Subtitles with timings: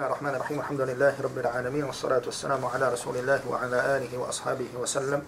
[0.00, 4.66] الله الرحمن الرحيم الحمد لله رب العالمين والصلاة والسلام على رسول الله وعلى آله وأصحابه
[4.80, 5.22] وسلم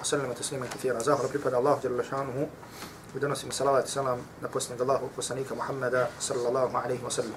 [0.00, 2.48] وسلم تسليما كثيرا زاهر بفضل الله جل شانه
[3.14, 7.34] ودنس صلاة السلام نقصني الله وسنيك محمد صلى الله عليه وسلم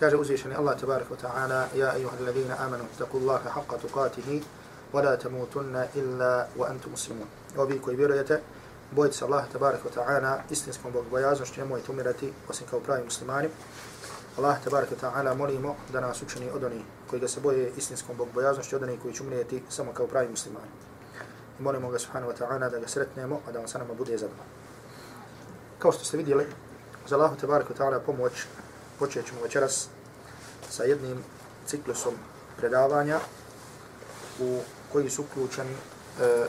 [0.00, 4.40] كاجة أزيشني الله تبارك وتعالى يا أيها الذين آمنوا اتقوا الله حق تقاته
[4.92, 7.28] ولا تموتن إلا وأنتم مسلمون
[7.58, 8.40] وبيكو يبيرية
[8.96, 13.48] بويت الله تبارك وتعالى استنسكم بغبايا زنشتين مويتمرتي وسنكو براي مسلماني
[14.38, 18.16] Allah te wa ta'ala molimo da nas učini od onih koji ga se boje istinskom
[18.16, 20.66] bogbojaznošću, od onih koji će umrijeti samo kao pravi muslimani.
[21.60, 24.18] I molimo ga subhanahu wa ta'ala da ga sretnemo, a da on sa nama bude
[24.18, 24.44] zadovoljno.
[25.78, 26.46] Kao što ste vidjeli,
[27.08, 28.32] za Allah te wa ta'ala pomoć
[28.98, 29.88] počet ćemo večeras
[30.70, 31.24] sa jednim
[31.66, 32.14] ciklusom
[32.56, 33.18] predavanja
[34.40, 34.60] u
[34.92, 35.72] koji su uključeni
[36.20, 36.46] e,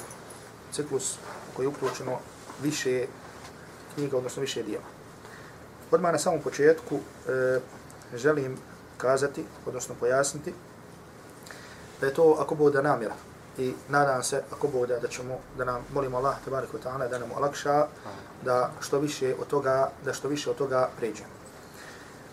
[0.72, 1.18] ciklus
[1.56, 2.20] koji je uključeno
[2.62, 3.06] više
[3.96, 4.86] knjiga, odnosno više dijela.
[5.92, 7.60] Odmah na samom početku e,
[8.16, 8.58] želim
[8.98, 10.54] kazati, odnosno pojasniti,
[12.02, 13.16] da je to ako bude namjera
[13.58, 17.32] i nadam se ako bude da ćemo, da nam molimo Allah tabarik ta'ala da nam
[17.38, 17.88] olakša
[18.46, 21.30] da što više od toga, da što više od toga pređemo.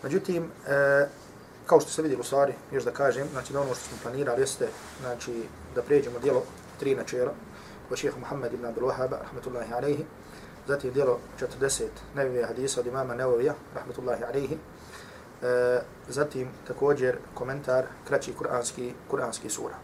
[0.03, 1.07] Međutim, e,
[1.67, 4.41] kao što se vidi u stvari, još da kažem, znači da ono što smo planirali
[4.41, 4.69] jeste,
[5.01, 6.43] znači da pređemo dijelo
[6.79, 7.33] tri načela,
[7.89, 10.05] po šeha Muhammed ibn Abdul Wahab, rahmetullahi alaihi,
[10.69, 11.19] zatim dijelo
[11.61, 11.83] 40
[12.15, 14.59] nevije hadisa od imama Nevovija, rahmetullahi alaihi,
[15.43, 19.75] e, zatim također komentar kraći kuranski, kuranski sura.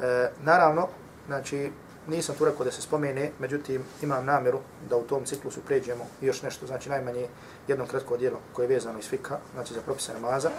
[0.00, 0.88] E, naravno,
[1.26, 1.70] znači,
[2.06, 4.58] nisam tu rekao da se spomene, međutim, imam namjeru
[4.90, 7.26] da u tom ciklusu pređemo još nešto, znači najmanje
[7.68, 10.50] jedno kratko dijelo koje je vezano iz fika, znači za propise namaza,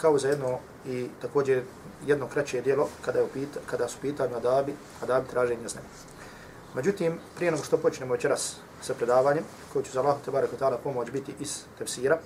[0.00, 1.62] kao za jedno i također
[2.06, 5.86] jedno kraće dijelo kada, je upita, kada su pitanju adabi, adabi traženja znanja.
[6.74, 11.10] Međutim, prije nego što počnemo večeras sa predavanjem, koje će za Allah tebara ta'ala pomoć
[11.10, 12.18] biti iz tefsira,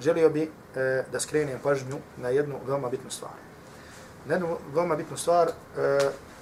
[0.00, 3.32] želio bi e, da skrenem pažnju na jednu veoma bitnu stvar.
[4.26, 5.52] Na jednu veoma bitnu stvar e,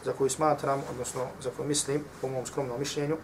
[0.05, 3.17] za koju smatram, odnosno za koju mislim, po mom skromnom mišljenju,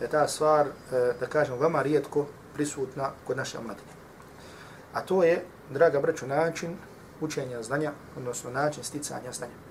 [0.00, 3.92] je ta stvar, e, da kažem, veoma rijetko prisutna kod naše omladine.
[4.92, 6.76] A to je, draga braću, način
[7.20, 9.68] učenja znanja, odnosno način sticanja znanja.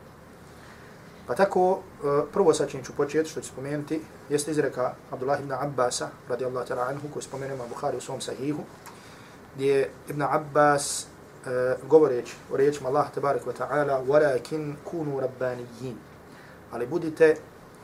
[1.28, 5.51] Pa tako, e, prvo sa čim ću početi, što ću spomenuti, jeste izreka Abdullah ibn
[5.51, 8.63] Abbasa, radijallahu ta'ala anhu, koju spomenemo Bukhari u svom sahihu,
[9.57, 15.95] gdje Ibn Abbas, uh, govoreći o riječima Allah tabarik wa ta'ala, وَلَكِنْ kunu رَبَّانِيِّينَ
[16.72, 17.35] Ali budite,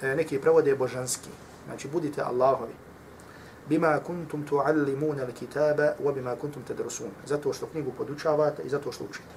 [0.02, 1.30] uh, neki prevode božanski,
[1.66, 2.74] znači budite Allahovi.
[3.70, 7.10] Bima kuntum tuallimuna al-kitaba wa bima kuntum tadrusun.
[7.26, 9.34] Zato što knjigu podučavate i zato što učite.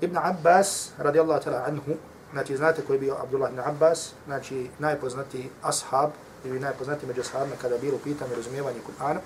[0.00, 1.92] Ibn Abbas, radijallahu ta'ala anhu,
[2.32, 6.10] znači znate koji je bio Abdullah ibn Abbas, znači najpoznatiji ashab
[6.44, 9.18] ili najpoznatiji među ashabima kada je bilo pitanje razumijevanje Kur'ana,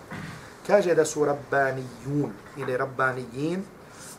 [0.66, 3.62] kaže da su rabbanijun ili rabbanijin,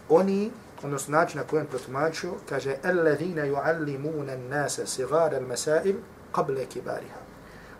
[0.09, 0.51] oni,
[0.83, 5.95] odnosno način na kojem protumačio, kaže alladhina juallimuna an-nasa sigara al-masail
[6.33, 7.19] qabla kibariha.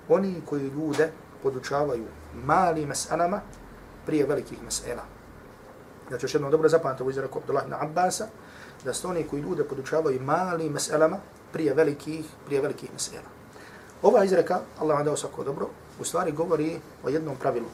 [0.09, 1.09] Oni koji ljude
[1.44, 2.06] podučavaju
[2.46, 3.41] mali meselama
[4.06, 5.03] prije velikih mesela.
[6.07, 8.28] Znači, još jednom dobro zapamte u izraku Abdullah ibn Abbasa,
[8.85, 11.18] da su oni koji ljude podučavaju mali meselama
[11.53, 13.29] prije velikih, prije velikih mesela.
[14.02, 15.69] Ova izreka, Allah vam dao svako dobro,
[16.00, 17.68] u stvari govori o jednom pravilu.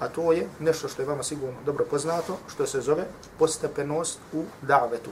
[0.00, 3.04] A to je nešto što je vama sigurno dobro poznato, što se zove
[3.38, 5.10] postepenost u davetu.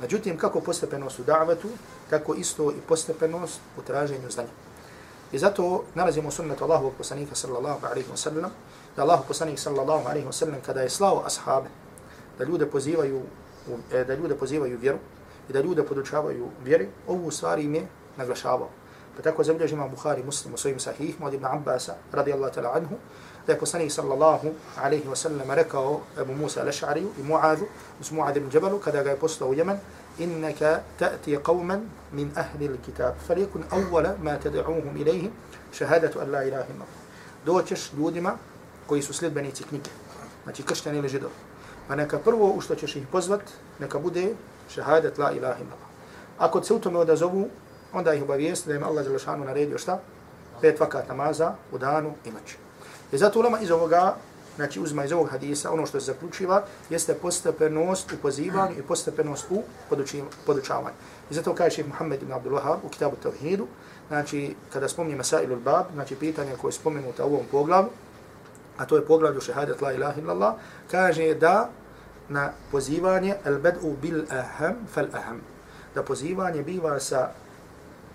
[0.00, 1.68] Međutim, kako postepenost u davetu,
[2.10, 4.48] tako isto i postepenost u traženju znanja.
[5.32, 8.50] I zato nalazimo sunnetu Allahovog poslanika sallallahu alaihi wa sallam,
[8.96, 11.68] da Allahov poslanik sallallahu alaihi wa sallam kada je slao ashabe,
[12.38, 13.22] da ljude pozivaju
[13.92, 14.98] e, da ljude pozivaju vjeru
[15.48, 18.68] i da ljude podučavaju vjeri, ovu stvari im je naglašavao.
[19.16, 22.96] Pa tako zabilježi imam Bukhari muslim u svojim sahihima od Ibn Abbas radijallahu ta'la anhu,
[23.46, 24.48] da je poslanik sallallahu
[24.82, 27.64] alaihi wasallam rekao Abu Musa al-Ash'ariju i Mu'adu,
[28.00, 29.78] uz Mu'ad ibn Jabalu, kada ga je poslao u Jemen,
[30.18, 31.80] innaka ta'ti qawman
[32.12, 35.30] min ahli l-kitab, falikun awwala ma tada'uhum ilaihim,
[35.72, 36.84] šahadatu an la ilaha illa.
[37.44, 38.34] Doćeš ljudima
[38.86, 39.90] koji su sljedbenici knjige,
[40.44, 41.34] znači kršćani ili židovi.
[41.88, 43.40] Pa neka prvo u što ćeš ih pozvat,
[43.78, 44.34] neka bude
[44.74, 45.88] šahadat la ilaha illallah.
[46.38, 47.48] Ako se u tome odazovu,
[47.92, 50.00] onda ih obavijest da im Allah Đelešanu naredio šta?
[50.60, 52.65] Pet vakat namaza u danu i noći.
[53.12, 54.14] I zato ulema iz ovoga,
[54.56, 59.46] znači uzma iz ovog hadisa, ono što se zaključiva, jeste postepenost u pozivanju i postepenost
[59.50, 59.62] u
[60.46, 60.96] podučavanju.
[61.30, 63.66] I zato kaže šeht Muhammed ibn Abdul Wahab u kitabu Tavhidu,
[64.08, 67.88] znači kada spomni Masailul Bab, znači pitanje koje je spomenuto u ovom poglavu,
[68.76, 70.54] a to je poglavlju šehadet la ilaha illallah,
[70.90, 71.70] kaže da
[72.28, 75.40] na pozivanje al bad'u bil aham fal aham.
[75.94, 77.30] Da pozivanje biva sa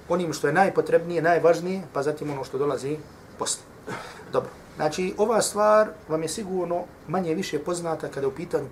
[0.10, 2.98] onim što je najpotrebnije, najvažnije, pa zatim ono što dolazi
[3.40, 3.64] posle.
[4.32, 4.50] Dobro.
[4.82, 8.66] Znači, ova stvar vam je sigurno manje više poznata kada je u pitanju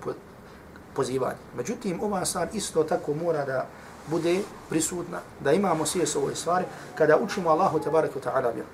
[0.94, 1.38] pozivanje.
[1.56, 3.66] Međutim, ova stvar isto tako mora da
[4.06, 6.64] bude prisutna, da imamo svijest ovoj stvari,
[6.94, 8.68] kada učimo Allahu tabaraka wa ta'ala vjeru.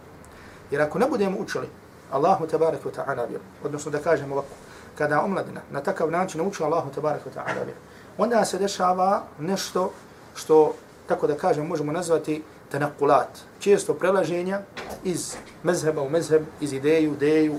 [0.70, 1.68] Jer ako ne budemo učili
[2.10, 4.54] Allahu tabaraka wa ta'ala vjeru, odnosno da kažemo ovako,
[4.98, 7.80] kada omladina na takav način nauči Allahu tabaraka wa ta'ala vjeru,
[8.18, 9.92] onda se dešava nešto
[10.34, 10.74] što,
[11.06, 13.28] tako da kažem, možemo nazvati tenakulat,
[13.60, 14.60] često prelaženja
[15.04, 17.58] iz mezheba u mezheb, iz ideju, ideju,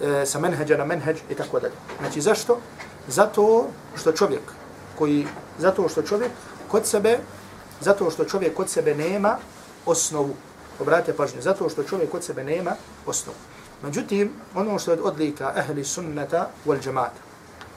[0.00, 1.74] e, sa menheđa na menheđ i tako dalje.
[2.00, 2.58] Znači zašto?
[3.08, 4.42] Zato što čovjek
[4.98, 5.26] koji,
[5.58, 6.30] zato što čovjek
[6.68, 7.18] kod sebe,
[7.80, 9.36] zato što čovjek kod sebe nema
[9.86, 10.34] osnovu.
[10.80, 12.72] Obratite pažnju, zato što čovjek kod sebe nema
[13.06, 13.38] osnovu.
[13.82, 17.20] Međutim, ono što je odlika ehli sunnata wal džemata,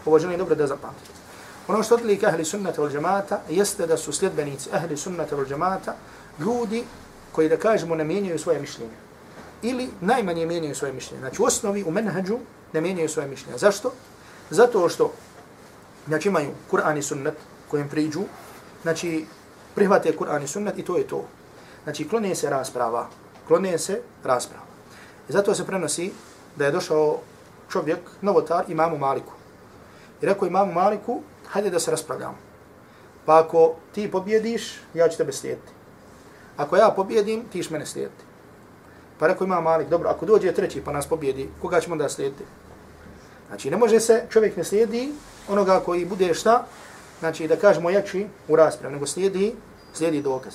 [0.06, 1.20] ovo želim dobro da zapamtite.
[1.68, 5.96] Ono što odlika ehli sunnata wal džemata jeste da su sljedbenici ehli sunnata wal džemata
[6.40, 6.84] ljudi
[7.32, 8.94] koji da kažemo ne mijenjaju svoje mišljenje.
[9.62, 11.20] Ili najmanje mijenjaju svoje mišljenje.
[11.20, 12.38] Znači u osnovi, u menhađu
[12.74, 13.58] ne mijenjaju svoje mišljenje.
[13.58, 13.94] Zašto?
[14.50, 15.14] Zato što
[16.08, 17.36] znači imaju Kur'an i sunnet
[17.68, 18.22] kojem priđu,
[18.82, 19.26] znači
[19.76, 21.26] prihvate Kur'an i sunnet i to je to.
[21.84, 23.08] Znači klone se rasprava.
[23.48, 24.66] klone se rasprava.
[25.30, 26.12] I zato se prenosi
[26.56, 27.20] da je došao
[27.70, 29.34] čovjek, novotar, imamu Maliku.
[30.22, 32.38] I rekao imamu Maliku, hajde da se raspravljamo.
[33.26, 35.79] Pa ako ti pobjediš, ja ću tebe slijediti.
[36.60, 38.24] Ako ja pobjedim, ti ćeš mene slijediti.
[39.20, 42.44] Pa rekao ima Malik, dobro, ako dođe treći pa nas pobjedi, koga ćemo da slijediti?
[43.48, 45.12] Znači, ne može se, čovjek ne slijedi
[45.48, 46.66] onoga koji bude šta,
[47.20, 49.56] znači da kažemo jači u raspravi, nego slijedi,
[49.94, 50.54] slijedi dokaz.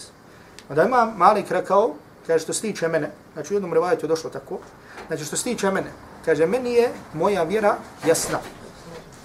[0.69, 1.95] Onda ima Malik rekao,
[2.27, 4.59] kaže što se tiče mene, znači u jednom revajtu je došlo tako,
[5.07, 5.91] znači što se tiče mene,
[6.25, 8.39] kaže meni je moja vjera jasna.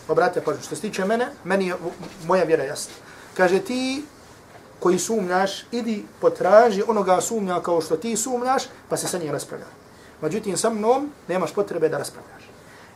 [0.07, 1.75] Obratite pažnju, što se tiče mene, meni je
[2.27, 2.93] moja vjera jasna.
[3.37, 4.03] Kaže ti
[4.79, 9.65] koji sumnjaš, idi potraži onoga sumnja kao što ti sumnjaš, pa se sa njim raspravlja.
[10.21, 12.49] Međutim, sa mnom nemaš potrebe da raspravljaš.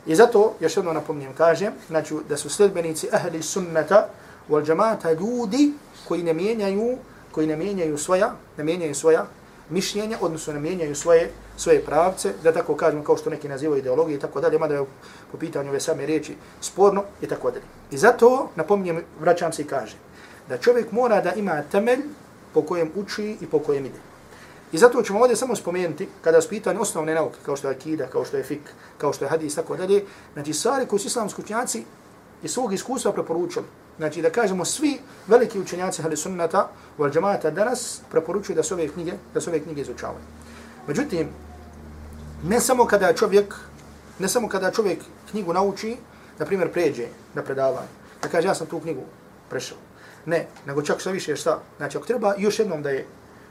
[0.06, 4.08] I zato, još jedno napomnijem, kažem, znači da su sljedbenici ahli sunnata
[4.50, 5.72] wal džamata ljudi
[6.08, 6.98] koji ne mijenjaju,
[7.32, 9.26] koji ne mijenjaju svoja, ne mijenjaju svoja
[9.70, 14.16] mišljenja, odnosno ne mijenjaju svoje, svoje pravce, da tako kažem, kao što neki nazivaju ideologije
[14.16, 14.84] i tako dalje, mada je
[15.32, 17.64] po pitanju ove same riječi sporno i tako dalje.
[17.90, 19.98] I zato, napomnijem, vraćam se i kažem,
[20.48, 22.00] da čovjek mora da ima temelj
[22.54, 23.98] po kojem uči i po kojem ide.
[24.72, 28.06] I zato ćemo ovdje samo spomenuti, kada su pitanje osnovne nauke, kao što je akida,
[28.06, 28.60] kao što je fik,
[28.98, 31.84] kao što je hadis, tako dalje, znači stvari koji su islamski učenjaci
[32.42, 33.66] iz svog iskustva preporučili.
[33.96, 36.68] Znači da kažemo svi veliki učenjaci hali sunnata
[36.98, 37.10] u al
[37.54, 40.24] danas preporučuju da se ove knjige, da se ove knjige izučavaju.
[40.86, 41.28] Međutim,
[42.44, 43.54] ne samo kada čovjek,
[44.18, 44.98] ne samo kada čovjek
[45.30, 45.96] knjigu nauči,
[46.38, 47.88] na primjer pređe na predavanje,
[48.22, 49.02] da kaže ja sam tu knjigu
[49.50, 49.78] prešao.
[50.26, 51.58] Ne, nego čak što više šta.
[51.76, 53.06] Znači, ako treba još jednom da je,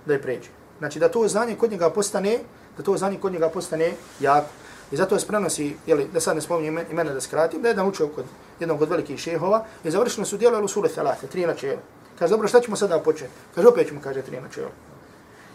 [0.05, 0.49] da je pređe.
[0.79, 2.39] Znači, da to znanje kod njega postane,
[2.77, 4.49] da to znanje kod njega postane jako.
[4.91, 7.87] I zato se prenosi, jeli, da sad ne spominjem imena da skratim, da je jedan
[7.87, 8.25] učio kod
[8.59, 11.81] jednog od velikih šehova i završeno su dijelo sure Thalate, tri načela.
[12.19, 13.31] Kaže, dobro, šta ćemo sada početi?
[13.55, 14.69] Kaže, opet ćemo, kaže, tri načela.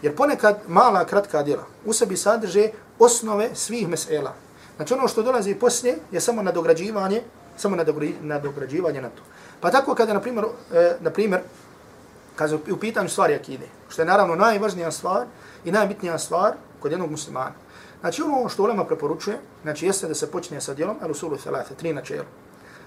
[0.02, 4.34] Jer ponekad mala, kratka djela u sebi sadrže osnove svih mesela.
[4.76, 7.22] Znači, ono što dolazi poslije je samo nadograđivanje,
[7.56, 7.76] samo
[8.20, 9.22] nadograđivanje na to.
[9.60, 11.40] Pa tako kada, na primjer, e, na primjer
[12.36, 15.26] kada u pitanju stvari akide, što je naravno najvažnija stvar
[15.64, 17.54] i najbitnija stvar kod jednog muslimana.
[18.00, 21.92] Znači ono što ulema preporučuje, znači jeste da se počne sa djelom al-usulu thalate, tri
[21.92, 22.24] načela.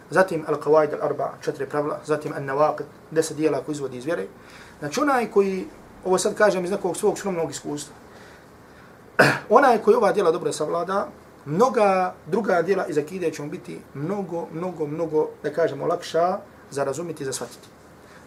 [0.09, 4.27] Zatim al-qawaid al-arba, četiri pravila, zatim al-nawaqid, deset dijela koji izvodi iz vjere.
[4.79, 5.67] Znači onaj koji,
[6.05, 7.95] ovo sad kažem iz nekog svog skromnog iskustva,
[9.49, 11.07] onaj koji ova djela dobro savlada,
[11.45, 16.39] mnoga druga djela iz akide će biti mnogo, mnogo, mnogo, da kažemo, lakša
[16.71, 17.67] za razumiti i za shvatiti.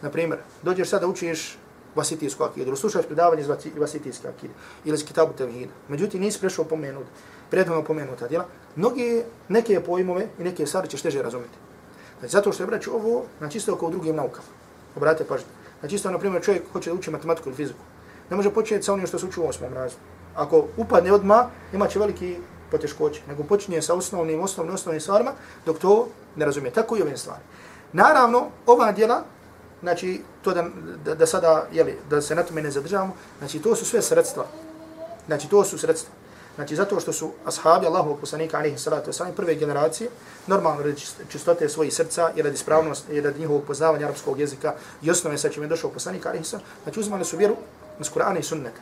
[0.03, 1.59] Naprimjer, dođeš sada učiš
[1.95, 3.49] vasitijsku akidu, ili slušaš predavanje iz
[3.79, 4.53] vasitijske akide,
[4.85, 5.73] ili iz kitabu tevhida.
[5.89, 7.07] Međutim, nisi prešao pomenut,
[7.51, 8.47] prethodno pomenuta djela,
[8.77, 11.55] mnoge neke pojmove i neke stvari ćeš teže razumjeti.
[12.19, 14.49] Znači, zato što je braći ovo, znači isto kao u drugim naukama.
[14.97, 15.47] Obratite pažnje.
[15.81, 17.79] Znači isto, na primjer, čovjek hoće da uči matematiku ili fiziku.
[18.31, 20.03] Ne može početi sa onim što se uči u osmom razredu.
[20.35, 22.37] Ako upadne odma, ima će veliki
[22.71, 23.21] poteškoće.
[23.29, 25.33] Nego počinje sa osnovnim, osnovnim, osnovnim stvarima,
[25.67, 26.73] dok to ne razumije.
[26.73, 27.47] Tako i ovim stvarima.
[27.95, 29.23] Naravno, ova djela,
[29.83, 30.65] znači, to da,
[31.05, 34.47] da, da sada, jeli, da se na tome ne zadržavamo, znači, to su sve sredstva.
[35.27, 36.11] Znači, to su sredstva.
[36.55, 40.11] Znači, zato što su ashabi Allahovog poslanika, alihi salatu wasalam, prve generacije,
[40.47, 45.11] normalno radi čistote svojih srca i radi spravnost i radi njihovog poznavanja arapskog jezika i
[45.11, 47.57] osnove sa čim je došao poslanik, alihi salatu znači, uzmali su vjeru
[48.01, 48.81] iz Kur'ana i sunneta.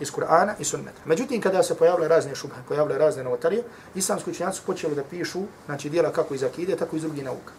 [0.00, 1.00] Iz Kur'ana i sunneta.
[1.04, 3.62] Međutim, kada se pojavile razne šubhe, pojavile razne novotarije,
[3.94, 7.52] islamski učenjaci počeli da pišu, znači, dijela kako iz akide, tako iz drugih nauka.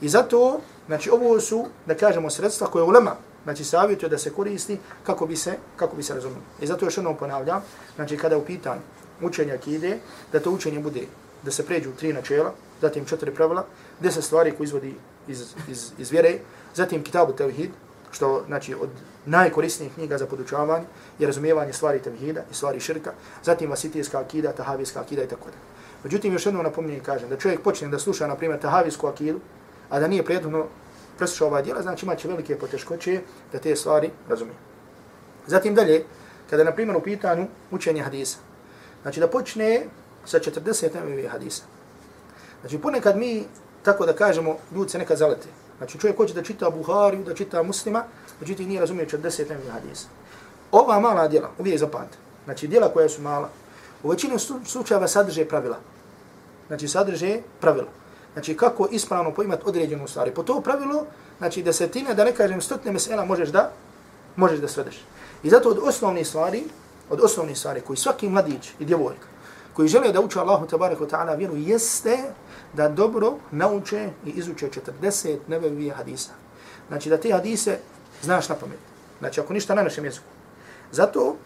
[0.00, 4.78] I zato, znači ovo su, da kažemo, sredstva koje ulema, znači savjetuje da se koristi
[5.02, 6.42] kako bi se, kako bi se razumio.
[6.60, 7.62] I zato još jednom ponavljam,
[7.96, 8.80] znači kada u pitanju
[9.22, 9.98] učenja akide,
[10.32, 11.06] da to učenje bude,
[11.42, 13.64] da se pređu tri načela, zatim četiri pravila,
[14.00, 14.94] deset stvari koje izvodi
[15.28, 16.38] iz, iz, iz vjere,
[16.74, 17.70] zatim Kitabu Tevhid,
[18.10, 18.88] što znači od
[19.26, 20.84] najkorisnijih knjiga za podučavanje
[21.18, 23.12] i razumijevanje stvari tevhida i stvari širka,
[23.44, 25.56] zatim vasitijska akida, tahavijska akida i tako da.
[26.04, 29.40] Međutim, još jednom napominjem i kažem da čovjek počne da sluša, na primjer, tahavijsku akidu,
[29.90, 30.66] a da nije prijedno
[31.18, 33.20] preslušao ova djela, znači imaće velike poteškoće
[33.52, 34.56] da te stvari razumije.
[35.46, 36.04] Zatim dalje,
[36.50, 38.38] kada na primjer u pitanju učenje hadisa,
[39.02, 39.86] znači da počne
[40.24, 41.62] sa 40 MV hadisa.
[42.60, 43.44] Znači ponekad mi,
[43.82, 45.48] tako da kažemo, ljudi se nekad zalete.
[45.78, 48.04] Znači čovjek hoće da čita Buhariju, da čita muslima,
[48.40, 50.08] međutim nije razumio 40 MV hadisa.
[50.72, 53.50] Ova mala djela, uvijek zapamte, znači djela koja su mala,
[54.02, 55.78] u većini slučajeva sadrže pravila.
[56.66, 57.88] Znači sadrže pravila.
[58.38, 60.30] Znači kako ispravno poimati određenu stvari.
[60.30, 61.06] Po to pravilo,
[61.38, 63.72] znači desetine, da ne kažem stotne mesela možeš da,
[64.36, 65.00] možeš da svedeš.
[65.42, 66.62] I zato od osnovnih stvari,
[67.10, 69.26] od osnovnih stvari koji svaki mladić i djevojka
[69.74, 72.18] koji žele da uče Allahu tabaraka ta'ala vjeru jeste
[72.74, 74.68] da dobro nauče i izuče
[75.02, 76.30] 40 nebevije hadisa.
[76.88, 77.78] Znači da te hadise
[78.22, 78.78] znaš na pamet.
[79.18, 80.26] Znači ako ništa na našem jeziku.
[80.92, 81.36] Zato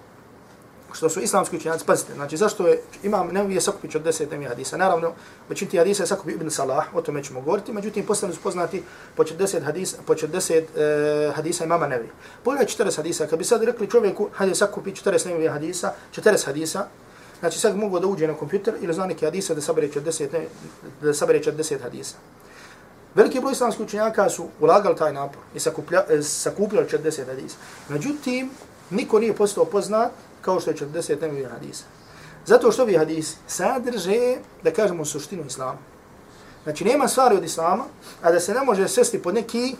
[0.92, 4.76] što su islamski učenjaci, pazite, znači zašto je, imam nevije sakupić od deset nevije hadisa.
[4.76, 5.12] Naravno,
[5.48, 8.82] većin ti hadisa je sakupi Ibn Salah, o tome ćemo govoriti, međutim, postali su poznati
[9.16, 12.08] po 40 hadisa, po 40 e, hadisa imama Nevi.
[12.44, 16.86] Pogledaj 40 hadisa, kad bi sad rekli čovjeku, hajde sakupi 40 Nevi hadisa, 40 hadisa,
[17.40, 20.46] znači sad mogu da uđe na kompjuter ili zna neki hadisa da sabere 40, ne,
[21.02, 22.16] da sabere 40 hadisa.
[23.14, 27.56] Veliki broj islamskih učenjaka su ulagali taj napor i e, sakupljali 40 hadisa.
[27.88, 28.50] Međutim,
[28.90, 31.84] niko nije postao poznat kao što je 40 temelji hadisa.
[32.46, 35.78] Zato što bi hadisi sadrže, da kažemo, suštinu islama.
[36.64, 37.84] Znači, nema stvari od islama,
[38.22, 39.76] a da se ne može svesti pod neki,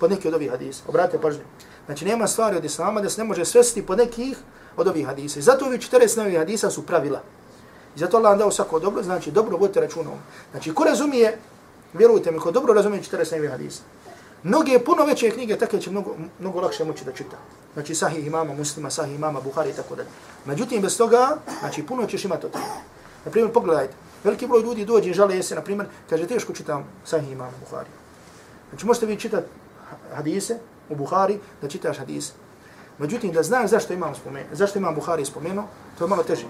[0.00, 0.82] pod neki od ovih hadisa.
[0.88, 1.42] Obratite pažnje.
[1.86, 4.36] Znači, nema stvari od islama da se ne može svesti pod nekih
[4.76, 5.38] od ovih hadisa.
[5.38, 7.20] I zato ovi 40 novih hadisa su pravila.
[7.96, 10.18] I zato Allah vam dao svako dobro, znači dobro vodite računom.
[10.50, 11.38] Znači, ko razumije,
[11.92, 13.82] vjerujte mi, ko dobro razumije 40 novih hadisa,
[14.44, 17.36] mnoge puno veće knjige takve će mnogo, mnogo lakše moći da čita.
[17.74, 20.08] Znači sahih imama muslima, sahih imama Buhari i tako dalje.
[20.44, 22.64] Međutim, bez toga, znači puno ćeš imati od toga.
[23.24, 27.52] Naprimjer, pogledajte, veliki broj ljudi dođe i žale se, naprimjer, kaže, teško čitam sahih imama
[27.60, 27.88] Buhari.
[28.70, 29.46] Znači možete vi čitati
[30.14, 30.58] hadise
[30.88, 32.32] u Buhari, da čitaš hadise.
[32.98, 35.64] Međutim, da znaš zašto imam spomen, zašto imam Buhari spomenuo,
[35.98, 36.46] to je malo teže.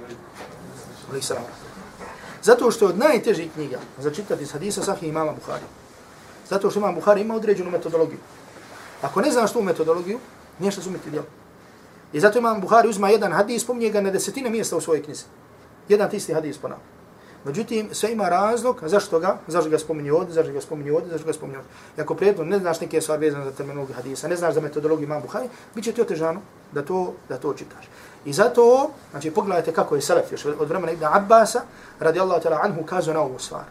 [2.42, 5.64] Zato što je od najtežih knjiga za čitati iz hadisa sahih imama Buhari.
[6.48, 8.18] Zato što imam Buhari ima određenu metodologiju.
[9.02, 10.18] Ako ne znaš tu metodologiju,
[10.58, 11.26] Nešto sumiti djelo.
[12.12, 15.24] I zato imam Buhari uzma jedan hadis, spominje ga na desetine mjesta u svojoj knjizi.
[15.88, 16.84] Jedan tisti hadis ponavlja.
[17.44, 21.26] Međutim, sve ima razlog, zašto ga, zašto ga spominje ovdje, zašto ga spominje ovdje, zašto
[21.26, 21.72] ga spominje ovdje.
[21.98, 25.06] I ako prijedno ne znaš neke stvari vezane za terminologiju hadisa, ne znaš za metodologiju
[25.06, 26.40] imam Buhari, bit će ti otežano
[26.72, 27.88] da to, da to čitaš.
[28.24, 31.60] I zato, znači pogledajte kako je Salaf još od vremena Ibn Abbasa,
[32.00, 33.64] radijallahu ta'ala anhu, kazao na ovu stvar.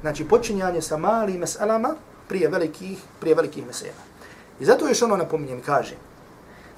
[0.00, 1.94] Znači počinjanje sa malim meselama
[2.28, 4.02] prije velikih, prije velikih mesela.
[4.60, 5.94] I zato još ono napominjem, kaže,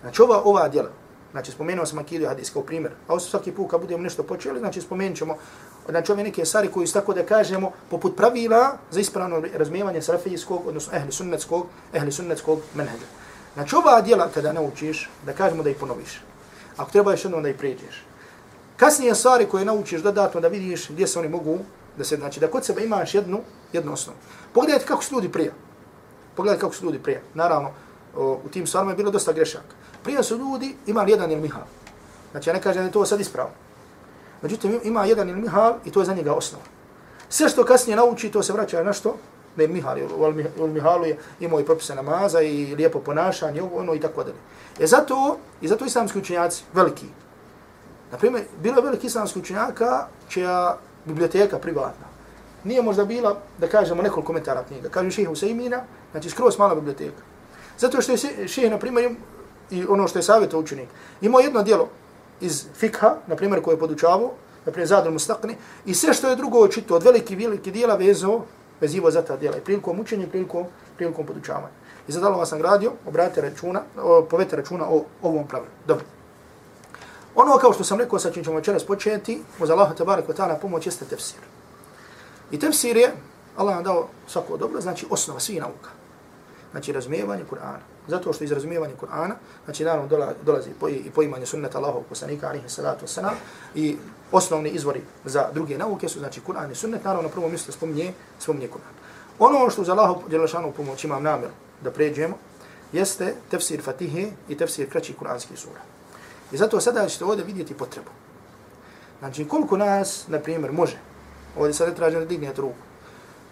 [0.01, 0.91] Znači ova, ova djela,
[1.31, 4.59] znači spomenuo sam akidu hadis kao primjer, a osim svaki put kad budemo nešto počeli,
[4.59, 5.37] znači spomenut ćemo
[5.89, 10.67] znači ove neke stvari koji su tako da kažemo poput pravila za ispravno razmijevanje sarafijskog,
[10.67, 13.05] odnosno ehli sunnetskog, ehli sunnetskog menheđa.
[13.55, 16.21] Znači ova djela kada naučiš, da kažemo da ih ponoviš.
[16.77, 18.05] Ako treba još jednom da ih pređeš.
[18.77, 21.59] Kasnije stvari koje naučiš dodatno da vidiš gdje se oni mogu,
[21.97, 23.41] da se, znači da kod sebe imaš jednu,
[23.73, 24.19] jednu osnovu.
[24.53, 25.53] Pogledajte kako su ljudi prije.
[26.37, 27.23] Pogledajte kako su ljudi prije.
[27.35, 27.71] Naravno,
[28.17, 29.75] u tim stvarima je bilo dosta grešaka.
[30.03, 31.63] Prije su ljudi imali jedan ili mihal.
[32.31, 33.51] Znači ja ne kažem da je to sad ispravo.
[34.43, 36.65] Međutim ima jedan ili mihal i to je za njega osnova.
[37.29, 39.17] Sve što kasnije nauči to se vraća na što?
[39.57, 39.99] Ne mihal,
[40.59, 44.37] u mihalu je imao i propise namaza i lijepo ponašanje, ono i tako dalje.
[44.81, 47.07] E zato, i zato islamski učenjaci, veliki.
[48.13, 52.07] Na primjer, bilo je veliki islamski učenjaka čija biblioteka privatna.
[52.65, 54.89] Nije možda bila, da kažemo, nekoliko komentara knjiga.
[54.89, 57.23] Kažu šehe Huseimina, znači skroz mala biblioteka.
[57.79, 59.15] Zato što je šehe, na primjer,
[59.71, 60.89] i ono što je savjeto učenik.
[61.21, 61.89] Imao jedno dijelo
[62.41, 64.31] iz fikha, na primjer, koje je podučavao,
[64.67, 68.41] na primjer, zadru mustakni, i sve što je drugo očito od veliki, veliki dijela vezo,
[68.81, 69.57] vezivo za ta dijela.
[69.57, 70.67] I prilikom učenja, prilikom,
[70.97, 71.81] prilikom podučavanja.
[72.09, 73.83] I zadalo vas sam gradio, obratite računa,
[74.31, 75.71] povete računa o ovom pravilu.
[75.87, 76.05] Dobro.
[77.35, 80.61] Ono kao što sam rekao, sa čim ćemo večeras početi, uz Allaha tabarak wa ta'ala
[80.61, 81.41] pomoć jeste tefsir.
[82.51, 83.13] I tefsir je,
[83.57, 85.91] Allah nam dao svako dobro, znači osnova svih nauka.
[86.71, 87.79] Znači razumijevanje Kur'ana.
[88.09, 89.33] Zato što iz razumijevanja Kur'ana,
[89.65, 93.35] znači naravno dolazi poj, i poimanje sunneta Allahovog poslanika, alihi salatu wasalam,
[93.75, 93.97] i
[94.33, 98.13] osnovni izvori za druge nauke su, znači Kur'an i sunnet, naravno na prvom mjestu spominje,
[98.39, 98.95] spominje Kur'an.
[99.39, 101.51] Ono što za Allahov djelašanu pomoć imam namjer
[101.83, 102.37] da pređemo,
[102.93, 105.81] jeste tefsir Fatihe i tefsir kraćih Kur'anskih sura.
[106.53, 108.11] I zato sada ćete ovdje vidjeti potrebu.
[109.19, 110.99] Znači koliko nas, na primjer, može,
[111.59, 112.83] ovdje sada tražim da dignete ruku,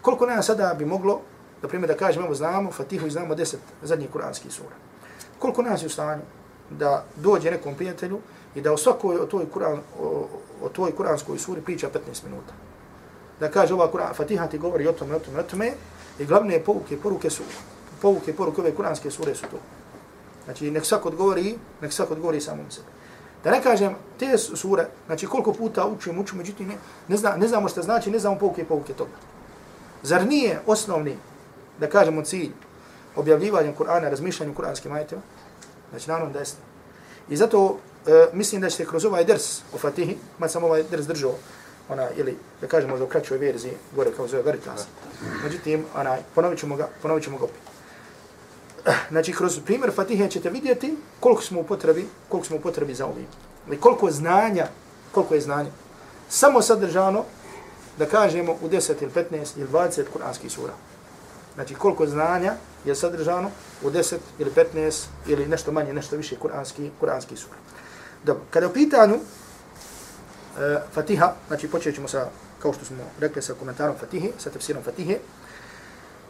[0.03, 1.21] koliko nas sada bi moglo
[1.63, 4.75] na primjer da kažemo, evo znamo Fatihu i znamo deset zadnjih kuranskih sura.
[5.39, 6.23] Koliko nas je u stanju
[6.71, 8.19] da dođe nekom prijatelju
[8.55, 10.29] i da o svakoj o toj, kuran, o,
[10.63, 12.53] o toj kuranskoj suri priča 15 minuta.
[13.41, 15.73] Da kaže ova kuran, Fatiha ti govori o tome, o tome, o tome,
[16.19, 17.43] i glavne pouke, poruke su,
[18.03, 19.59] pouke, poruke ove kuranske sure su to.
[20.49, 22.87] Znači, nek svak odgovori, nek svak odgovori samom sebi.
[23.45, 26.75] Da ne kažem, te sure, znači koliko puta učim, učim, međutim, ne,
[27.09, 29.11] ne, zna, ne znamo što znači, ne znamo pouke, pouke toga.
[30.03, 31.17] Zar nije osnovni,
[31.81, 32.51] da kažemo cilj,
[33.17, 35.21] objavljivanjem Kur'ana, razmišljanjem kur'anskim ajetima?
[35.91, 36.63] Znači, naravno da jeste.
[37.29, 41.07] I zato e, mislim da ćete kroz ovaj ders o Fatihi, mad sam ovaj ders
[41.07, 41.35] držao,
[41.89, 44.87] ona, ili da kažemo možda u kraćoj verziji, gore kao zove Veritas.
[45.45, 47.78] Međutim, ona, ponovit ćemo ga, ponovit ćemo ga opet.
[49.11, 53.07] Znači, kroz primjer Fatihe ćete vidjeti koliko smo u potrebi, koliko smo u potrebi za
[53.07, 53.27] ovim.
[53.67, 54.67] Ali koliko znanja,
[55.13, 55.71] koliko je znanja.
[56.29, 57.25] Samo sadržano,
[57.99, 60.73] da kažemo, u 10 ili 15 ili 20 kuranskih sura.
[61.55, 62.55] Znači, koliko znanja
[62.85, 63.51] je sadržano
[63.83, 67.57] u 10 ili 15 ili nešto manje, nešto više kuranski, kuranski sura.
[68.25, 69.21] Dobro, kada je u pitanju e,
[70.93, 72.29] Fatiha, znači počet ćemo sa,
[72.63, 75.19] kao što smo rekli, sa komentarom Fatihe, sa tefsirom Fatihe.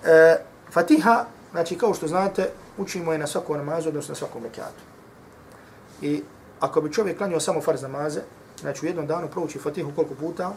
[0.05, 0.37] E,
[0.73, 4.83] Fatiha, znači kao što znate, učimo je na svakom namazu, odnosno na svakom rekiatu.
[6.02, 6.23] I
[6.61, 8.21] ako bi čovjek klanio samo farz namaze,
[8.61, 10.52] znači u jednom danu prouči Fatihu koliko puta?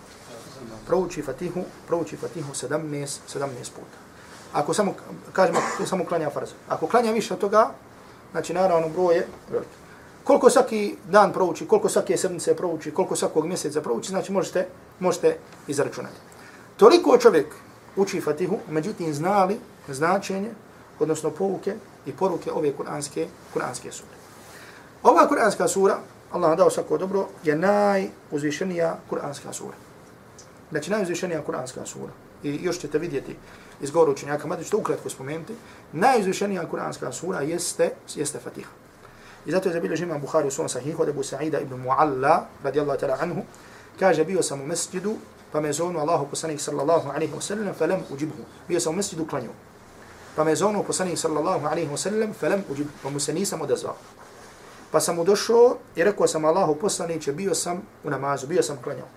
[0.88, 3.98] Prouči Fatihu, prouči Fatihu 17, 17 puta.
[4.54, 4.94] Ako samo,
[5.34, 6.50] kažemo, ako samo klanja farz.
[6.70, 7.70] Ako klanja više od toga,
[8.32, 9.82] znači naravno broj je veliki.
[10.24, 14.68] Koliko svaki dan prouči, koliko svake sedmice prouči, koliko svakog mjeseca prouči, znači možete,
[15.00, 15.38] možete
[15.68, 16.16] izračunati.
[16.78, 17.48] Toliko čovjek
[17.96, 20.52] uči Fatihu, međutim znali značenje,
[21.04, 24.16] odnosno pouke i poruke ove kuranske, kuranske sure.
[25.04, 25.98] Ova kuranska sura,
[26.32, 29.78] Allah dao svako dobro, je najuzvišenija kuranska sura.
[30.72, 32.12] Znači najuzvišenija kuranska sura.
[32.44, 33.36] I još ćete vidjeti
[33.82, 35.54] iz govoru učenjaka, mada ćete ukratko spomenuti,
[35.92, 38.70] najuzvišenija kuranska sura jeste, jeste Fatiha.
[39.46, 43.00] I zato je zabilježi imam Bukhari u svom sahihu, da bu Sa'ida ibn Mu'alla, radijallahu
[43.00, 43.42] ta'la anhu,
[44.00, 45.16] kaže, bio sam u mesjidu,
[45.52, 48.44] pa me zovnu Allahu poslanik sallallahu alaihi wa sallam, fa lam uđibhu.
[48.68, 49.50] Bio sam u mesjidu klanju.
[50.36, 52.58] Pa me zonu poslanik sallallahu alaihi wa sallam, fa.
[53.04, 53.96] Pa mu se nisam odazvao.
[54.92, 58.78] Pa sam mu došao i rekao sam Allahu poslaniće, bio sam u namazu, bio sam
[58.84, 59.08] klanjao.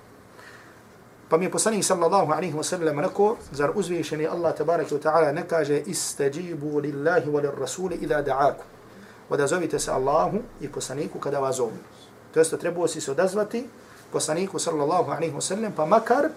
[1.29, 5.33] Pa mi je poslanik sallallahu alaihi wa sallam rekao, zar uzvišeni Allah tabaraka wa ta'ala
[5.33, 8.65] ne kaže, istajibu lillahi wa lirrasuli ila da'aku
[9.31, 11.73] odazovite se Allahu i poslaniku kada vas zovu.
[12.33, 13.69] To jest, trebao si se odazvati
[14.13, 16.29] poslaniku sallallahu alaihi wa sallam, pa makar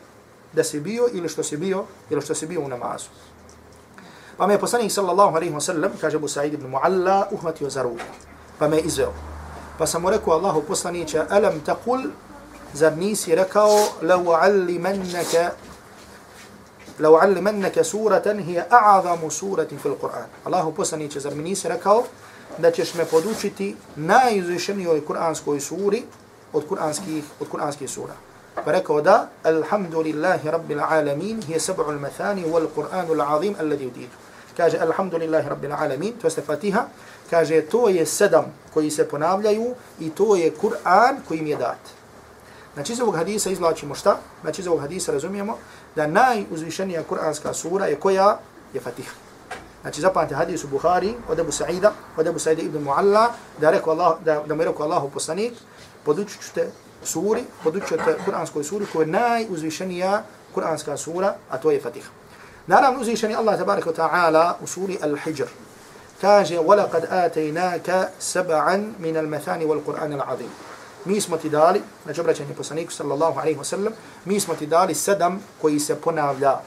[0.54, 3.10] da si bio ili što si bio, ili što si bio u namazu.
[4.38, 7.82] Pa me je poslanik sallallahu alaihi wa sallam, kaže mu Sa'id ibn Mu'alla, uhvatio za
[7.82, 8.06] ruku.
[8.60, 9.14] Pa me je izveo.
[9.78, 12.02] Pa sam mu rekao Allahu poslaniće, alam takul,
[12.74, 15.52] zar nisi rekao, lau allimennaka
[17.00, 22.04] لو علمنك سورة هي أعظم سورة في القرآن الله بسني جزر من يسر كو
[22.60, 26.06] دتش ما بودوشتي نايزشني أو القرآن سكوي سوري
[26.56, 28.16] أو القرآن سكي أو القرآن سكي سورة
[28.66, 29.00] فركو
[29.46, 34.18] الحمد لله رب العالمين هي سبع المثاني والقرآن العظيم الذي يديده
[34.58, 36.86] Kaže, alhamdulillahi rabbil alamin, to je Fatiha,
[37.30, 41.80] kaže, to je sedam koji se ponavljaju i to je Kur'an koji mi je dat.
[42.74, 44.18] Znači, iz ovog hadisa izlačimo šta?
[44.42, 45.58] Znači, iz ovog hadisa razumijemo
[45.96, 48.40] da najuzvišenija kuranska sura je koja?
[48.74, 49.14] Je Fatiha.
[49.82, 53.30] Znači zapamte hadis u Buhari od Abu Sa'ida, od Abu Sa'ida ibn Mu'alla,
[53.62, 55.54] da, rekao Allah, da, da mu je rekao Allahu poslanik,
[56.06, 56.72] podučit ćete
[57.04, 62.17] suri, podučit ćete kuranskoj suri koja je najuzvišenija kuranska sura, a to je Fatiha.
[62.67, 65.47] Naravno uzvišeni Allah tabaraka ta'ala u suri Al-Hijr.
[66.21, 70.51] Kaže, وَلَقَدْ آتَيْنَاكَ سَبَعًا مِنَ الْمَثَانِ وَالْقُرْآنِ الْعَظِيمِ
[71.05, 73.93] Mi smo ti dali, znači obraćanje poslaniku sallallahu alaihi wa sallam,
[74.25, 76.61] mi smo ti dali sedam koji se ponavlja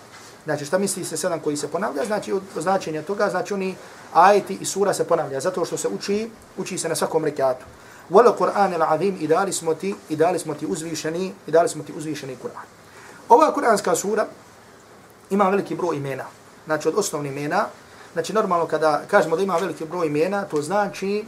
[0.45, 2.05] Znači šta misli se sedam koji se ponavlja?
[2.05, 3.75] Znači od značenja toga, znači oni
[4.13, 7.65] ajeti i sura se ponavlja zato što se uči, uči se na svakom rekatu.
[8.09, 11.83] Wala Kur'an al-azim i dali smo ti i dali smo ti uzvišeni i dali smo
[11.83, 12.65] ti uzvišeni Kur'an.
[13.29, 14.25] Ova kuranska sura
[15.30, 16.24] ima veliki broj imena.
[16.66, 17.66] Znači od osnovnih imena,
[18.12, 21.24] znači normalno kada kažemo da ima veliki broj imena, to znači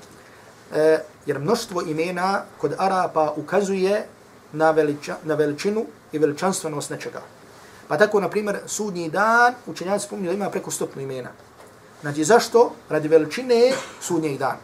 [0.75, 4.07] e, jer mnoštvo imena kod Arapa ukazuje
[4.53, 7.23] na, veliča, na veličinu i veličanstvenost nečega.
[7.89, 11.31] Pa tako, na primjer, sudnji dan, učenjaci spominju da ima preko stotnu imena.
[12.01, 12.73] Znači, zašto?
[12.89, 14.57] Radi veličine sudnjeg dan.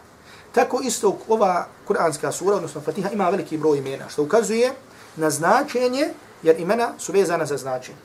[0.51, 4.71] Tako isto ova kuranska sura, odnosno Fatiha, ima veliki broj imena, što ukazuje
[5.15, 6.09] na značenje,
[6.43, 7.97] jer imena su vezana za značenje.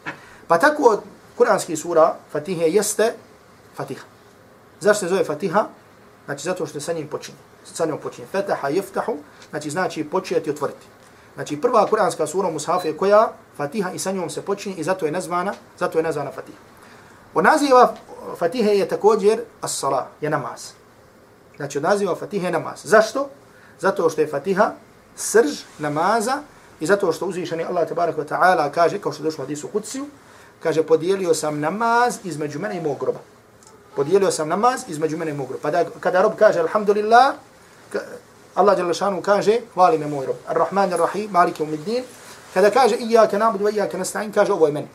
[0.49, 1.01] Pa tako od
[1.38, 3.12] Kur'anski sura Fatihe jeste
[3.77, 4.05] Fatiha.
[4.81, 5.66] Zašto se zove Fatiha?
[6.25, 7.38] Znači, zato što sa njim počinje.
[7.64, 8.27] Sa njom počinje.
[8.33, 9.16] Fataha jeftahu,
[9.51, 10.87] znači, znači početi otvoriti.
[11.35, 13.33] Znači, prva kuranska sura Mushaf je koja?
[13.57, 16.59] Fatiha i sa njom se počinje i zato je nazvana, zato je nazvana Fatiha.
[17.35, 17.94] Od naziva
[18.38, 20.70] Fatihe je također as-sala, je namaz.
[21.57, 22.81] Znači od naziva Fatihe je namaz.
[22.85, 23.29] Zašto?
[23.81, 24.73] Zato što je Fatiha
[25.16, 26.42] srž namaza
[26.81, 29.68] i zato što uzvišeni Allah tabaraka wa ta'ala kaže, kao što je došlo u hadisu
[29.68, 30.07] Kudsiju,
[30.64, 33.20] kaže podijelio sam namaz između mene i mog groba.
[33.96, 35.62] Podijelio sam namaz između mene i mog groba.
[35.62, 37.35] Pa da, kada rob kaže alhamdulillah,
[38.55, 40.37] Allah jalla kaže hvali me moj rob.
[40.48, 42.05] Ar-Rahman ar-Rahim, maliki umiddin.
[42.55, 44.88] Kada kaže iyaka nabudu wa iyaka nasta'in, kaže ovo je meni.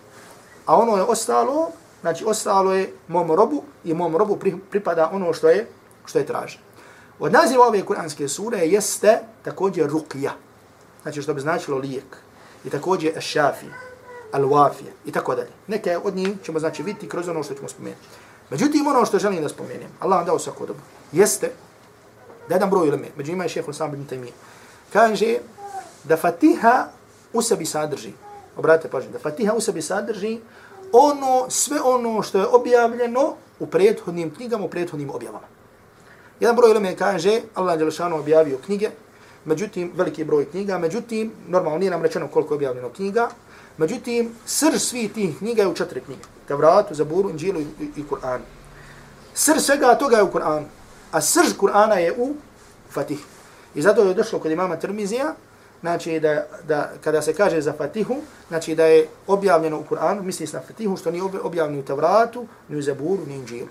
[0.66, 4.40] A ono je ostalo, znači ostalo je mom robu i mom robu
[4.72, 5.68] pripada ono što je
[6.06, 6.60] što je traže.
[7.20, 10.32] Od naziva ove kuranske sure jeste također rukija,
[11.04, 12.18] Znači što bi značilo lijek.
[12.66, 13.66] I također ašafi,
[14.32, 15.50] al-wafije i tako dalje.
[15.68, 18.08] Neke od njih ćemo znači vidjeti kroz ono što ćemo spomenuti.
[18.50, 21.52] Međutim, ono što želim da spomenem, Allah vam dao svako dobro, jeste
[22.50, 24.34] da jedan broj ilme, među ima je šehr Usam ibn Taymiyyah,
[24.94, 25.38] kaže
[26.04, 26.88] da Fatiha
[27.34, 28.14] u sebi sadrži,
[28.58, 30.40] obratite pažnje, da Fatiha u sebi sadrži
[30.92, 35.48] ono, sve ono što je objavljeno u prethodnim knjigama, u prethodnim objavama.
[36.40, 38.90] Jedan broj ilme kaže, Allah je Đelšanu objavio knjige,
[39.46, 43.30] međutim, veliki broj knjiga, međutim, normalno nije nam rečeno koliko je objavljeno knjiga,
[43.80, 46.22] međutim, srž svih tih knjiga je u četiri knjige.
[46.48, 48.40] Tevratu, Zaburu, Inđilu i, i, i Kur'an.
[49.34, 50.66] Srž svega toga je u Kur'anu,
[51.12, 52.34] a srž Kur'ana je u
[52.90, 53.20] Fatih.
[53.76, 55.34] I zato je došlo kod imama Tirmizija,
[55.82, 58.16] znači da, da kada se kaže za Fatihu,
[58.48, 62.48] znači da je objavljeno u Kur'anu, misli se na Fatihu, što nije objavljeno u Tevratu,
[62.70, 63.70] ni u Zaburu, ni u Inđilu.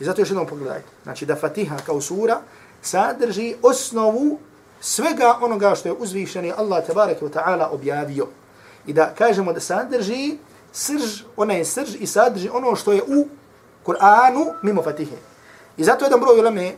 [0.00, 0.88] I zato još jednom pogledajte.
[1.02, 2.40] Znači da Fatiha kao sura
[2.82, 4.38] sadrži osnovu
[4.80, 8.26] svega onoga što je uzvišeni Allah tabaraka wa ta'ala objavio
[8.87, 10.37] I da kažemo da sadrži
[10.73, 13.27] srž, ona je srž i sadrži ono što je u
[13.85, 15.15] Kur'anu mimo Fatihe.
[15.77, 16.71] I zato jedan broj uleme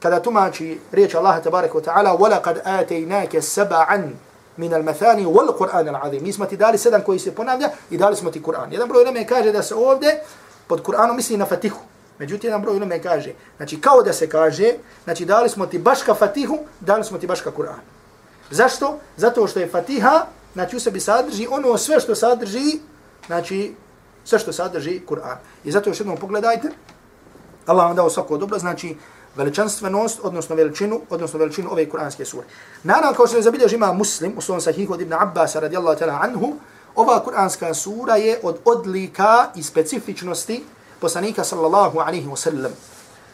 [0.00, 4.10] kada tumači riječ Allah tabaraka wa ta'ala وَلَقَدْ آتَيْنَاكَ سَبَعًا
[4.56, 6.22] min al-mathani wal Qur'an al-azim.
[6.22, 8.72] Mi smo ti dali sedam koji se ponavlja i dali smo ti Kur'an.
[8.72, 10.20] Jedan broj uleme kaže da se ovdje
[10.66, 11.80] pod Kur'anom misli na Fatihu.
[12.18, 14.72] Međutim, jedan broj uleme kaže, znači kao da se kaže,
[15.04, 17.80] znači dali smo ti baška Fatihu, dali smo ti baška Kur'an.
[18.50, 18.98] Zašto?
[19.16, 22.79] Zato što je Fatiha, znači u sebi sadrži ono sve što sadrži,
[23.27, 23.75] znači
[24.23, 25.37] sve što sadrži Kur'an.
[25.63, 26.71] I zato još jednom pogledajte,
[27.65, 28.95] Allah vam dao svako dobro, znači
[29.35, 32.47] veličanstvenost, odnosno veličinu, odnosno veličinu ove kuranske sure.
[32.83, 36.19] Naravno, kao što je zabilježi ima muslim, u svom sahihu od Ibn Abbas radijallahu ta'ala
[36.21, 36.53] anhu,
[36.95, 40.63] ova kuranska sura je od odlika i specifičnosti
[40.99, 42.71] poslanika sallallahu alaihi wa sallam.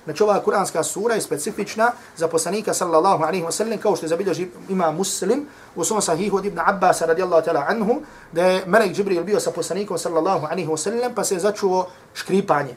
[0.05, 4.09] Znači ova kuranska sura je specifična za poslanika sallallahu alaihi wa sallam, kao što je
[4.09, 8.93] zabilježi ima muslim u svom sahihu od Ibn Abbas radijallahu ta'ala anhu, da je Melek
[8.93, 12.75] Džibril bio sa poslanikom sallallahu alaihi wa sallam, pa se je začuo škripanje,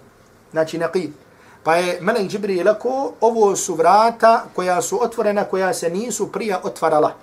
[0.52, 1.10] znači naqid.
[1.62, 6.60] Pa je Melek Džibril rekao, ovo su vrata koja su otvorena, koja se nisu prija
[6.62, 7.14] otvarala.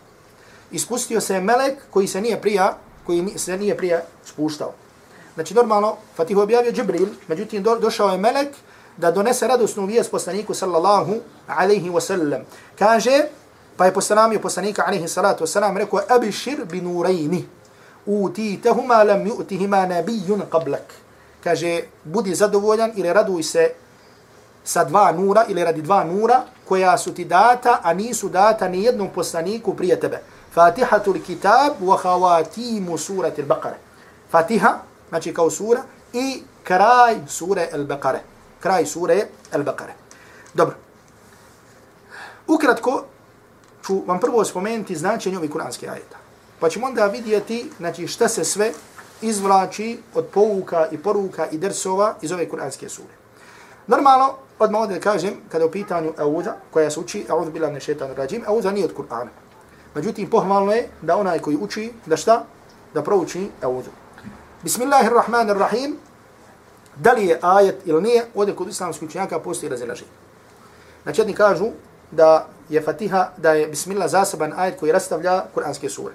[0.71, 4.73] Ispustio se Melek koji se nije prija, koji se nije prija spuštao.
[5.33, 8.49] Znači normalno, Fatihu objavio Džibril, međutim do, došao je Melek
[8.97, 11.15] da donese radosnu vijest poslaniku sallallahu
[11.47, 12.41] alaihi wa sallam.
[12.79, 13.23] Kaže,
[13.77, 17.45] pa je poslanamio poslanika alaihi salatu wa sallam, rekao, abishir bi nurejni,
[18.05, 20.93] utitahuma lam yu'tihima nabijun qablak.
[21.43, 23.71] Kaže, budi zadovoljan ili raduj se
[24.63, 28.83] sa dva nura ili radi dva nura koja su ti data, a nisu data ni
[28.83, 30.21] jednom poslaniku prije tebe.
[30.53, 33.75] Fatihatul kitab wa khawatimu surati al-Baqara.
[34.31, 35.81] Fatiha, znači kao sura,
[36.13, 38.19] i kraj sure Al-Baqara.
[38.61, 39.93] Kraj sure Al-Baqara.
[40.53, 40.75] Dobro.
[42.47, 43.03] Ukratko
[43.85, 46.17] ću vam prvo spomenuti značenje ovih kuranskih ajeta.
[46.59, 48.71] Pa ćemo onda vidjeti znači, šta se sve
[49.21, 53.13] izvlači od pouka i poruka i dersova iz ove kuranske sure.
[53.87, 58.15] Normalno, odmah ovdje kažem, kada u pitanju Auza, koja se uči, Auza bila ne šetan
[58.15, 59.29] rađim, Auza nije od Kur'ana.
[59.95, 62.45] Međutim, pohvalno je da onaj koji uči, da šta?
[62.93, 63.89] Da prouči Auzu.
[64.63, 65.97] Bismillahirrahmanirrahim.
[67.01, 70.11] Da li je ajet ili nije, ovdje kod islamskih učenjaka postoji razilaženje.
[71.03, 71.65] Znači, jedni kažu
[72.11, 76.13] da je Fatiha, da je Bismillah zaseban ajet koji rastavlja kuranske sure.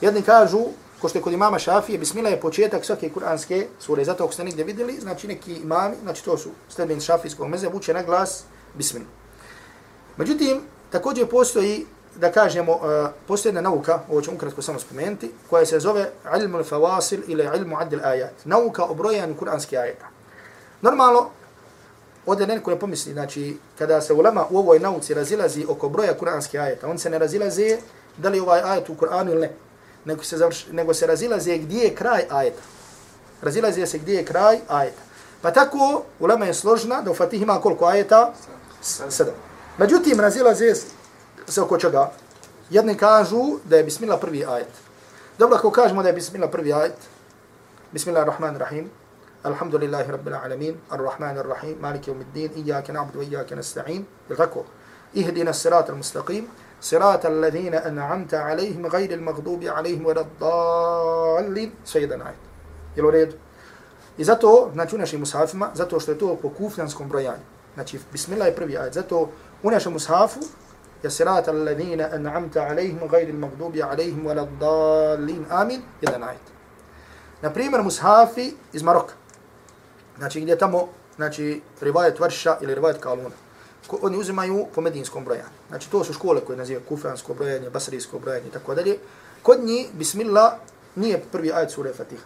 [0.00, 0.58] Jedni kažu,
[1.00, 4.04] ko što je kod imama Šafije, Bismillah je početak svake kuranske sure.
[4.04, 7.94] Zato ako ste negdje vidjeli, znači neki imami, znači to su sledbeni šafijskog meze, uče
[7.94, 9.10] na glas Bismillah.
[10.16, 11.86] Međutim, također postoji
[12.20, 12.80] da kažemo, uh,
[13.26, 18.00] posljedna nauka, ovo ću ukratko samo spomenuti, koja se zove ilmu al-fawasil ili ilmu adil
[18.04, 18.32] ajat.
[18.44, 20.06] Nauka o brojanju kuranskih ajeta.
[20.82, 21.30] Normalno,
[22.26, 26.60] ovdje neko ne pomisli, znači, kada se ulema u ovoj nauci razilazi oko broja kuranskih
[26.60, 27.76] ajeta, on se ne razilazi
[28.16, 29.50] da li ovaj ajet u Kur'anu ili ne,
[30.04, 32.62] nego se, završ, nego se razilazi gdje je kraj ajeta.
[33.42, 35.02] Razilazi se gdje je kraj ajeta.
[35.42, 38.32] Pa tako, ulema je složna da u Fatih ima koliko ajeta?
[39.08, 39.34] Sedam.
[39.78, 40.74] Međutim, razilazi
[41.52, 42.10] se oko čega?
[42.70, 44.72] Jedni kažu da je bismillah prvi ajet.
[45.38, 46.96] Dobro, ako kažemo da je bismillah prvi ajet,
[47.92, 48.90] bismillah rahman rahim,
[49.42, 54.04] Alhamdulillahi Rabbil Alamin, Ar-Rahman Ar-Rahim, Malik Yawmiddin, Iyaka na'budu iyaka nasta'in.
[54.28, 54.64] Je tako?
[55.14, 56.44] Ihdina as-sirata al-mustaqim,
[56.80, 61.70] sirata alladhina an'amta alayhim ghayri al-maghdubi alayhim wa ad-dallin.
[61.84, 62.42] Sayyidan ayat.
[62.96, 63.36] Je u redu?
[64.18, 67.46] I zato, znači u našim mushafima, zato što je to po kufljanskom brojanju.
[67.74, 68.94] Znači, bismillah je prvi ajet.
[68.94, 69.28] Zato
[69.62, 70.40] u našem mushafu
[71.02, 75.46] je sirata alladhina an'amta alayhim ghayri al-maghdubi alayhim wa.
[75.50, 75.82] Amin.
[76.00, 76.40] Jedan ajet.
[77.42, 79.14] Na primjer, mushafi iz Maroka.
[80.18, 83.34] Znači, gdje tamo, znači, rivajet Varša ili rivajet Kaluna.
[83.86, 85.48] Ko, oni uzimaju po medinskom brojanju.
[85.68, 88.98] Znači, to su škole koje nazivaju kufransko brojanje, basrijsko brojanje i tako dalje.
[89.42, 90.52] Kod njih, bismillah,
[90.96, 92.22] nije prvi ajet sure Fatiha.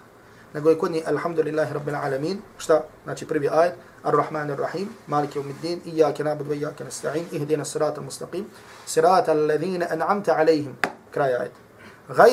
[0.54, 2.82] Nego je kod njih, alhamdulillahi rabbil alamin, šta?
[3.04, 4.88] Znači, prvi ajet, Ar-Rahman Ar-Rahim,
[5.50, 8.44] الدين إياك نعبد وإياك wa Iyake nasta'in, Ihdina sirata al-mustaqim,
[8.86, 10.74] sirata alladhina an'amta alayhim,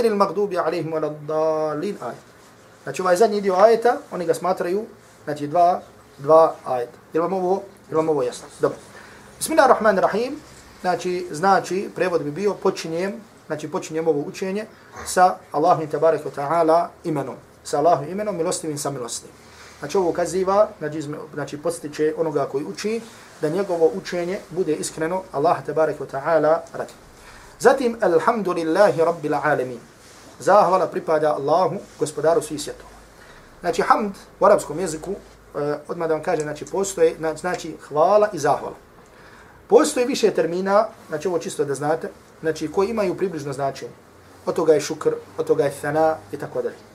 [0.05, 2.29] المغضوب عليهم ولا الضالين آية alayhim.
[2.83, 4.85] Znači, ovaj zadnji dio ajeta, oni ga smatraju
[5.23, 5.81] znači dva,
[6.17, 6.97] dva ajeta.
[7.13, 8.47] Jel vam ovo, jel vam ovo jasno?
[8.59, 8.77] Dobro.
[9.37, 10.39] Bismillahirrahmanirrahim,
[10.81, 13.13] znači, znači, prevod bi bio, počinjem,
[13.47, 14.65] znači, počinjem ovo učenje
[15.05, 17.35] sa Allahom i wa ta'ala imenom.
[17.63, 19.35] Sa Allahom imenom, milostivim sa milostivim.
[19.79, 21.01] Znači, ovo ukaziva, znači,
[21.33, 23.01] znači postiče onoga koji uči,
[23.41, 26.93] da njegovo učenje bude iskreno Allah tabarak wa ta'ala radi.
[27.59, 29.79] Zatim, alhamdulillahi rabbil alamin.
[30.39, 32.89] Zahvala pripada Allahu, gospodaru svih svjetova.
[33.61, 38.39] Znači, hamd u arapskom jeziku, uh, odmah da vam kaže, znači, postoje, znači, hvala i
[38.39, 38.75] zahvala.
[39.67, 42.09] Postoje više termina, znači, ovo čisto da znate,
[42.41, 43.91] znači, koji imaju približno značenje.
[44.45, 46.88] Od toga je šukr, od toga je thana i tako dalje.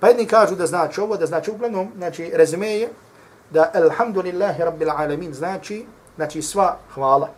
[0.00, 2.88] Pa jedni kažu da znači ovo, da znači uglavnom, znači, rezime je
[3.50, 5.86] da alhamdulillahi rabbil alamin znači,
[6.16, 7.28] znači, sva hvala,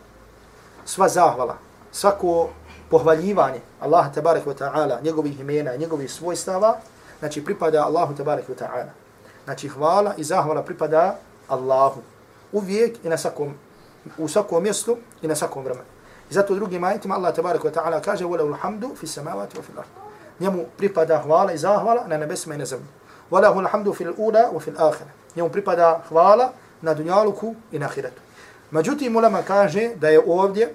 [0.85, 1.57] sva zahvala,
[1.93, 2.49] svako
[2.91, 6.77] pohvaljivanje Allaha tabaraka wa ta'ala, njegovih imena, njegovih svojstava,
[7.19, 8.93] znači pripada Allahu tabarak wa ta'ala.
[9.45, 11.17] Znači hvala i zahvala pripada
[11.49, 12.01] Allahu.
[12.53, 13.55] Uvijek i na svakom,
[14.19, 15.87] u svakom mjestu i na svakom vremenu.
[16.31, 19.89] I zato drugim ajitima Allah tabarak wa ta'ala kaže وَلَوُ الْحَمْدُ فِي السَّمَاوَاتِ وَفِي الْأَرْضِ
[20.40, 22.88] njemu pripada hvala i zahvala na nebesima i na zemlji.
[23.32, 25.14] Walahu alhamdu fil ula wa fil akhirah.
[25.36, 28.22] Njemu pripada hvala na dunjaluku i na ahiretu.
[28.72, 30.74] Međutim, ulema kaže da je ovdje,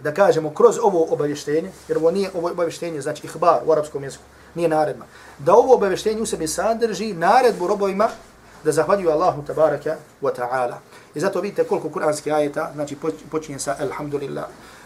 [0.00, 4.24] da kažemo kroz ovo obavještenje, jer ovo nije ovo obavještenje, znači ihbar u arapskom jeziku,
[4.54, 5.04] nije naredba,
[5.38, 8.08] da ovo obavještenje u sebi sadrži naredbu robovima
[8.64, 10.74] da zahvaljuju Allahu tabaraka wa ta'ala.
[11.14, 12.96] I zato vidite koliko kuranski ajeta, znači
[13.30, 14.44] počinje sa alhamdulillah,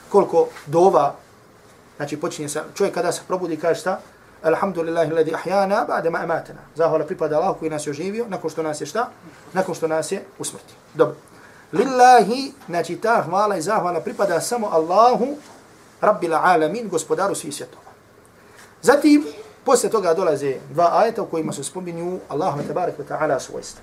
[0.09, 1.15] koliko dova
[1.97, 4.01] znači počinje sa, čovjek kada se probudi kaže šta?
[4.43, 6.61] Alhamdulillah alladhi ahyana ba'da ma amatana.
[6.75, 9.09] Zahvala pripada Allahu koji nas je oživio nakon što nas je šta?
[9.53, 10.75] Nakon što nas je usmrti.
[10.95, 11.17] Dobro.
[11.73, 15.27] Lillahi, znači ta hvala i zahvala pripada samo Allahu,
[16.01, 17.83] Rabbil alamin, gospodaru svih svjetova.
[18.83, 19.25] Zatim,
[19.65, 23.83] Poslije toga dolaze dva ajeta u kojima se spominju Allahu tabarak wa ta'ala svojstva.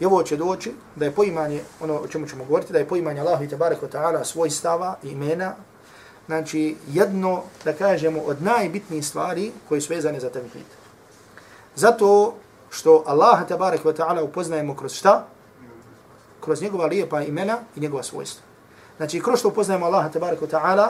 [0.00, 3.20] I ovo će doći da je poimanje, ono o čemu ćemo govoriti, da je poimanje
[3.20, 5.54] Allahu tabarak wa ta'ala svojstava i imena,
[6.26, 10.66] znači jedno, da kažemo, od najbitnijih stvari koje su vezane za tevhid.
[11.74, 12.34] Zato
[12.70, 15.26] što Allah tabarak wa ta'ala upoznajemo kroz šta?
[16.40, 18.42] Kroz njegova lijepa imena i njegova svojstva.
[18.96, 20.88] Znači, kroz što upoznajemo Allaha tabarak wa ta'ala,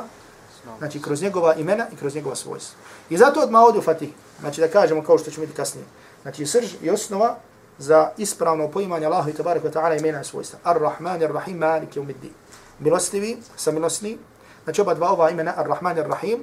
[0.79, 2.79] znači kroz njegova imena i kroz njegova svojstva.
[3.11, 5.87] I zato odmah ovdje u Fatih, znači da kažemo kao što ćemo vidjeti kasnije,
[6.23, 7.37] znači srž i osnova
[7.79, 10.59] za ispravno poimanje Allaha i tabarak wa ta'ala imena i svojstva.
[10.65, 12.31] Ar-Rahman, Ar-Rahim, Malik, Umiddi.
[12.79, 14.19] Milostivi, samilosni,
[14.67, 16.43] znači oba dva ova imena, Ar-Rahman, Ar-Rahim,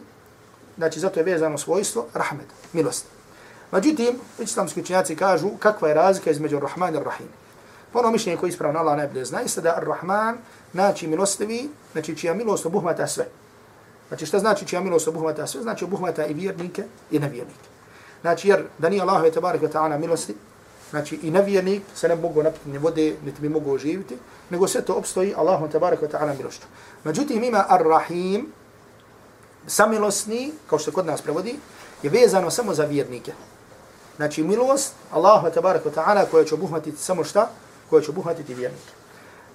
[0.78, 3.06] znači zato je vezano svojstvo, Rahmet, milost.
[3.72, 7.28] Međutim, islamski učenjaci kažu kakva je razlika između Ar-Rahman i Ar-Rahim.
[7.94, 10.38] Pa ono mišljenje koje ispravno Allah najbolje zna, jeste da Ar-Rahman,
[10.72, 13.26] znači milostivi, znači čija milost obuhmata sve.
[14.08, 15.62] Znači šta znači čija milost obuhvata sve?
[15.62, 17.68] Znači obuhvata i vjernike i nevjernike.
[18.22, 20.36] Znači jer da nije Allahove je tabarik wa ta'ala milosti,
[20.94, 24.18] znači i nevjernik se ne mogu napiti ni vode, niti bi mogu oživiti,
[24.50, 26.68] nego sve to obstoji Allahom tabarik wa ta'ala milošću.
[27.04, 28.46] Međutim ima ar-Rahim,
[29.68, 31.56] samilosni, kao što kod nas prevodi,
[32.04, 33.34] je vezano samo za vjernike.
[34.18, 37.50] Znači milost Allahu tabarik wa ta'ala koja će obuhvatiti samo šta?
[37.90, 38.94] Koja će obuhvatiti vjernike.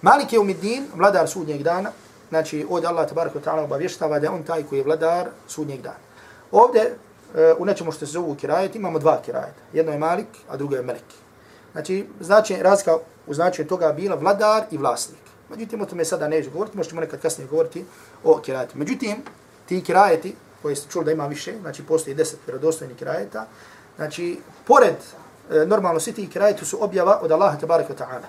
[0.02, 1.92] Malik je umiddin, vladar sudnjeg dana,
[2.28, 6.02] znači ovdje Allah tabaraka ta'ala obavještava da je on taj koji je vladar sudnjeg dana.
[6.52, 9.62] Ovdje e, u nečemu što se zovu kirajet imamo dva kirajeta.
[9.72, 11.27] Jedno je Malik, a drugo je Melek.
[11.72, 15.20] Znači, znači razlika u značenju toga bila vladar i vlasnik.
[15.50, 17.84] Međutim, o tome sada neću govoriti, možemo nekad kasnije govoriti
[18.24, 18.78] o kirajeti.
[18.78, 19.16] Međutim,
[19.66, 23.46] ti kirajeti, koji ste čuli da ima više, znači postoji deset vjerodostojnih kirajeta,
[23.96, 24.96] znači, pored,
[25.50, 28.28] e, normalno svi ti kirajeti su objava od Allaha tabaraka ta'ala.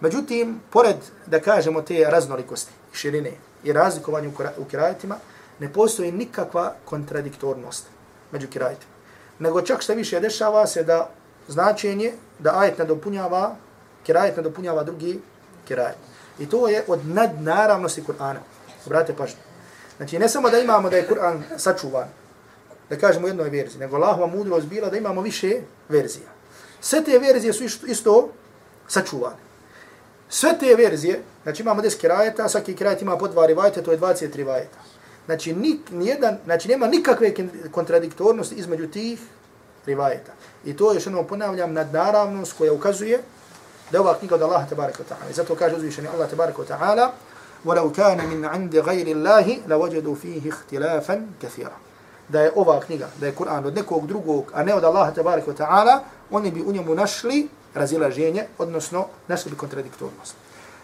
[0.00, 3.32] Međutim, pored da kažemo te raznolikosti, širine
[3.64, 5.16] i razlikovanje u kirajetima,
[5.58, 7.86] ne postoji nikakva kontradiktornost
[8.32, 8.92] među kirajetima.
[9.38, 11.10] Nego čak što više dešava se da
[11.48, 13.56] značenje da ajet nadopunjava,
[14.06, 15.20] kirajet nadopunjava drugi
[15.68, 15.96] kirajet.
[16.38, 18.40] I to je od nadnaravnosti Kur'ana.
[18.86, 19.40] Brate, pažnju.
[19.96, 22.08] Znači, ne samo da imamo da je Kur'an sačuvan,
[22.90, 26.28] da kažemo u jednoj verziji, nego Allahova mudrost bila da imamo više verzija.
[26.80, 28.28] Sve te verzije su isto
[28.88, 29.48] sačuvane.
[30.28, 33.98] Sve te verzije, znači imamo 10 kirajeta, svaki kirajet ima po dva rivajeta, to je
[33.98, 34.78] 20 rivajeta.
[35.26, 37.34] Znači, ni, nijedan, znači nema nikakve
[37.70, 39.20] kontradiktornosti između tih
[39.86, 40.32] rivajeta.
[40.65, 43.19] I to je što jednom ponavljam nadnaravnost koja ukazuje
[43.91, 45.29] da je ova knjiga od Allaha tabaraka wa ta'ala.
[45.31, 47.11] I zato kaže uzvišeni Allah tabaraka wa ta'ala
[47.65, 51.77] وَلَوْ كَانَ مِنْ عِنْدِ غَيْرِ اللَّهِ لَوَجَدُوا فِيهِ اخْتِلَافًا كَثِيرًا
[52.29, 55.51] Da je ova knjiga, da je Kur'an od nekog drugog, a ne od Allaha tabaraka
[55.51, 55.99] wa ta'ala,
[56.31, 60.35] oni bi u njemu našli razilaženje, odnosno našli bi kontradiktornost.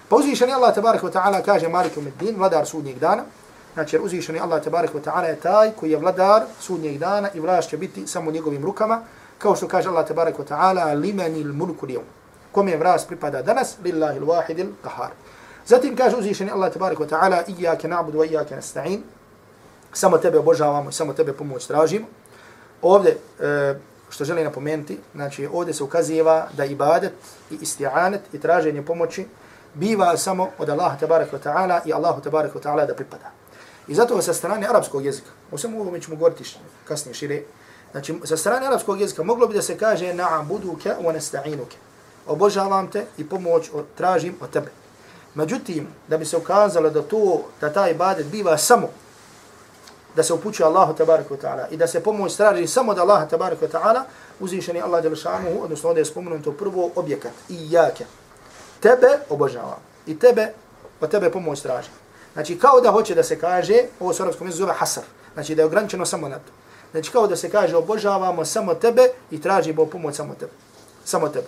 [0.10, 3.24] Pa uzvišeni Allah tabaraka wa ta'ala kaže Malik umeddin, vladar sudnjeg dana,
[3.74, 7.40] znači jer uzvišeni Allah tabaraka wa ta'ala je taj koji je vladar sudnjeg dana i
[7.40, 9.02] vlast će biti samo njegovim rukama,
[9.45, 12.05] kao što kaže Allah tabaraka wa ta'ala, limani il mulku lijom.
[12.53, 13.77] Kome je vras pripada danas?
[13.85, 15.11] Lillahi l-wahid il-kahar.
[15.67, 19.03] Zatim kaže uzvišeni Allah tabaraka wa ta'ala, ijake na'budu wa iyake nasta'in.
[19.93, 22.07] Samo tebe obožavamo i samo tebe pomoć tražimo.
[22.83, 23.75] Ovdje, e,
[24.11, 27.13] što želim napomenuti, znači ovdje se ukaziva da ibadet
[27.51, 29.27] i isti'anet i traženje pomoći
[29.75, 33.31] biva samo od Allaha tabaraka wa ta'ala i Allahu tabaraka wa ta'ala da pripada.
[33.89, 37.43] I zato sa strane arapskog jezika, o svemu ovome ćemo govoriti kasnije šire,
[37.95, 41.77] znači sa strane arapskog jezika moglo bi da se kaže na'buduke wa nasta'inuke.
[42.27, 44.71] Obožavam te i pomoć od, tražim od tebe.
[45.35, 48.89] Međutim, da bi se ukazalo da to, da taj ibadet biva samo
[50.17, 53.27] da se upućuje Allahu tabaraka wa ta'ala i da se pomoć traži samo od Allaha
[53.27, 54.03] tabaraka wa ta'ala,
[54.41, 58.05] uzvišeni Allah jel šanuhu, odnosno ovdje je spomenuto prvo objekat, i jake.
[58.81, 60.53] Tebe obožavam i tebe,
[61.01, 61.89] od tebe pomoć traži.
[62.33, 65.05] Znači, kao da hoće da se kaže, ovo se u arabskom zove hasar,
[65.35, 66.64] znači da je ograničeno samo na to.
[66.95, 70.53] Znači, kao da se kaže, obožavamo samo tebe i tražimo pomoć samo tebe.
[71.05, 71.47] Samo tebe.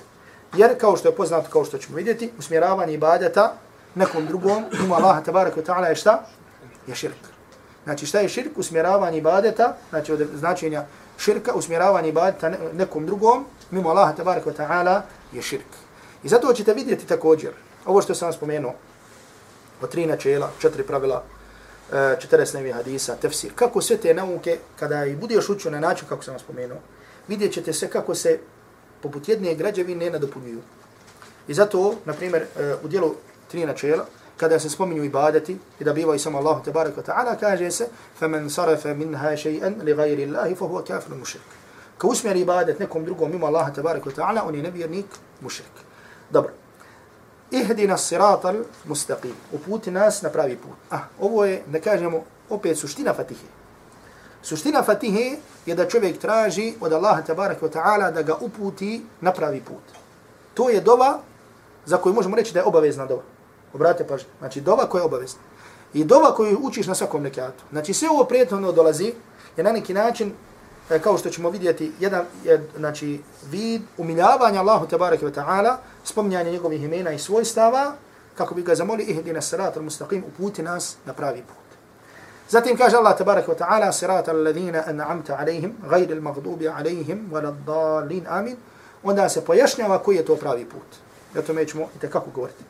[0.56, 3.54] Jer, kao što je poznato, kao što ćemo vidjeti, usmjeravanje ibadeta
[3.94, 6.26] nekom drugom, ima Allaha tabaraka ta'ala je šta?
[6.87, 7.22] Je širk.
[7.85, 8.59] Znači šta je širk?
[8.59, 10.85] Usmjeravanje ibadeta, znači od značenja
[11.18, 15.00] širka, usmjeravanje ibadeta nekom drugom, mimo Allaha tabaraka ta'ala
[15.32, 15.70] je širk.
[16.22, 17.52] I zato ćete vidjeti također,
[17.85, 18.74] ovo što sam spomenuo,
[19.82, 21.22] o tri načela, četiri pravila,
[21.93, 26.08] e, četiri snevi hadisa, tefsir, kako sve te nauke, kada i budeš učio na način
[26.08, 26.78] kako sam vam spomenuo,
[27.28, 28.39] vidjet ćete se kako se
[29.02, 30.62] poput jedne građevine nadopunjuju.
[31.47, 33.15] I zato, na primjer, e, u dijelu
[33.52, 34.06] tri načela,
[34.38, 37.88] kada se spominju ibadeti i da bivaju samo Allahu tebareka ta'ala, kaže se
[38.19, 41.45] فَمَنْ صَرَفَ مِنْهَا شَيْئًا لِغَيْرِ اللَّهِ فَهُوَ كَافِرٌ مُشْرِكٌ
[41.97, 45.06] Ko usmjeri ibadet nekom drugom mimo Allaha tebareka ta'ala, on je nevjernik
[45.41, 45.76] mušrik.
[46.30, 46.52] Dobro.
[47.50, 49.35] Ihdina siratal mustaqim.
[49.52, 50.76] Uputi nas na pravi put.
[50.90, 53.46] Ah, ovo je, da kažemo, opet suština fatihe.
[54.42, 59.61] Suština fatihe je da čovjek traži od Allaha tebareka ta'ala da ga uputi na pravi
[59.61, 59.82] put.
[60.54, 61.20] To je dova
[61.87, 63.22] za koju možemo reći da je obavezna dova.
[63.74, 64.28] Obratite pažnje.
[64.38, 65.40] Znači, dova koja je obavezna.
[65.94, 67.64] I dova koju učiš na svakom nekatu.
[67.70, 69.12] Znači, sve ovo prijetno ono dolazi
[69.56, 70.32] je na neki način,
[70.90, 73.20] e, kao što ćemo vidjeti, jedan je, znači,
[73.51, 77.92] vid umiljavanja Allahu tabaraka wa ta'ala, spominjanje njegovih imena i svojstava,
[78.35, 81.66] kako bi ga zamoli ihdina sirat al-mustaqim, uputi nas na pravi put.
[82.49, 88.57] Zatim kaže Allah tabaraka wa ta'ala, sirat al-ladhina an'amta alaihim, gajri al-maghdubi alaihim, waladdalin amin.
[89.03, 91.07] Onda se pojašnjava koji je to pravi put.
[91.35, 92.64] Ja to ćemo i tekako govoriti.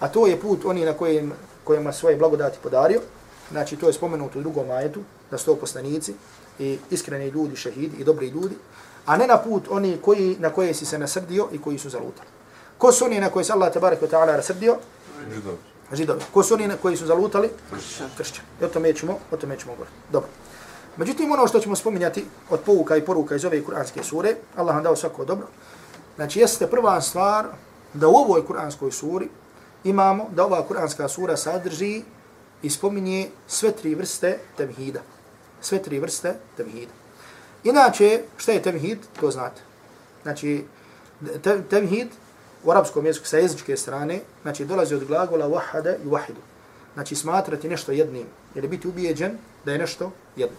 [0.00, 1.32] A to je put oni na kojim,
[1.64, 3.00] kojima svoje blagodati podario.
[3.50, 5.00] Znači, to je spomenuto u drugom ajetu,
[5.30, 6.14] da su to poslanici
[6.58, 8.54] i iskreni ljudi, šehidi i dobri ljudi.
[9.06, 12.28] A ne na put oni koji, na koje si se nasrdio i koji su zalutali.
[12.78, 14.76] Ko su oni na koje se Allah tabarak wa ta'ala nasrdio?
[15.34, 15.56] Židovi.
[15.92, 16.20] Židovi.
[16.32, 17.48] Ko su oni na koji su zalutali?
[18.16, 18.48] Kršćani.
[18.60, 19.96] I o tome ćemo, o tome ćemo govoriti.
[20.12, 20.28] Dobro.
[20.96, 24.84] Međutim, ono što ćemo spominjati od pouka i poruka iz ove kuranske sure, Allah vam
[24.84, 25.46] dao svako dobro.
[26.16, 27.46] Znači, jeste prva stvar
[27.94, 29.28] da u ovoj kuranskoj suri
[29.84, 32.02] imamo da ova kuranska sura sadrži
[32.62, 35.00] i spominje sve tri vrste temhida.
[35.60, 36.92] Sve tri vrste temhida.
[37.64, 39.62] Inače, šta je tevhid, to znate.
[40.22, 40.64] Znači,
[41.42, 42.08] te, tevhid
[42.64, 46.42] u arapskom jeziku sa jezičke strane, znači dolazi od glagola wahada i wahidu.
[46.94, 50.56] Znači, smatrati nešto jednim, ili biti ubijeđen da je nešto jedno.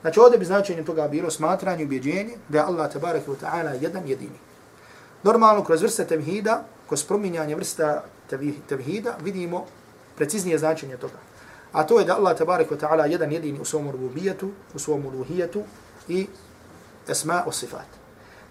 [0.00, 4.08] Znači, ovdje bi značenje toga bilo smatranje, ubijeđenje, da je Allah tabarak wa ta'ala jedan
[4.08, 4.38] jedini.
[5.22, 8.04] Normalno, kroz vrste temhida, kroz prominjanje vrsta
[8.68, 9.66] tevhida, vidimo
[10.16, 11.18] preciznije značenje toga.
[11.72, 15.06] A to je da Allah tabarik wa ta'ala jedan jedini u svom rububijetu, u svom
[15.06, 15.62] uluhijetu
[16.08, 16.26] i
[17.08, 17.86] esma o sifat.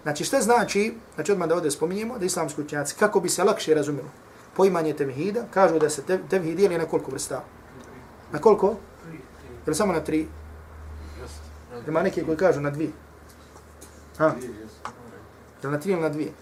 [0.02, 3.74] Znači što znači, znači odmah da ovdje spominjemo, da islamski učenjaci, kako bi se lakše
[3.74, 4.08] razumilo
[4.56, 7.44] poimanje tevhida, kažu da se tevhid dijeli na koliko vrsta?
[8.32, 8.74] Na koliko?
[9.66, 10.26] Ili samo na tri?
[11.88, 12.90] Ima neki koji kažu na dvije.
[14.18, 14.32] Ha?
[15.62, 16.32] Ili na tri ili na dvije?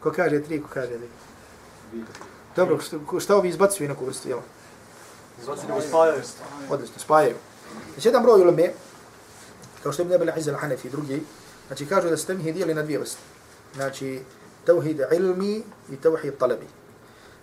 [0.00, 1.10] Ko kaže tri, ko kaže dvije?
[2.56, 4.38] Dobro, šta, šta ovi izbacuju neku vrstu, jel?
[5.40, 6.22] Izbacuju nego spajaju.
[6.70, 7.36] Odlično, spajaju.
[7.92, 8.72] Znači, jedan broj uleme,
[9.82, 11.22] kao što je Ibn Abel Izal Hanefi i drugi,
[11.66, 13.20] znači kažu da se temhi dijeli na dvije vrste.
[13.74, 14.20] Znači,
[14.66, 16.66] tevhid ilmi i tevhid talabi.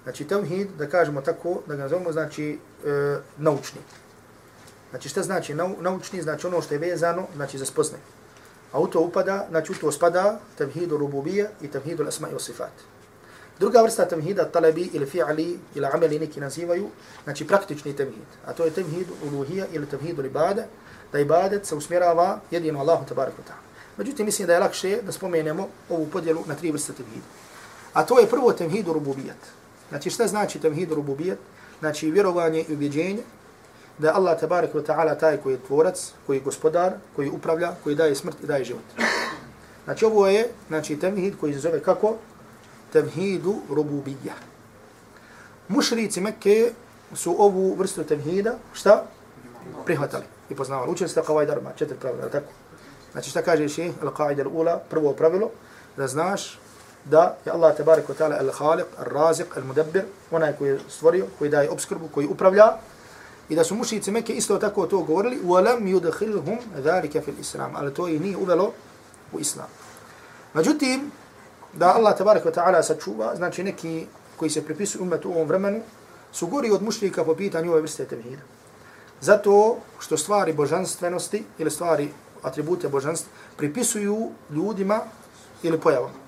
[0.03, 3.81] Znači, tevhid, da kažemo tako, da ga nazovemo, znači, e, naučni.
[4.89, 6.21] Znači, šta znači nau, naučni?
[6.21, 8.01] Znači, ono što je vezano, znači, za spoznaj.
[8.71, 12.92] A u to upada, znači, u to spada tevhidu rububija i tevhidu asma i sifat.
[13.59, 16.89] Druga vrsta temhida, talabi ili fi'ali ili ameli neki nazivaju,
[17.23, 18.25] znači, praktični temhid.
[18.45, 20.65] A to je temhid uluhija ili temhid ibada,
[21.11, 23.63] da ibadet se usmjerava jedino Allahu tabarak wa ta'ala.
[23.97, 27.25] Međutim, mislim da je lakše da spomenemo ovu podjelu na tri vrste temhida.
[27.93, 29.37] A to je prvo tevhidu rububijat.
[29.89, 31.37] Znači šta znači tevhidu rububijat?
[31.79, 33.23] Znači vjerovanje i ubjeđenje
[33.97, 37.71] da je Allah tabarak wa ta'ala taj koji je tvorac, koji je gospodar, koji upravlja,
[37.83, 38.83] koji daje smrt i daje život.
[39.83, 42.15] Znači ovo je znači, temhid koji se zove kako?
[42.93, 44.43] Tevhidu rububijat.
[45.67, 46.71] Mušrici Mekke
[47.13, 49.03] su ovu vrstu tevhida šta?
[49.85, 50.91] Prihvatali i poznavali.
[50.91, 52.51] Učili ste kao darma, četiri pravila, tako?
[53.11, 55.49] Znači šta kaže ših, al-qaida al-ula, prvo pravilo,
[55.97, 56.59] da znaš
[57.05, 61.69] da je Allah tabarik wa ta'ala al-khaliq, al-raziq, al-mudabbir, onaj koji je stvorio, koji daje
[61.69, 62.77] obskrbu, koji upravlja,
[63.49, 67.93] i da su mušici Mekke isto tako to govorili, وَلَمْ يُدْخِلْهُمْ ذَلِكَ فِي الْإِسْلَامِ Ali
[67.93, 68.73] to i nije uvelo
[69.33, 69.67] u islam.
[70.53, 71.11] Međutim,
[71.73, 74.05] da Allah tabarik wa ta'ala sačuva, znači neki
[74.37, 75.81] koji se pripisuju umetu u ovom vremenu,
[76.31, 78.41] su gori od mušljika po pitanju ove vrste tevhida.
[79.21, 82.09] Zato što stvari božanstvenosti ili stvari
[82.43, 84.99] atribute božanstva pripisuju ljudima
[85.63, 86.23] ili pojavama.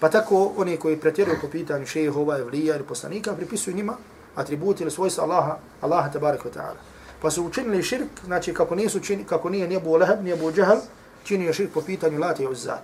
[0.00, 3.96] Pa tako oni koji pretjeruju po pitanju šehova, evlija ili poslanika pripisuju njima
[4.34, 6.80] atributi ili svojstva Allaha, Allaha tabaraka wa ta'ala.
[7.22, 10.78] Pa su učinili širk, znači kako, nisu čini, kako nije nije Leheb, nije bu Džahal,
[11.24, 12.82] činio širk po pitanju Lati i Uzzat.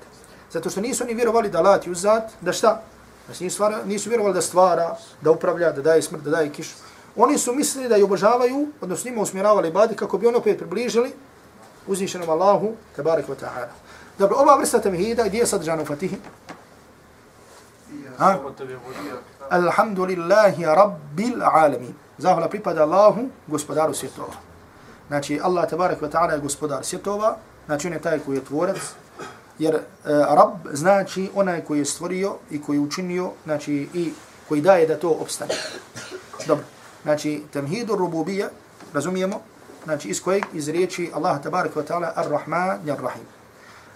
[0.54, 1.94] Zato što nisu oni vjerovali da Lati i
[2.40, 2.82] da šta?
[3.26, 6.74] Znači nisu, stvara, nisu vjerovali da stvara, da upravlja, da daje smrt, da daje kišu.
[7.16, 11.12] Oni su mislili da je obožavaju, odnosno njima usmjeravali badi kako bi ono opet približili
[11.86, 13.68] uzvišenom Allahu, tabarik wa ta'ala.
[14.18, 16.16] Dobro, ova vrsta tevhida, gdje je sadržana u Fatihi?
[18.18, 18.38] Ha?
[19.50, 21.94] Alhamdulillahi rabbil alamin.
[22.18, 24.34] Zahvala pripada Allahu, gospodaru svjetova.
[25.08, 27.36] Znači, Allah tabarik wa ta'ala je gospodar svjetova,
[27.66, 28.94] znači on je taj koji je tvorac,
[29.58, 34.12] jer uh, Rab znači onaj koji je stvorio i koji je učinio, znači i
[34.48, 35.54] koji daje da to obstane.
[36.46, 36.64] Dobro,
[37.02, 38.48] znači, temhidu rububija,
[38.92, 39.40] razumijemo,
[39.84, 43.26] znači iz kojeg iz riječi Allah tabaraka wa ta'ala ar-Rahman ar-Rahim.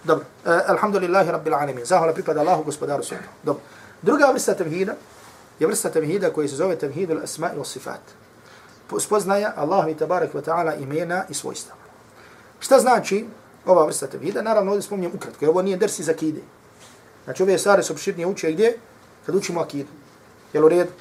[0.03, 1.85] Dobro, uh, alhamdulillahi rabbil alamin.
[1.85, 3.31] Zahvala pripada Allahu, gospodaru svjetova.
[3.43, 3.61] Dobro.
[4.01, 4.93] Druga vrsta temhida
[5.59, 8.01] je vrsta temhida koji se zove temhidu al-asma i sifat.
[8.99, 11.75] Spoznaja Allah i tabarak wa ta'ala imena i svojstva.
[12.59, 13.25] Šta znači
[13.69, 14.41] ova vrsta tevhida?
[14.41, 16.41] Naravno, ovdje spominjem ukratko, ovo nije dersi za kide.
[17.23, 18.77] Znači, ove stvari su opširnije uče gdje?
[19.25, 19.89] Kad učimo akidu.
[20.53, 20.91] Jel u redu?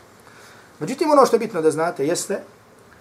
[0.79, 2.41] Međutim, ono što je bitno da znate jeste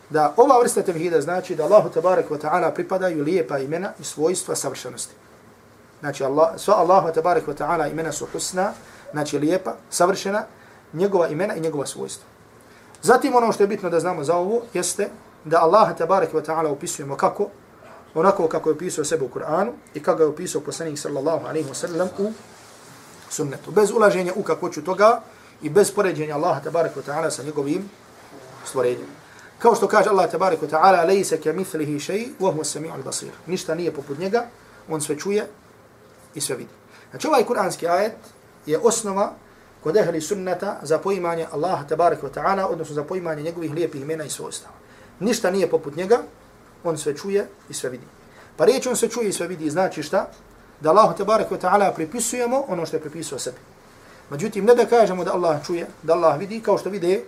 [0.10, 4.56] da ova vrsta tevhida znači da Allahu tabarak wa ta'ala pripadaju lijepa imena i svojstva
[4.56, 5.16] savršenosti.
[6.00, 8.74] Znači, Allah, sva Allahu tabarak wa ta'ala imena su husna,
[9.12, 10.46] znači lijepa, savršena,
[10.94, 12.26] njegova imena i njegova svojstva.
[13.02, 15.10] Zatim ono što je bitno da znamo za ovo jeste
[15.46, 17.50] da Allah tabarak wa ta'ala upisujemo kako,
[18.14, 21.74] onako kako je opisao sebe u Kur'anu i kako je opisao poslanik sallallahu alaihi wa
[21.74, 22.32] sallam u
[23.30, 23.72] sunnetu.
[23.72, 25.22] Bez ulaženja u kakvoću toga
[25.62, 27.90] i bez poređenja Allaha tabaraka wa ta'ala sa njegovim
[28.66, 29.08] stvorenjem.
[29.60, 33.32] Kao što kaže Allah tabaraka wa ta'ala, lejse ke mithlihi šeji, vohu sami'u al-basir.
[33.48, 34.46] Ništa nije poput njega,
[34.90, 35.48] on sve čuje
[36.36, 36.70] i sve vidi.
[37.10, 38.16] Znači ovaj kuranski ajet
[38.66, 39.34] je osnova
[39.84, 44.24] kod ehli sunnata za poimanje Allaha tabaraka wa ta'ala, odnosno za poimanje njegovih lijepih imena
[44.24, 44.74] i svojstava.
[45.20, 46.20] Ništa nije poput njega,
[46.84, 48.04] on sve čuje i sve vidi.
[48.58, 50.28] Pa riječ on sve čuje i sve vidi znači šta?
[50.82, 53.58] Da Allahu tabarak wa ta'ala pripisujemo ono što je pripisao sebi.
[54.30, 57.24] Međutim, ne da kažemo da Allah čuje, da Allah vidi kao što vide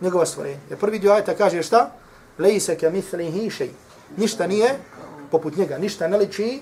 [0.00, 0.58] njegova stvorenja.
[0.70, 1.90] Jer prvi dio ajta kaže šta?
[2.38, 3.70] Lejse ka mithlihi šej.
[4.16, 4.78] Ništa nije
[5.30, 6.60] poput njega, ništa ne liči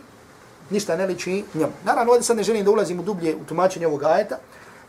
[0.73, 1.73] ništa ne liči njemu.
[1.85, 4.39] Naravno, ovdje sad ne želim da ulazim u dublje u tumačenje ovog ajeta,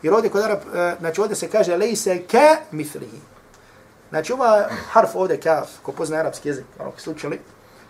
[0.02, 3.18] jer ovdje kod Arab, e, znači ovdje se kaže lejse ke mithlihi.
[4.14, 7.40] Znači ova harf ovdje kaf, ko pozna arapski jezik, ono ko slučili,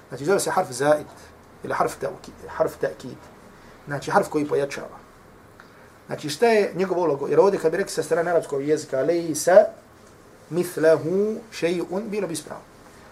[0.08, 1.06] znači zove se harf zaid,
[1.64, 3.20] ili harf, ta'kid, harf ta'kid.
[3.86, 4.98] Znači harf koji pojačava.
[6.06, 7.26] Znači šta je njegov ulogo?
[7.26, 9.66] Jer ovdje kad bi rekli sa strane arapskog jezika, lejsa
[10.50, 12.62] mithlahu še'un, bilo bi spravo.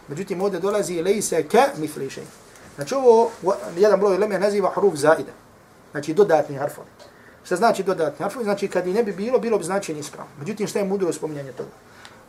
[0.09, 2.33] Međutim, ovdje dolazi lejsa ka mithli še'un.
[2.75, 3.31] Znači ovo
[3.77, 5.33] jedan broj lemija naziva hruf zaida.
[5.91, 6.89] Znači dodatni harfovi.
[7.45, 8.45] Šta znači dodatni harfovi?
[8.45, 10.33] Znači kad i ne bi bilo, bilo bi značenje ispravno.
[10.39, 11.71] Međutim, šta je mudro spominjanje toga?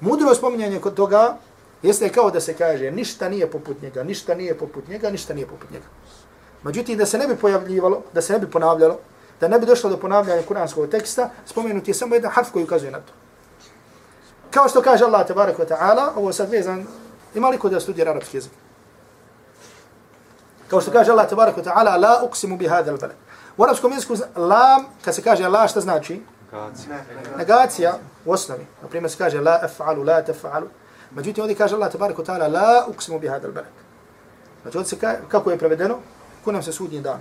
[0.03, 1.37] Mudro spominjanje kod toga
[1.81, 5.47] jeste kao da se kaže ništa nije poput njega, ništa nije poput njega, ništa nije
[5.47, 5.85] poput njega.
[6.63, 8.97] Međutim, da se ne bi pojavljivalo, da se ne bi ponavljalo,
[9.39, 12.91] da ne bi došlo do ponavljanja kuranskog teksta, spomenuti je samo jedan harf koji ukazuje
[12.91, 13.13] na to.
[14.51, 16.85] Kao što kaže Allah tabarak wa ta'ala, ovo sad vezan,
[17.35, 18.51] ima li ko da studira arapski jezik?
[20.67, 23.15] Kao što kaže Allah tabarak wa ta'ala, la uksimu bi hadal balad.
[23.57, 26.21] U arapskom jeziku, lam, kad se kaže la, šta znači?
[26.53, 26.95] Negacija.
[27.37, 28.65] Negacija u osnovi.
[28.81, 30.67] Na primjer se kaže la af'alu, la taf'alu.
[31.11, 33.71] Međutim, ovdje kaže Allah tabaraka ta'ala, la uksimu bi hadal barak.
[34.61, 35.97] Znači, ovdje se kaže, kako je prevedeno?
[36.43, 37.19] Kunam se sudnji dan.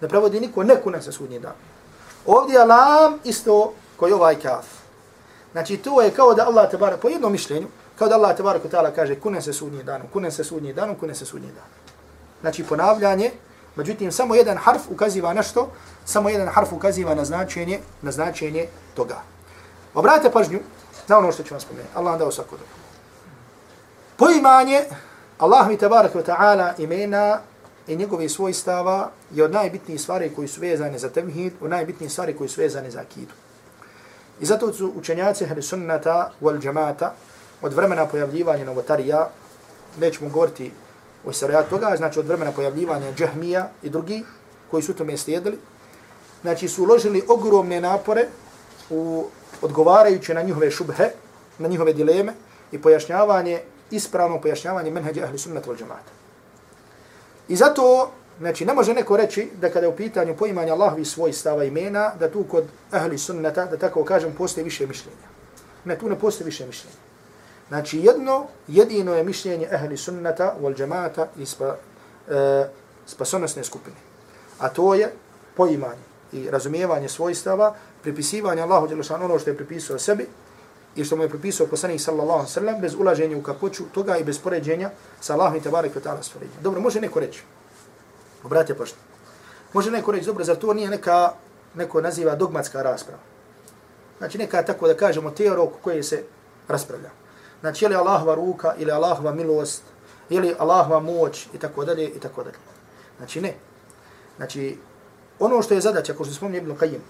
[0.00, 1.52] Ne prevodi niko, ne kunam se sudnji dan.
[2.26, 4.66] Ovdje je lam isto koji ovaj kaf.
[5.52, 7.68] Znači, to je kao da Allah tabaraka, po jednom mišljenju,
[7.98, 11.14] kao da Allah tabaraka ta'ala kaže, kunem se sudnji danom, kunem se sudnji danom, kunem
[11.14, 11.68] se sudnji dan.
[12.40, 13.30] Znači, ponavljanje,
[13.76, 15.70] Međutim, samo jedan harf ukaziva na što?
[16.04, 19.22] Samo jedan harf ukaziva na značenje, na značenje toga.
[19.94, 20.58] Obratite pažnju
[21.08, 21.94] na ono što ću vam spomenuti.
[21.94, 22.74] Allah vam dao svako dobro.
[24.16, 24.84] Poimanje
[25.38, 27.40] Allah mi tabarak wa ta'ala imena
[27.86, 32.36] i njegove svojstava je od najbitnijih stvari koji su vezane za temhid, od najbitnijih stvari
[32.36, 33.32] koji su vezane za akidu.
[34.40, 37.14] I zato su učenjaci hali sunnata wal džamata
[37.62, 39.28] od vremena pojavljivanja novotarija,
[40.00, 40.72] nećemo govoriti
[41.24, 44.24] u istorijat toga, znači od vremena pojavljivanja džahmija i drugi
[44.70, 45.58] koji su tome slijedili,
[46.42, 48.26] znači su uložili ogromne napore
[48.90, 49.26] u
[49.62, 51.10] odgovarajući na njihove šubhe,
[51.58, 52.32] na njihove dileme
[52.72, 53.60] i pojašnjavanje,
[53.90, 56.12] ispravno pojašnjavanje menheđa ahli sunnata wal džemata.
[57.48, 61.32] I zato, znači, ne može neko reći da kada je u pitanju poimanja Allahovi svoj
[61.32, 65.28] stava imena, da tu kod ahli sunnata, da tako kažem, postoji više mišljenja.
[65.84, 66.96] Ne, tu ne postoji više mišljenja.
[67.72, 71.76] Znači jedno, jedino je mišljenje ehli sunnata wal džemata i spa,
[72.28, 72.68] e,
[73.06, 73.96] spasonosne skupine.
[74.58, 75.12] A to je
[75.56, 80.26] poimanje i razumijevanje svojstava, pripisivanje Allahu Đelešanu ono što je pripisao sebi
[80.96, 84.24] i što mu je pripisao poslanik sallallahu alaihi sallam bez ulaženja u kapoću toga i
[84.24, 86.60] bez poređenja sa Allahom i tabarik ta'ala stvorenja.
[86.60, 87.42] Dobro, može neko reći,
[88.44, 88.98] obratite pošto,
[89.72, 91.32] može neko reći, dobro, zar to nije neka,
[91.74, 93.22] neko naziva dogmatska rasprava?
[94.18, 96.22] Znači neka tako da kažemo teorija koje se
[96.68, 97.21] raspravlja.
[97.62, 99.82] Znači, je li Allahova ruka ili Allahova milost,
[100.28, 102.56] je li Allahova moć i tako dalje i tako dalje.
[103.16, 103.54] Znači, ne.
[104.36, 104.78] Znači,
[105.38, 107.00] ono što je zadaća, ko što spomni Ibn Qayyim,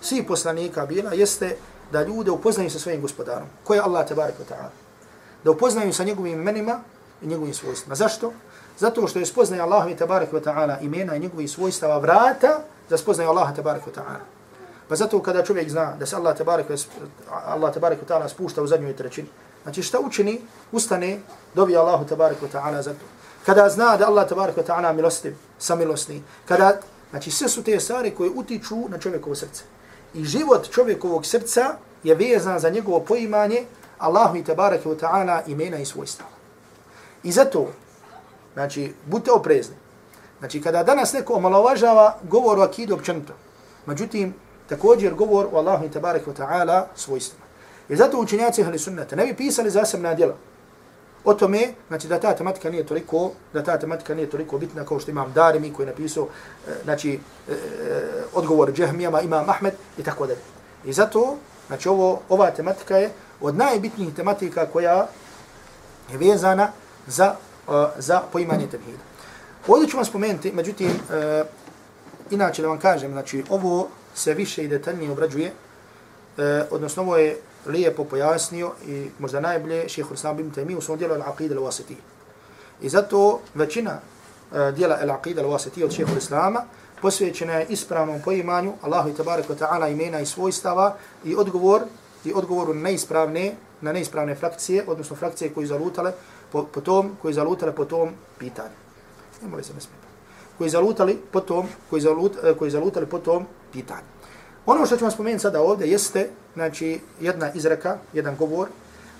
[0.00, 1.56] svi poslanika bila, jeste
[1.92, 3.48] da ljude upoznaju sa svojim gospodarom.
[3.64, 4.70] Ko je Allah, tabarik wa ta'ala?
[5.44, 6.80] Da upoznaju sa njegovim imenima
[7.22, 7.94] i njegovim svojstvima.
[7.94, 8.32] Zašto?
[8.78, 13.30] Zato što je spoznaje Allah tabarik wa ta'ala imena i njegovih svojstava vrata da spoznaju
[13.30, 14.20] Allah tabarik wa ta'ala.
[14.88, 16.66] Pa zato kada čovjek zna da se Allah tabarik
[17.30, 19.28] Allah tabarik wa ta'ala spušta u zadnjoj trećini,
[19.64, 20.40] Znači šta učini?
[20.72, 21.20] Ustane,
[21.54, 23.04] dobi Allahu tabarik wa ta'ala za to.
[23.46, 28.10] Kada zna da Allah tabarik wa ta'ala milostiv, samilosni, kada, znači sve su te stvari
[28.10, 29.62] koje utiču na čovjekovo srce.
[30.14, 33.64] I život čovjekovog srca je vezan za njegovo poimanje
[33.98, 36.26] Allahu i tabarik wa ta'ala imena i svojstva.
[37.22, 37.72] I zato,
[38.54, 39.76] znači, budite oprezni.
[40.38, 43.32] Znači, kada danas neko omalovažava govor o akidu općenito,
[43.86, 44.34] međutim,
[44.68, 47.43] također govor o Allahu i tabarik wa ta'ala svojstva.
[47.88, 50.34] I zato učenjaci ahli sunnata ne bi pisali zasebna djela.
[51.24, 55.00] O tome, znači da ta tematika nije toliko, da ta tematika nije toliko bitna kao
[55.00, 56.28] što imam Darimi koji je napisao,
[56.68, 57.18] e, znači,
[57.48, 57.54] e,
[58.34, 60.40] odgovor džehmijama, imam Ahmed i tako dalje.
[60.84, 63.10] I zato, znači ovo, ova tematika je
[63.40, 65.06] od najbitnijih tematika koja
[66.12, 66.72] je vezana
[67.06, 67.34] za,
[67.68, 68.98] e, za poimanje tevhida.
[69.68, 70.90] Ovdje ću vam spomenuti, međutim,
[72.30, 75.52] inače da vam kažem, znači ovo se više i detaljnije obrađuje,
[76.70, 81.14] odnosno ovo je lijepo pojasnio i možda najbolje šehr Islam ibn Taymi u svom dijelu
[81.14, 81.94] Al-Aqid Al-Wasiti.
[82.82, 86.64] I zato većina uh, dijela Al-Aqid Al-Wasiti od šehra Islama
[87.02, 91.82] posvećena je ispravnom poimanju Allahu i tabaraka ta'ala imena i svojstava i odgovor
[92.24, 96.12] i odgovoru na neispravne, na neispravne frakcije, odnosno frakcije koji zalutale
[96.52, 98.76] po, po tom, koji zalutale po tom pitanju.
[99.42, 99.98] Ne moli se ne smije.
[100.58, 104.13] Koji zalutali po tom, koji, zalut, e, koji zalutali po tom pitanju.
[104.66, 108.68] Ono što ću vam spomenuti sada ovdje jeste znači, jedna izreka, jedan govor.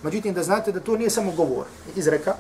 [0.03, 1.65] Međutim, da znate da to nije samo govor,
[1.97, 2.35] izreka,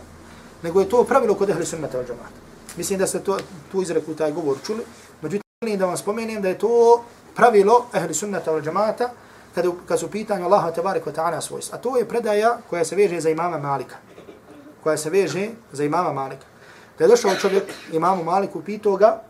[0.62, 2.40] nego je to pravilo kod ehli sunnata al džamata.
[2.76, 3.38] Mislim da ste to,
[3.72, 4.84] tu izreku, taj govor čuli.
[5.22, 7.04] Međutim, da vam spomenem da je to
[7.36, 9.10] pravilo ehli sunnata al džamata
[9.54, 11.78] kada, kada su pitanje Allaha tabarika ta'ala svojstva.
[11.78, 13.96] A to je predaja koja se veže za imama Malika.
[14.82, 16.46] Koja se veže za imama Malika.
[16.98, 19.20] Da je došao čovjek imamu Maliku, pitao ga,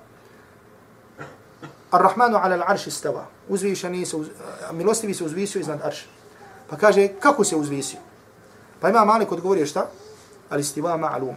[1.94, 3.26] Ar-Rahmanu ala al-arši stava.
[3.48, 4.28] Uzvišeni se, uz,
[4.72, 6.06] milostivi se uzvisio iznad arša.
[6.70, 7.98] Pa kaže, kako se uzvisio?
[8.80, 9.86] Pa ima Malik odgovorio šta?
[10.50, 11.34] Al-istiva ma'lum,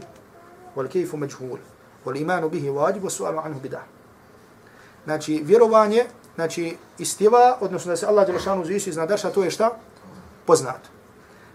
[0.75, 1.59] Wal-kejfu međhul.
[2.05, 3.01] Wal-imanu bihi wajib.
[3.01, 3.83] Wa-su'alu anhu bidah.
[5.05, 6.05] Znači, vjerovanje,
[6.35, 9.71] znači, istiva, odnosno da se Allah Đelešanu uzvisio iznad arša, to je šta?
[10.45, 10.89] Poznato.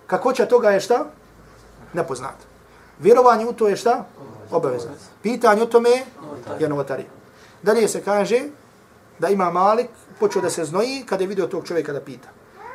[0.06, 1.04] Kako će toga je šta?
[1.92, 2.44] Nepoznato.
[2.98, 4.04] Vjerovanje u to je šta?
[4.50, 4.90] Obavezno.
[5.22, 5.90] Pitanje o tome
[6.58, 7.08] je novotarija.
[7.62, 8.42] Dalje se kaže,
[9.22, 9.86] da ima Malik
[10.20, 12.28] počeo da se znoji kada je vidio tog čovjeka da pita.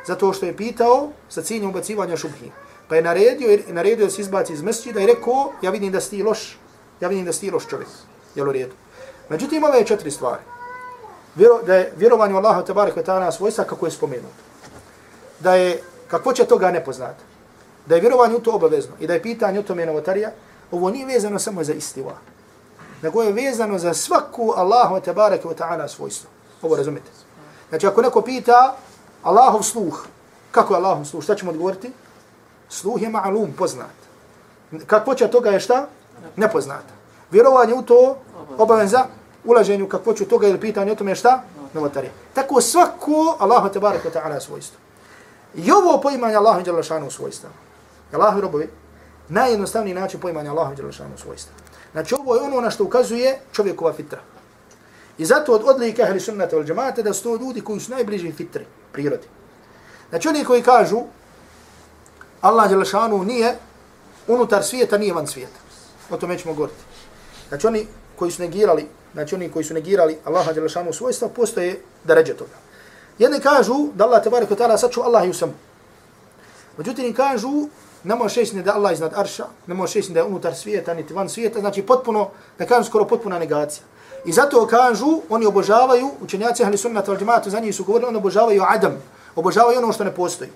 [0.06, 2.52] Zato što je pitao sa ciljem ubacivanja šubhi.
[2.88, 6.24] Pa je naredio, naredio da se izbaci iz mesčida i rekao, ja vidim da si
[6.24, 6.58] loš,
[7.02, 7.90] ja vidim da si loš čovjek.
[8.36, 8.76] Jel u redu?
[9.30, 10.42] Međutim, ove je četiri stvari.
[11.36, 14.48] Vjero, da je vjerovanje u Allaha tabarik wa ta'ala svojstva kako je spomenuto.
[15.40, 17.24] Da je, kako će toga ne poznati.
[17.86, 20.32] Da je vjerovanje u to obavezno i da je pitanje o tome novotarija,
[20.72, 22.16] ovo nije vezano samo za istiva.
[23.02, 26.37] Nego je vezano za svaku Allahu tabarik wa ta'ala svojstvo.
[26.62, 27.12] Ovo razumite.
[27.70, 28.76] Znači, ako neko pita
[29.24, 30.06] Allahov sluh,
[30.52, 31.92] kako je Allahov sluh, šta ćemo odgovoriti?
[32.70, 33.96] Sluh je ma'lum, poznat.
[34.88, 35.88] Kakvoća toga je šta?
[36.36, 36.94] Nepoznata.
[37.32, 38.18] Vjerovanje u to
[38.58, 39.06] obaveza,
[39.46, 41.42] ulaženju kakvoću toga ili pitanje o tome šta?
[41.74, 42.12] Novotarija.
[42.34, 44.80] Tako svako Allahu te barek ta'ala svojstvo.
[45.56, 47.50] I ovo poimanje Allahu dželle šanu svojstva.
[48.14, 48.70] Allahu robovi
[49.30, 51.54] najjednostavniji način poimanja Allahu dželle šanu svojstva.
[51.92, 54.20] Znači ovo je ono na što ukazuje čovjekova fitra.
[55.18, 58.66] I zato od odlika ahli sunnata wal džemata da su ljudi koji su najbliži fitri,
[58.92, 59.28] prirodi.
[60.10, 61.02] Znači oni koji kažu
[62.42, 63.56] Allah dželle šanu nije
[64.28, 65.60] unutar svijeta, nije van svijeta.
[66.10, 66.80] O tome ćemo govoriti.
[67.50, 68.88] Znači oni koji su negirali
[69.18, 72.54] znači oni koji su negirali Allaha dželešanu svojstva, postoje da ređe toga.
[73.20, 75.54] Jedni kažu da Allah tebarek ta'ala saču Allah i usam.
[76.78, 77.68] Međutim, kažu,
[78.04, 81.14] ne može šestiti da Allah iznad arša, ne može šestiti da je unutar svijeta, niti
[81.14, 83.84] van svijeta, znači potpuno, da kažem skoro potpuna negacija.
[84.26, 88.18] I zato kažu, oni obožavaju, učenjaci ahli sunnata al džemata za njih su govorili, oni
[88.18, 88.98] obožavaju Adam,
[89.36, 90.50] obožavaju ono što ne postoji.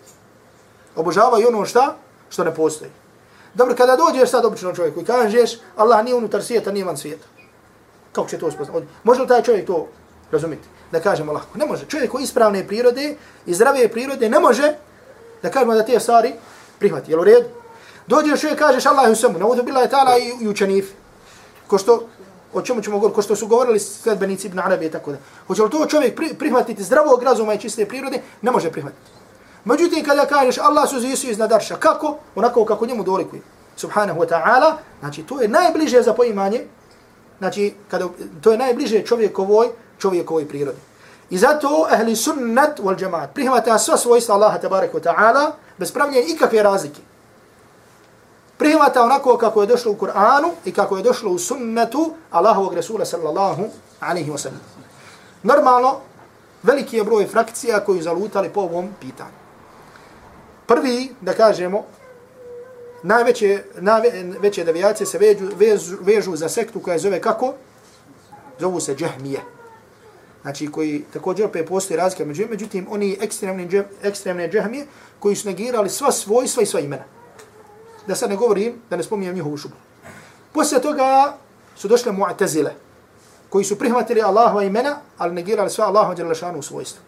[0.96, 1.96] Obožavaju ono šta?
[2.30, 2.92] Što ne postoji.
[3.54, 7.28] Dobro, kada dođeš sad običnom čovjeku i kažeš, Allah nije unutar svijeta, nije van svijeta.
[8.12, 8.88] Kako će to spoznati?
[9.04, 9.88] Može li taj čovjek to
[10.32, 10.68] razumjeti?
[10.92, 11.58] Da kažemo lako.
[11.58, 11.86] Ne može.
[11.86, 14.74] Čovjek koji ispravne prirode i zdrave prirode ne može
[15.44, 16.34] da kažemo da te stvari
[16.80, 17.12] prihvati.
[17.12, 17.48] Jel u redu?
[18.08, 19.40] Dođeš čovjek kažeš Allah je u svemu.
[19.40, 20.92] Naudu bila je tala i, i učenif.
[21.68, 22.04] Ko što,
[22.54, 25.18] o čemu ćemo govoriti, ko što su govorili sledbenici Ibn Arabi i tako da.
[25.48, 28.22] Hoće li to čovjek pri, prihvatiti zdravog razuma i čiste prirode?
[28.42, 29.12] Ne može prihvatiti.
[29.66, 32.18] Međutim, kada kažeš Allah su zisu iznad arša, kako?
[32.36, 33.42] Onako kako njemu dolikuje.
[33.76, 34.74] Subhanahu wa ta'ala.
[35.00, 36.62] Znači, to je najbliže za poimanje
[37.42, 38.08] znači kada
[38.42, 40.78] to je najbliže čovjekovoj čovjekovoj prirodi.
[41.30, 46.28] I zato ahli sunnat wal jamaat prihvata sva svojstva Allaha tebarek wa taala bez pravljenja
[46.28, 47.02] ikakve razlike.
[48.62, 53.06] Prihvata onako kako je došlo u Kur'anu i kako je došlo u sunnetu Allahovog Resula
[53.06, 53.64] sallallahu
[54.00, 54.62] alaihi wa sallam.
[55.44, 56.00] Normalno,
[56.64, 59.32] veliki je broj frakcija koji zalutali po ovom pitanju.
[60.68, 61.84] Prvi, da kažemo,
[63.04, 67.54] najveće, najveće devijacije se vežu, vežu, vežu za sektu koja zove kako?
[68.60, 69.42] Zovu se džahmije.
[70.42, 74.86] Znači koji također opet postoji razlika među međutim oni ekstremni ekstremne džahmije
[75.20, 77.21] koji su negirali sva svojstva i sva imena.
[78.08, 79.76] Da sad ne govorim, da ne spominjem njihovu šubu.
[80.54, 81.34] Poslije toga
[81.76, 82.72] su došle mu'tazile
[83.50, 87.02] koji su prihvatili Allahova imena, ali negirali sva Allahova djelašanu svojstva.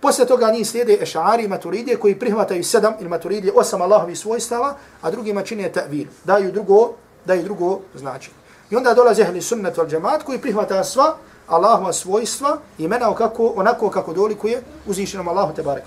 [0.00, 4.76] Poslije toga njih slijede ešari i maturidije koji prihvataju sedam ili maturidije osam Allahovi svojstava,
[5.02, 6.06] a drugima čine ta'vil.
[6.24, 6.92] Daju drugo,
[7.24, 8.36] daju drugo značenje.
[8.70, 11.16] I onda dolaze ehli sunnet wal džemat koji prihvata sva
[11.46, 15.84] Allahova svojstva i imena kako, onako kako dolikuje uzvišenom Allahu te barek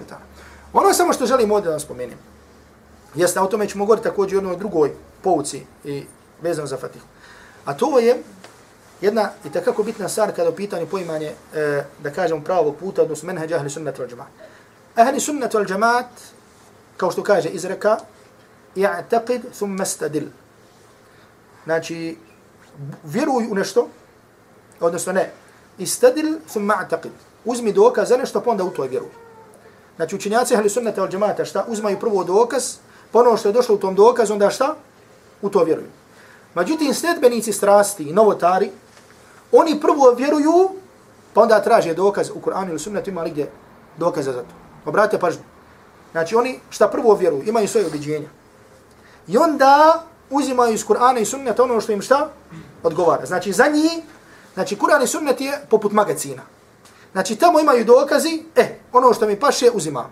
[0.73, 2.32] Ono samo što želim ovdje da vam spomenem.
[3.15, 4.91] Jeste, o tome ćemo govoriti također jednoj drugoj
[5.21, 6.03] pouci i
[6.41, 7.05] vezano za Fatihu.
[7.65, 8.23] A to je
[9.01, 13.27] jedna i takako bitna stvar kada u pitanju poimanje, e, da kažemo, pravog puta, odnosno
[13.27, 14.29] menheđ ahli sunnat wal džamaat.
[14.95, 16.05] Ahli sunnat wal džamaat,
[16.97, 17.97] kao što kaže izreka,
[18.75, 20.23] i'taqid thumma stadil.
[21.63, 22.17] Znači,
[23.03, 23.87] vjeruj u nešto,
[24.79, 25.31] odnosno ne,
[25.77, 27.11] istadil thumma i'taqid.
[27.45, 29.09] Uzmi dokaz za nešto, pa onda u to vjeruj.
[29.95, 31.65] Znači, učinjaci ahli sunnata wal džamaata šta?
[31.67, 32.75] Uzmaju prvo dokaz,
[33.13, 34.75] pa ono što je došlo u tom dokazu, onda šta?
[35.41, 35.87] U to vjeruju.
[36.55, 38.71] Međutim, sledbenici strasti i novotari,
[39.51, 40.69] oni prvo vjeruju,
[41.33, 43.51] pa onda traže dokaz u Kur'anu ili sunnetu, ima li gdje
[43.97, 44.55] dokaza za to.
[44.85, 45.43] Obratite pažnju.
[46.11, 48.29] Znači oni šta prvo vjeruju, imaju svoje ubiđenja.
[49.27, 52.29] I onda uzimaju iz Kur'ana i sunneta ono što im šta
[52.83, 53.25] odgovara.
[53.25, 53.91] Znači za njih,
[54.53, 56.41] znači Kur'an i sunnet je poput magazina.
[57.11, 60.11] Znači tamo imaju dokazi, e, ono što mi paše uzimam.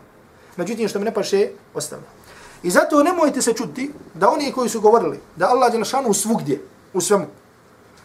[0.58, 2.20] Međutim što mi ne paše, ostavljam.
[2.64, 6.62] I zato nemojte se čuti da oni koji su govorili da Allah je šanu svugdje,
[6.93, 7.26] u svemu,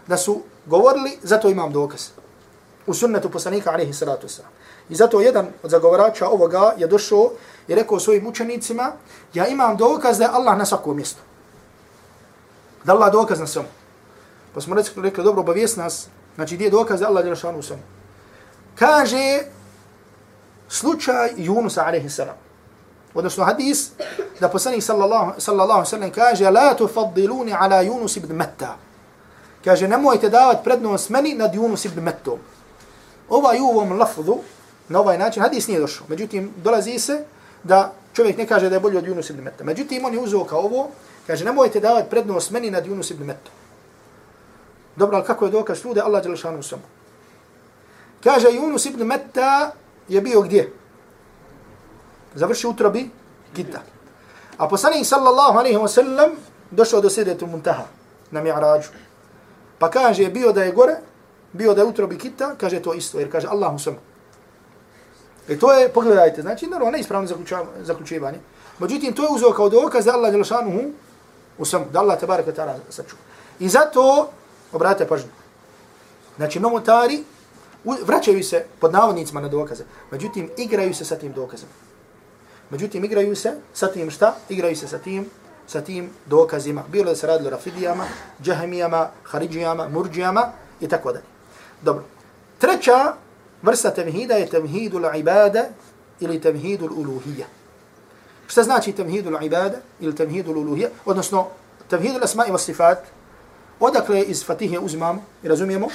[0.06, 2.08] da su govorili, zato imam dokaz.
[2.86, 4.50] U sunnetu poslanika, alaihi salatu wasalam.
[4.88, 7.30] I zato jedan od zagovarača ovoga je došao
[7.68, 8.92] i rekao svojim učenicima,
[9.34, 11.20] ja imam dokaz da je Allah na svakom mjestu.
[12.84, 13.68] Da Allah dokaz na svemu.
[14.54, 17.62] Pa smo rekli, rekli dobro, obavijest nas, znači gdje je dokaz da Allah je u
[17.62, 17.82] svemu.
[18.74, 19.42] Kaže
[20.68, 22.45] slučaj Junusa, alaihi salam.
[23.16, 23.90] Odnosno hadis,
[24.40, 28.76] da poslanik sallallahu, sallallahu sallam kaže, la tufaddiluni ala Yunus ibn Metta.
[29.64, 32.38] Kaže, nemojte davati prednost meni nad Yunus ibn Mettom.
[33.28, 34.36] Ovaj u ovom lafzu,
[34.88, 36.06] na ovaj način, hadis nije došao.
[36.08, 37.24] Međutim, dolazi se
[37.64, 39.64] da čovjek ne kaže da je bolji od Yunus ibn Metta.
[39.64, 40.88] Međutim, on je uzeo kao ovo,
[41.26, 43.50] kaže, nemojte davati prednost meni nad Yunus ibn Metta.
[44.96, 46.82] Dobro, ali kako je dokaz tu da Allah je lešanu samo?
[48.24, 49.72] Kaže, Yunus ibn Metta
[50.08, 50.72] je bio gdje?
[52.36, 53.10] Završi utrobi
[53.54, 53.80] Gita.
[54.58, 56.30] A poslanik sallallahu alaihi wa sallam
[56.70, 57.84] došao do sredetu muntaha
[58.30, 58.88] na mi'rađu.
[59.78, 60.96] Pa kaže, bio da je gore,
[61.52, 63.96] bio da je utrobi kita, kaže to isto, jer kaže Allahu sam.
[65.48, 67.28] I e to je, pogledajte, znači, naravno, neispravno
[67.80, 68.38] zaključivanje.
[68.78, 70.80] Međutim, to je uzeo kao dokaz da Allah je lašanuhu
[71.58, 73.22] u sam, da Allah te barek ta'ala sačuva.
[73.60, 74.28] I zato,
[74.72, 75.30] obratite pažnju,
[76.36, 77.24] znači, nomotari
[77.84, 81.85] vraćaju se pod navodnicima na dokaze, međutim, igraju se sa tim dokazima.
[82.70, 84.34] Međutim, igraju se sa tim šta?
[84.48, 85.30] Igraju se sa tim
[85.66, 86.84] sa tim dokazima.
[86.88, 88.04] Bilo da se radilo rafidijama,
[88.42, 91.24] džahemijama, haridžijama, murđijama i tako dalje.
[91.82, 92.04] Dobro.
[92.58, 93.14] Treća
[93.62, 95.64] vrsta temhida je temhidul ibada
[96.20, 97.46] ili temhidul uluhija.
[98.46, 100.88] Šta znači temhidul ibada ili temhidul uluhija?
[101.04, 101.46] Odnosno,
[101.90, 102.98] temhidul asma i vasifat,
[103.80, 105.88] odakle iz Fatihe uzimamo i razumijemo?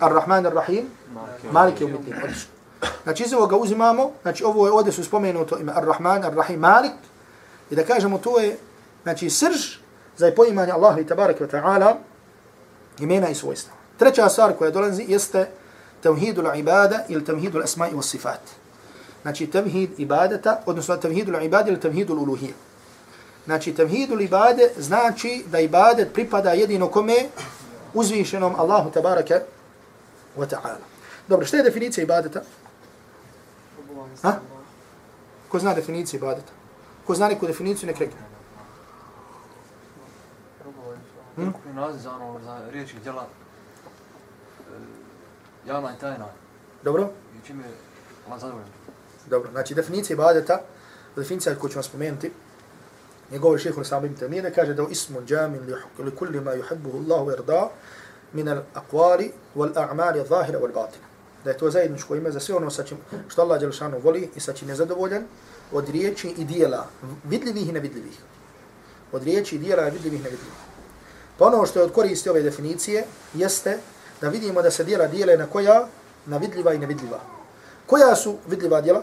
[0.00, 0.84] Ar-Rahman ar-Rahim,
[1.52, 2.14] Malik je umitin.
[3.02, 6.92] Znači, iz ovoga uzimamo, znači ovo je ovdje su spomenuto ime Ar-Rahman, Ar-Rahim, Malik,
[7.70, 8.58] i da kažemo to je,
[9.02, 9.76] znači, srž
[10.16, 11.94] za poimanje Allaha i tabaraka wa ta'ala
[13.00, 13.72] imena i svojstva.
[13.98, 15.48] Treća stvar koja dolazi jeste
[16.02, 18.40] tevhidul ibada ili tevhidul asma i sifat.
[19.22, 22.52] Znači tevhid ibadata, odnosno tevhidul ibada ili tevhidul uluhija.
[23.44, 27.16] Znači tevhidul ibade znači da ibadet pripada jedino kome
[27.94, 29.40] uzvišenom Allahu tabaraka
[30.38, 30.84] wa ta'ala.
[31.28, 32.42] Dobro, što je definicija ibadeta?
[34.22, 34.40] Ha?
[35.48, 36.52] Ko zna definiciju ibadeta?
[37.06, 38.20] Ko zna neku definiciju, nek rekne.
[41.36, 41.52] Hmm?
[41.74, 43.26] Naziv za ono, za riječi djela
[45.66, 46.26] javna i tajna.
[46.84, 47.10] Dobro.
[47.36, 47.66] I čim je
[48.26, 48.68] Allah zadovoljen.
[49.26, 50.60] Dobro, znači definicija ibadeta,
[51.16, 52.32] definicija koju ćemo spomenuti,
[53.30, 55.60] je govori šeho Sam ibn Tamije, da kaže da ismu džamin
[55.98, 57.70] li kulli ma yuhibbuhu Allahu irda
[58.32, 61.09] min al aqwali wal a'mali zahira wal batina.
[61.44, 64.40] Da je to zajedničko ime za sve ono sa čim, što Allah Đelšanu voli i
[64.40, 65.24] sa čim je zadovoljan
[65.72, 66.86] od riječi i dijela,
[67.24, 68.18] vidljivih i nevidljivih.
[69.12, 70.58] Od riječi i dijela vidljivih i nevidljivih.
[71.38, 73.78] Pa ono što je od koristi ove definicije jeste
[74.20, 75.86] da vidimo da se dijela dijele na koja?
[76.26, 77.20] Na vidljiva i nevidljiva.
[77.86, 79.02] Koja su vidljiva dijela?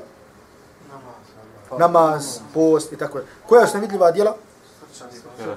[1.77, 3.19] Namaz, post i tako.
[3.47, 4.35] Koja su nevidljiva dijela?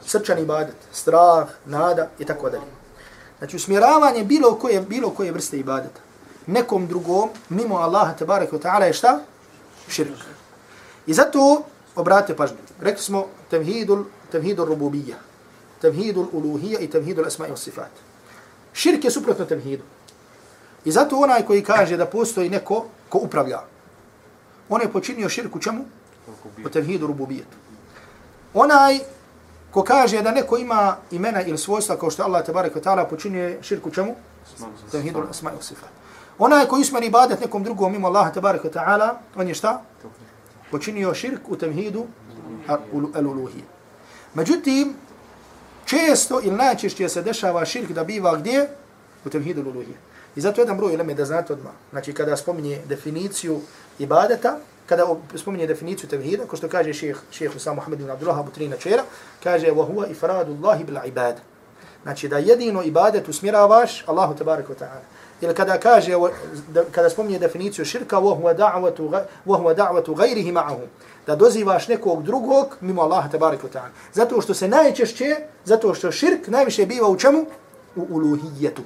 [0.07, 2.65] Srčan ibadet, strah, nada i tako dalje.
[3.39, 6.01] Znači usmjeravanje bilo koje, bilo koje vrste ibadeta.
[6.47, 9.21] Nekom drugom, mimo Allaha tabaraka wa ta'ala je šta?
[9.89, 10.13] Širk.
[11.07, 11.63] I zato,
[11.97, 15.17] obratite pažnju, rekli smo tevhidul, tevhidul rububija,
[15.81, 17.91] tevhidul uluhija i tevhidul asma i sifat.
[18.73, 19.83] Širk je suprotno tevhidu.
[20.85, 23.61] I zato onaj koji kaže da postoji neko ko upravlja,
[24.69, 25.85] on je počinio širk u čemu?
[26.65, 27.57] U tevhidu rububijetu.
[28.55, 28.99] Onaj
[29.71, 33.63] ko kaže da neko ima imena ili svojstva kao što Allah tabarak wa ta'ala počinio
[33.63, 34.15] širk u čemu?
[34.91, 36.00] Tevhidu asma i sifat.
[36.40, 39.82] Onaj koji usmeri ibadet nekom drugom mimo Allah tabarak wa ta'ala, on je šta?
[40.72, 42.06] počinio širk u temhidu
[42.68, 43.64] al-uluhije.
[44.34, 44.94] Međutim,
[45.86, 48.68] često ili najčešće se dešava širk da biva gdje?
[49.26, 49.98] U temhidu al-uluhije.
[50.36, 51.74] I zato jedan broj ileme da znate odmah.
[51.92, 53.62] Znači, kada spominje definiciju
[54.00, 58.52] ibadeta, kada spominje definiciju tevhida, ko što kaže šeheh šeh Usam Muhammed ibn Abdullah Abu
[58.52, 59.04] Trina Čera,
[59.44, 61.36] kaže, وَهُوَ إِفْرَادُ اللَّهِ بِالْعِبَادِ
[62.04, 65.06] Znači, da jedino ibadet usmjeravaš Allahu tabaraka wa ta'ala.
[65.42, 66.12] Ili kada kaže,
[66.92, 70.78] kada spominje definiciju širka, وَهُوَ دَعْوَةُ, وَهُوَ دَعْوَةُ غَيْرِهِ مَعَهُ
[71.28, 73.90] Da dozivaš nekog drugog mimo Allaha tabarika wa ta'ala.
[74.14, 77.46] Zato što se najčešće, zato što širk najviše biva u čemu?
[77.96, 78.82] U uluhijetu.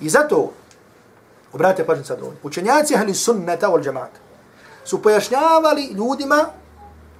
[0.00, 0.50] I zato,
[1.52, 4.18] obratite pažnje sad ovdje, učenjaci ahli sunnata wal džamata
[4.84, 6.46] su pojašnjavali ljudima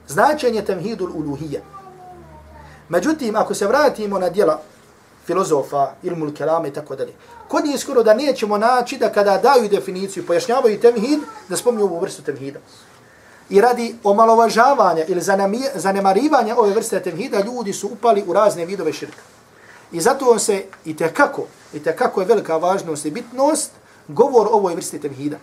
[0.09, 1.62] značenje temhidul uluhije.
[2.88, 4.61] Međutim, ako se vratimo na dijela
[5.26, 7.12] filozofa, ilmul kelama i tako dalje.
[7.54, 11.99] Kod njih skoro da nećemo naći da kada daju definiciju, pojašnjavaju temhid, da spomnju ovu
[11.99, 12.60] vrstu temhida.
[13.49, 15.22] I radi omalovažavanja ili
[15.76, 19.22] zanemarivanja ove vrste temhida, ljudi su upali u razne vidove širka.
[19.91, 23.72] I zato on se i tekako, i tekako je velika važnost i bitnost,
[24.08, 25.38] govor ovoj vrsti temhida.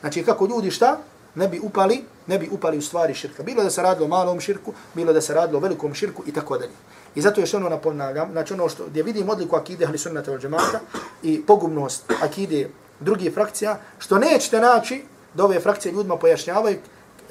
[0.00, 0.98] Znači kako ljudi šta?
[1.34, 3.42] Ne bi upali, ne bi upali u stvari širka.
[3.42, 6.32] Bilo da se radilo o malom širku, bilo da se radilo o velikom širku i
[6.32, 6.72] tako dalje.
[7.18, 10.38] I zato još ono naponavljam, znači ono što, gdje vidim odliku akide ahli sunnata al
[10.38, 10.80] džemata
[11.22, 15.04] i pogubnost akide drugih frakcija, što nećete naći
[15.34, 16.78] da ove frakcije ljudima pojašnjavaju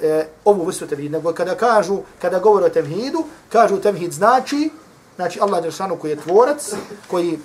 [0.00, 4.70] e, ovu vrstu tevhid, nego kada kažu, kada govore o tevhidu, kažu tevhid znači,
[5.16, 6.74] znači Allah Đeršanu koji je tvorac,
[7.10, 7.38] koji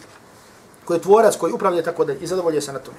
[0.86, 2.98] koji je tvorac, koji upravlja tako da i zadovolje se na tome.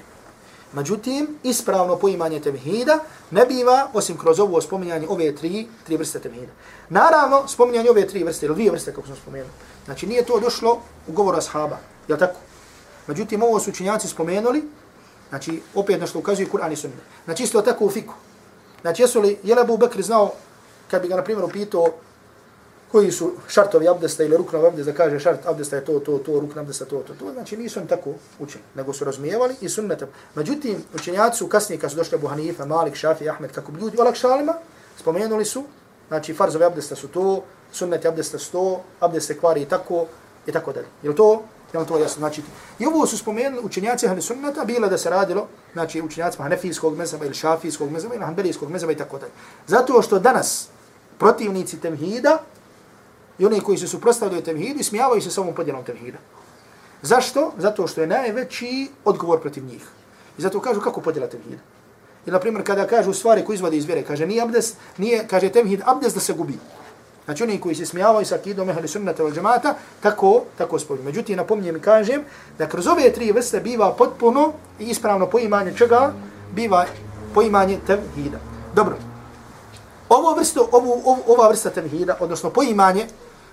[0.75, 2.99] Međutim, ispravno poimanje temhida
[3.31, 6.51] ne biva osim kroz ovo spominjanje ove tri, tri vrste temhida.
[6.89, 9.51] Naravno, spominjanje ove tri vrste, ili dvije vrste, kako smo spomenuli.
[9.85, 12.39] Znači, nije to došlo u govoru ashaba, je tako?
[13.07, 14.63] Međutim, ovo su učinjaci spomenuli,
[15.29, 17.03] znači, opet nešto ukazuje Kur'an i Sunne.
[17.25, 18.13] Znači, isto tako u fiku.
[18.81, 20.31] Znači, jesu li, je li Abu Bakr znao,
[20.91, 21.87] kad bi ga, na primjer, upitao
[22.91, 26.39] koji su šartovi abdesta ili ruknovi abdesta, da kaže šart abdesta je to, to, to,
[26.39, 27.33] rukna abdesta to, to, to.
[27.33, 30.09] Znači nisu oni tako učili, nego su razumijevali i sunnetom.
[30.35, 33.97] Međutim, učenjaci su kasnije, kad su došli Abu Hanifa, Malik, Šafi, Ahmed, kako bi ljudi
[33.99, 34.53] olakšalima,
[34.99, 35.63] spomenuli su,
[36.07, 40.05] znači farzovi abdesta su to, sunneti abdesta su to, abdeste kvari i tako,
[40.47, 40.87] i tako dalje.
[41.03, 41.43] Je to?
[41.73, 42.19] Je to jasno?
[42.19, 42.41] Znači,
[42.79, 47.25] i ovo su spomenuli učenjaci ahli sunneta, bilo da se radilo, znači učenjacima hanefijskog mezaba
[47.25, 49.31] ili šafijskog mezaba ili hanbelijskog mezaba i tako dalje.
[49.67, 50.67] Zato što danas
[51.19, 52.37] protivnici temhida,
[53.39, 56.17] I oni koji se suprostavljaju tevhidu, smijavaju se samom podjelom tevhida.
[57.01, 57.51] Zašto?
[57.57, 59.83] Zato što je najveći odgovor protiv njih.
[60.37, 61.61] I zato kažu kako podjela tevhida.
[62.25, 65.49] I na primjer kada kažu stvari koje izvode iz vjere, kaže nije abdes, nije, kaže
[65.49, 66.57] tevhid abdes da se gubi.
[67.25, 71.05] Znači oni koji se smijavaju sa akidom ehli sunnata vel džemata, tako, tako spojim.
[71.05, 72.21] Međutim, napomnijem i kažem
[72.57, 76.13] da kroz ove tri vrste biva potpuno i ispravno poimanje čega?
[76.55, 76.85] Biva
[77.33, 78.37] poimanje tevhida.
[78.75, 79.14] Dobro.
[80.09, 83.07] Ovo vrsto, ovu, ov, ova vrsta tevhida, odnosno poimanje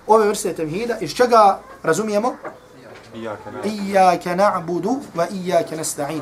[0.07, 2.35] ove vrste tevhida, iz čega razumijemo?
[3.63, 6.21] Iyaka na'budu wa iyaka nasta'in.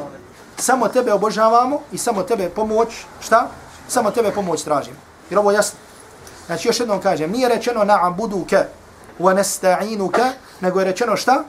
[0.57, 2.89] Samo tebe obožavamo i samo tebe pomoć,
[3.21, 3.47] šta?
[3.88, 4.97] Samo tebe pomoć tražimo.
[5.29, 5.79] Jer ovo jasno.
[6.45, 8.63] Znači još jednom kažem, nije rečeno na'buduka
[9.19, 11.43] wa nasta'inuka, nego je rečeno šta?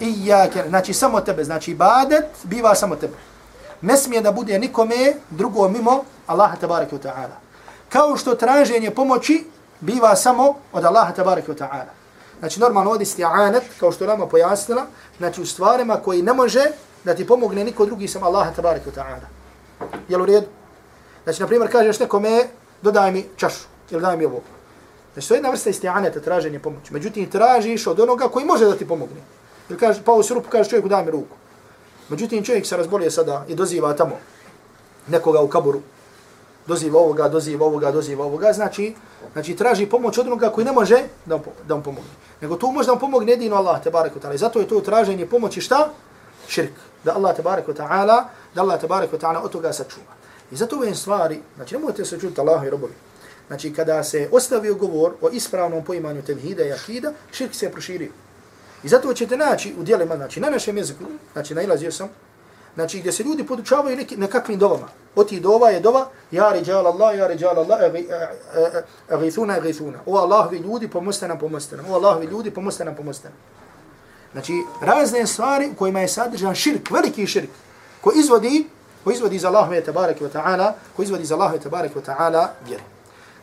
[0.00, 3.14] Iyaka, znači samo tebe, znači ibadet biva samo tebe.
[3.84, 7.36] Ne smije da bude nikome drugo mimo Allaha tabaraka wa ta'ala.
[7.88, 9.44] Kao što traženje pomoći
[9.80, 11.92] biva samo od Allaha tabaraka wa ta'ala.
[12.38, 14.86] Znači normalno ovdje sti'anet, kao što nama pojasnila,
[15.18, 16.64] znači u stvarima koji ne može
[17.04, 19.28] da ti pomogne niko drugi sam Allaha tabaraka wa ta'ala.
[20.08, 20.46] Jel u redu?
[21.24, 22.48] Znači, na primjer, kažeš nekome,
[22.82, 24.40] dodaj mi čašu, ili daj mi ovo.
[25.12, 26.92] Znači, to je jedna vrsta isti'aneta, traženje pomoći.
[26.92, 29.20] Međutim, tražiš od onoga koji može da ti pomogne.
[29.68, 31.36] Ili kaže, pa u rupu, kaže čovjeku, daj mi ruku.
[32.08, 34.16] Međutim, čovjek se razbolije sada i doziva tamo
[35.08, 35.80] nekoga u kaburu,
[36.66, 38.94] doziva ovoga, doziva ovoga, doziva ovoga, znači,
[39.32, 41.38] znači traži pomoć od onoga koji ne može da,
[41.68, 42.10] da mu pomogne.
[42.40, 44.36] Nego tu može da mu pomogne jedino Allah, te barek ta'ala.
[44.36, 45.88] Zato je to traženje pomoći šta?
[46.48, 46.72] Širk.
[47.04, 48.24] Da Allah, te barek ta'ala,
[48.54, 50.14] da Allah, te barek ta'ala od toga sačuva.
[50.50, 52.92] I zato ove stvari, znači nemojte se čuti Allah i robovi.
[53.46, 58.12] Znači kada se ostavi govor o ispravnom poimanju tevhida i akida, širk se proširio.
[58.84, 62.08] I zato ćete naći u dijelima, znači na našem jeziku, znači nailazio sam,
[62.74, 64.88] znači gdje se ljudi podučavaju neki, nekakvim dovama.
[65.16, 68.02] Oti dova je dova, ja ređala Allah, ja ređala Allah, e, e,
[68.60, 69.98] e, agithuna, agithuna.
[70.06, 71.86] O Allahovi ljudi, pomoste nam, pomoste nam.
[71.90, 73.38] O Allahovi ljudi, pomoste nam, pomoste nam.
[74.32, 77.50] Znači, razne stvari u kojima je sadržan širk, veliki širk,
[78.00, 78.66] ko izvodi,
[79.04, 82.82] ko izvodi iz Allahove tabareke wa ta'ala, ko izvodi iz Allahove tabareke wa ta'ala vjeru.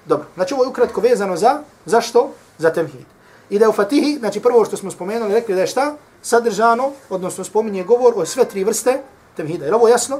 [0.06, 2.34] Dobro, znači ovo je ukratko vezano za, zašto?
[2.58, 3.06] Za temhid.
[3.52, 5.96] I da je u Fatihi, znači prvo što smo spomenuli, rekli da je šta?
[6.22, 9.02] Sadržano, odnosno spominje govor o sve tri vrste
[9.38, 9.66] temhida.
[9.66, 10.20] Je ovo jasno?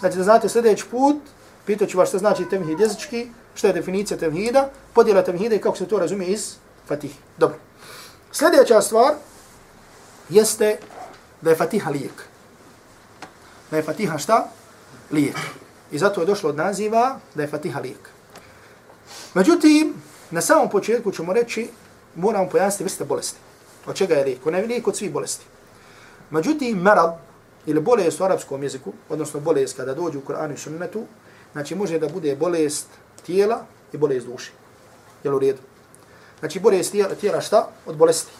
[0.00, 1.16] Znači da znate sljedeći put,
[1.66, 5.76] pitat ću vas šta znači temhid jezički, šta je definicija temhida, podjela temhida i kako
[5.76, 6.54] se to razumije iz
[6.88, 7.18] Fatihi.
[7.38, 7.58] Dobro.
[8.32, 9.14] Sljedeća stvar
[10.28, 10.78] jeste
[11.40, 12.26] da je Fatiha lijek.
[13.70, 14.48] Da je Fatiha šta?
[15.12, 15.36] Lijek.
[15.92, 18.10] I zato je došlo od naziva da je Fatiha lijek.
[19.34, 19.94] Međutim,
[20.30, 21.68] na samom početku ćemo reći,
[22.16, 23.38] moramo pojasniti vrste bolesti.
[23.86, 24.46] Od čega je lijek?
[24.46, 25.44] Ona je lijek od svih bolesti.
[26.30, 27.18] Međutim, merad,
[27.66, 31.04] ili bolest u arapskom jeziku, odnosno bolest kada dođe u Koranu i sunnetu,
[31.52, 32.86] znači može da bude bolest
[33.26, 34.52] tijela i bolest duše.
[35.24, 35.60] Jel u redu?
[36.40, 37.68] Znači bolest tijela, tijela šta?
[37.86, 38.32] Od bolesti.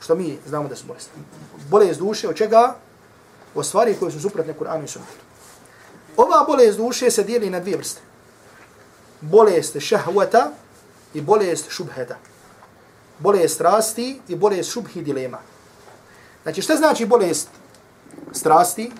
[0.00, 1.10] Što mi znamo da su bolesti.
[1.70, 2.76] Bolest duše od čega?
[3.54, 5.24] O stvari koje su suprotne Koranu i sunnetu.
[6.16, 8.00] Ova bolest duše se dijeli na dvije vrste.
[9.20, 10.50] Bolest šahvata
[11.14, 12.16] i bolest šubheta.
[13.18, 15.38] Bolest strasti i bolest šubhi dilema.
[16.42, 17.48] Znači šta znači bolest
[18.32, 18.90] strasti.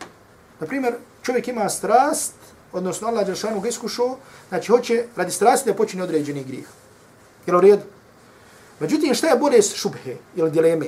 [0.61, 2.35] Na primjer, čovjek ima strast,
[2.73, 4.17] odnosno Allah Đelšanu ga iskušao,
[4.49, 6.69] znači hoće radi strasti da počine određeni grih.
[7.47, 7.83] Jel u redu?
[8.81, 10.87] Međutim, šta je bolest šubhe ili dileme?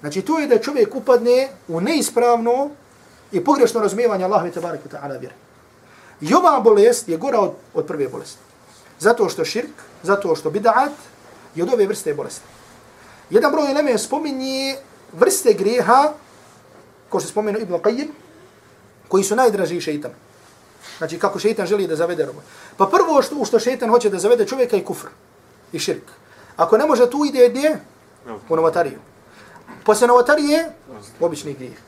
[0.00, 2.70] Znači, to je da čovjek upadne u neispravno
[3.32, 5.34] i pogrešno razumijevanje Allahove tabarik wa ta'ala vjere.
[6.20, 8.38] I ova bolest je gora od, od prve bolesti.
[8.98, 10.90] Zato što širk, zato što bid'at
[11.58, 12.46] i od ove vrste bolesti.
[13.30, 14.76] Jedan broj eleme spominje
[15.12, 16.12] vrste grijeha
[17.08, 18.08] ko što spomenu Ibn Qayyim,
[19.08, 20.10] koji su najdraži šeitan.
[20.98, 22.40] Znači, kako šeitan želi da zavede robu.
[22.76, 25.08] Pa prvo što, u što šeitan hoće da zavede čovjeka je kufr
[25.72, 26.04] i širk.
[26.56, 27.80] Ako ne može tu ide gdje?
[28.48, 28.98] U novatariju.
[29.84, 30.72] Poslije novotarije,
[31.20, 31.78] obični grijeh.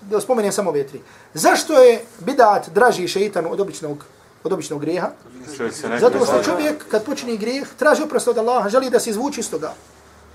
[0.00, 1.00] Da spomenem samo ove tri.
[1.34, 4.04] Zašto je bidat draži šeitanu od običnog,
[4.44, 5.08] od običnog grijeha?
[6.00, 9.50] Zato što čovjek kad počini grijeh, traži oprost od Allaha, želi da se izvuči iz
[9.50, 9.72] toga.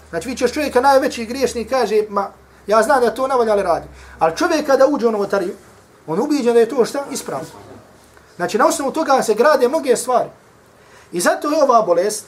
[0.09, 2.31] Znači vi ćeš čovjeka najveći griješnik kaže, ma
[2.67, 3.87] ja znam da to navalja, ali radi.
[4.19, 5.53] Ali čovjek kada uđe u novotariju,
[6.07, 7.47] on ubiđen da je to šta ispravno.
[8.35, 10.29] Znači na osnovu toga se grade mnoge stvari.
[11.11, 12.25] I zato je ova bolest,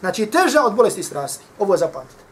[0.00, 1.44] znači teža od bolesti strasti.
[1.58, 2.24] Ovo zapamtite.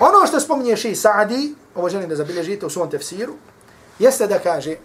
[0.00, 3.34] Ono što spominje Ši Sa'di, ovo želim da zabilježite u svom tefsiru,
[3.98, 4.76] jeste da kaže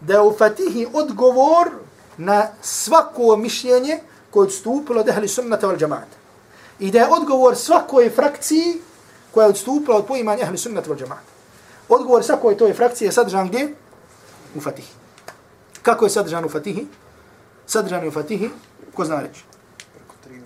[0.00, 1.70] da je u Fatihi odgovor
[2.18, 3.98] na svako mišljenje
[4.30, 6.16] koje je odstupilo od ehli sunnata wal džamata.
[6.78, 8.80] I da je odgovor svakoj frakciji
[9.34, 11.38] koja je odstupila od poimanja ehli sunnata wal džamata.
[11.88, 13.74] Odgovor svakoj toj frakciji je sadržan gdje?
[14.54, 14.92] U Fatihi.
[15.82, 16.86] Kako je sadržan u Fatihi?
[17.66, 18.50] Sadržan u Fatihi,
[18.94, 19.44] ko zna reći?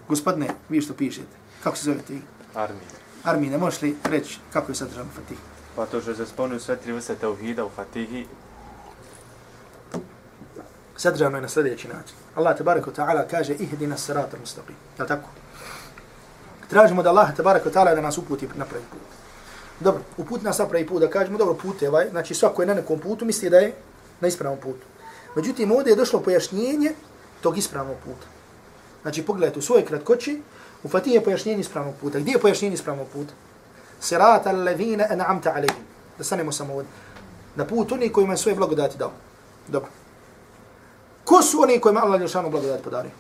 [0.09, 1.37] Gospodine, vi što pišete.
[1.65, 2.23] Kako se zovete vi?
[2.55, 2.89] Armija.
[3.25, 5.41] Armije, ne možeš li reći kako je sadržan u Fatihi?
[5.77, 8.27] Pa to što se spomnio sve tri vrste tauhida u Fatihi,
[11.03, 12.17] sadržano je na sljedeći način.
[12.35, 14.79] Allah tabaraka ta'ala kaže ihdina sirata mustaqim.
[14.99, 15.29] Je tako?
[16.71, 19.01] Tražimo da Allah tabaraka ta'ala da nas uputi na pravi put.
[19.81, 22.67] Dobro, uput nas na pravi put, da kažemo, dobro, put je ovaj, znači svako je
[22.67, 23.73] na nekom putu, misli da je
[24.21, 24.87] na ispravnom putu.
[25.37, 26.93] Međutim, ovdje je došlo pojašnjenje
[27.41, 28.27] tog ispravnog puta.
[29.03, 30.43] Znači, pogledajte, u svojoj kratkoći,
[30.83, 32.19] u Fatih je pojašnjenje ispravnog puta.
[32.19, 33.35] Gdje je pojašnjenje ispravnog puta?
[34.01, 35.83] Sirata alladhina an'amta alayhim.
[36.19, 36.91] Da stanemo samo ovdje.
[37.57, 39.11] Na put oni kojima je svoje blagodati dao.
[39.69, 39.91] Dobro.
[41.25, 43.11] Ko su oni kojima Allah Jelšanu blagodati podario?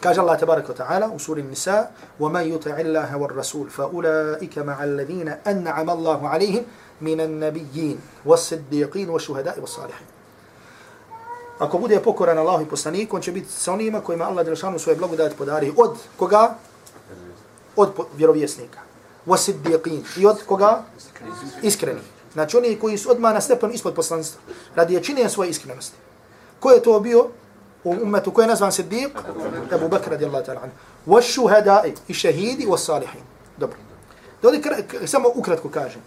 [0.00, 1.90] Kaže Allah tabaraka ta'ala u suri Nisa
[2.20, 6.64] وَمَنْ يُطَعِ اللَّهَ وَالرَّسُولِ فَأُولَٰئِكَ مَعَ الَّذِينَ أَنْعَمَ اللَّهُ عَلَيْهِمْ
[7.00, 10.08] مِنَ النَّبِيِّينَ وَالصِّدِّيقِينَ وَالشُّهَدَاءِ وَالصَّالِحِينَ
[11.58, 14.96] Ako bude pokoran Allahu i poslaniku, on će biti sa onima kojima Allah Jelšanu svoje
[14.96, 15.72] blagodati podari.
[15.76, 16.54] Od koga?
[17.76, 18.78] Od vjerovjesnika.
[19.26, 20.82] وَالصِّدِّيقِينَ I od koga?
[21.62, 22.00] Iskreni.
[22.32, 24.40] Znači oni koji su odmah na stepen ispod poslanstva.
[24.74, 25.96] Radi je činjen svoje iskrenosti.
[26.60, 27.28] Ko je to bio
[27.84, 28.30] u umetu?
[28.30, 29.10] Ko je nazvan Siddiq?
[29.72, 30.74] Abu Bakr radijallahu ta'ala anhu.
[31.06, 33.22] Wa shuhada'i i šehidi wa salihin.
[33.56, 33.76] Dobro.
[34.42, 34.62] Da ovdje
[35.06, 36.02] samo ukratko kažem.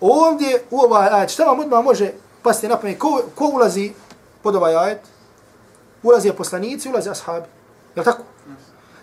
[0.00, 2.12] Ovdje u ovaj ajet, šta vam odmah može
[2.42, 2.98] pasti na pamet?
[2.98, 3.92] Ko, ko ulazi
[4.42, 5.00] pod ovaj ajet?
[6.02, 7.46] Ulazi poslanici, ulazi ashabi.
[7.96, 8.22] Je tako?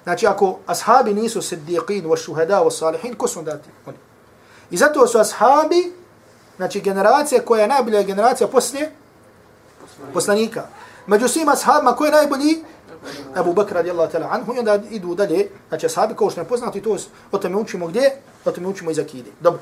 [0.04, 3.70] Znači ako ashabi nisu siddiqin wa shuhada wa salihin, ko su onda ti?
[3.86, 3.98] Oni.
[4.72, 5.94] I zato su ashabi,
[6.58, 8.92] znači generacija koja je najbolja generacija poslije
[10.14, 10.64] poslanika.
[11.08, 12.64] Među svim ashabima ko je najbolji?
[13.36, 16.82] Abu Bakr radijallahu ta'ala anhu i onda idu dalje, znači ashabi kao što ne poznati,
[16.82, 16.98] to
[17.32, 18.12] o tome učimo gdje?
[18.46, 19.32] O tome učimo iz akide.
[19.40, 19.60] Dobro.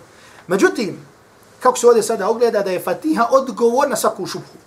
[0.48, 1.06] Međutim,
[1.60, 4.58] kako se ovdje sada ogleda da je Fatiha odgovor na svaku šubhu.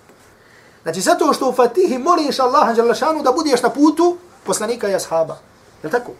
[0.83, 5.37] Znači zato što u Fatihi moliš Allaha Đalašanu da budeš na putu poslanika i ashaba.
[5.83, 6.11] Je tako?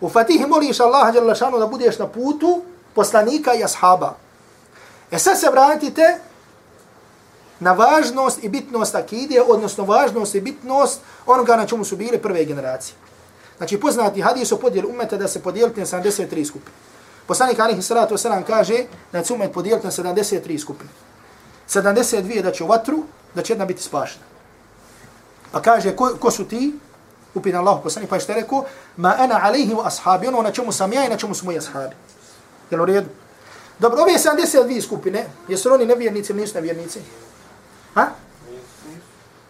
[0.00, 2.62] U Fatihi moliš Allaha Đalašanu da budeš na putu
[2.94, 4.14] poslanika i ashaba.
[5.10, 6.18] E sad se vratite
[7.64, 12.44] na važnost i bitnost akidije, odnosno važnost i bitnost onoga na čemu su bile prve
[12.44, 12.94] generacije.
[13.56, 16.76] Znači poznati hadis o podijelu umeta da se podijelite na 73 skupine.
[17.26, 20.90] Poslanik Alihi Salatu Wasalam kaže da će umet podijeliti na 73 skupine.
[21.68, 23.02] 72 da će u vatru,
[23.34, 24.24] da će jedna biti spašena.
[25.52, 26.74] Pa kaže, ko, ko su ti?
[27.34, 28.64] Upina Allah poslanik, pa je što rekao,
[28.96, 31.58] ma ana alaihi wa ashabi, ono na čemu sam ja i na čemu su moji
[31.58, 31.96] ashabi.
[32.70, 33.08] Jel u redu?
[33.78, 37.00] Dobro, ove 72 skupine, jesu oni nevjernici ili nisu nevjernici?
[37.94, 38.06] Ha?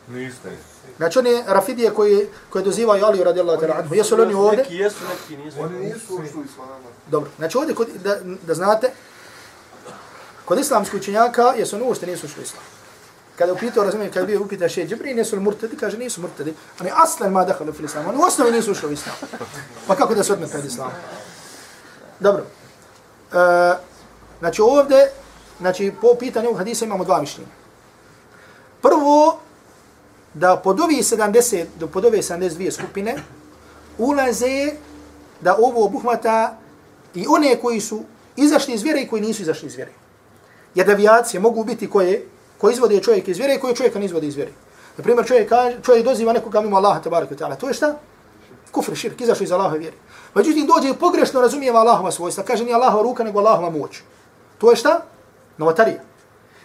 [0.08, 0.50] Niste.
[0.96, 4.58] Znači oni rafidije koji, koji dozivaju Ali radijallahu ta'ala anhu, jesu li oni ovdje?
[4.58, 5.60] Neki jesu, neki nisu.
[5.60, 6.72] Oni nisu ušli u islama.
[7.06, 8.16] Dobro, znači ovdje kod, da,
[8.46, 8.90] da znate,
[10.44, 12.62] kod islamskih učenjaka jesu oni uopšte nisu ušli u islam.
[13.38, 16.20] Kada je upitao, razumijem, kada je bio upitao še Džibri, nisu li murtadi, kaže nisu
[16.20, 16.54] murtadi.
[16.80, 19.16] Oni aslan ma dahali u islam, oni u osnovi nisu ušli u islam.
[19.86, 20.90] Pa kako da se odme pred islam?
[22.20, 22.44] Dobro.
[23.32, 23.76] E,
[24.38, 25.10] znači ovdje,
[25.60, 27.63] znači po pitanju hadisa imamo dva mišljenja.
[28.84, 29.38] Prvo,
[30.34, 33.16] da pod ovi 70, do pod ove 72 skupine
[33.98, 34.72] ulaze
[35.40, 36.56] da ovo obuhmata
[37.14, 38.02] i one koji su
[38.36, 39.92] izašli iz vjere i koji nisu izašli iz vjere.
[40.74, 42.26] Jer devijacije mogu biti koje,
[42.58, 44.52] koje izvode čovjek iz vjere i koji čovjeka ne izvode iz vjere.
[44.96, 47.56] Na primjer, čovjek, kaže, čovjek doziva nekoga mimo Allaha, tabaraka ta'ala.
[47.56, 47.96] To je šta?
[48.72, 49.96] Kufr, širk, izašli iz Allaha vjere.
[50.34, 52.44] Međutim, dođe i pogrešno razumijeva Allahova svojstva.
[52.44, 54.02] Kaže, nije Allahova ruka, nego Allahova moć.
[54.58, 55.00] To je šta?
[55.58, 56.13] Novotarija.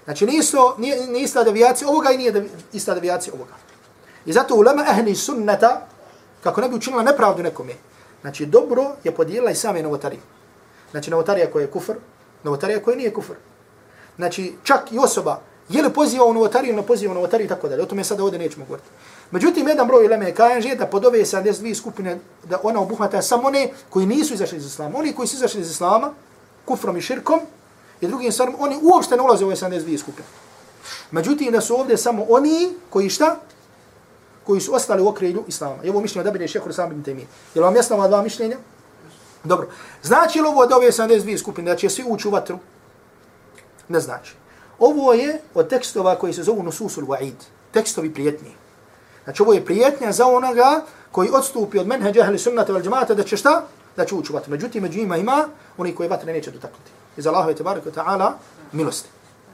[0.09, 3.53] Znači, nisu, nije, nije ista devijacija ovoga i nije devi, ista devijacija ovoga.
[4.25, 5.87] I zato ulema ehli sunnata,
[6.43, 7.73] kako ne bi učinila nepravdu nekome,
[8.21, 10.21] znači, dobro je podijelila i same novotarije.
[10.91, 11.93] Znači, novotarija koja je kufr,
[12.43, 13.33] novotarija koja nije kufr.
[14.15, 17.69] Znači, čak i osoba, je li poziva u novotariju, ne poziva u novotariju i tako
[17.69, 17.83] dalje.
[17.83, 18.89] O tome sada ovdje nećemo govoriti.
[19.31, 22.17] Međutim, jedan broj uleme kaže da pod ove 72 skupine,
[22.49, 24.97] da ona obuhvata samo one koji nisu izašli iz islama.
[24.97, 26.13] Oni koji su izašli iz islama,
[26.65, 27.39] kufrom i širkom
[28.01, 30.27] i drugim stvarima, oni uopšte ne ulaze u ove 72 skupine.
[31.11, 33.39] Međutim, da su ovdje samo oni koji šta?
[34.43, 35.83] Koji su ostali u okrilju Islama.
[35.83, 37.25] I ovo mišljenje da bi šehhur sam ibn Taymi.
[37.55, 38.57] Je li vam jasno ova dva mišljenja?
[39.43, 39.69] Dobro.
[40.03, 42.59] Znači li ovo od ove 72 skupine da će svi ući u vatru?
[43.87, 44.35] Ne znači.
[44.79, 47.35] Ovo je od tekstova koji se zovu Nususul Wa'id.
[47.71, 48.51] Tekstovi prijetni.
[49.23, 50.81] Znači ovo je prijetnja za onoga
[51.11, 53.63] koji odstupi od menheđa ahli sunnata vel džemata da će šta?
[53.97, 54.51] Da će ući u vatru.
[54.51, 55.47] Međutim, među njima ima
[55.77, 56.91] oni koji vatre neće dotaknuti.
[57.19, 58.33] Iz Allahove tebareke ta'ala
[58.71, 59.09] milosti.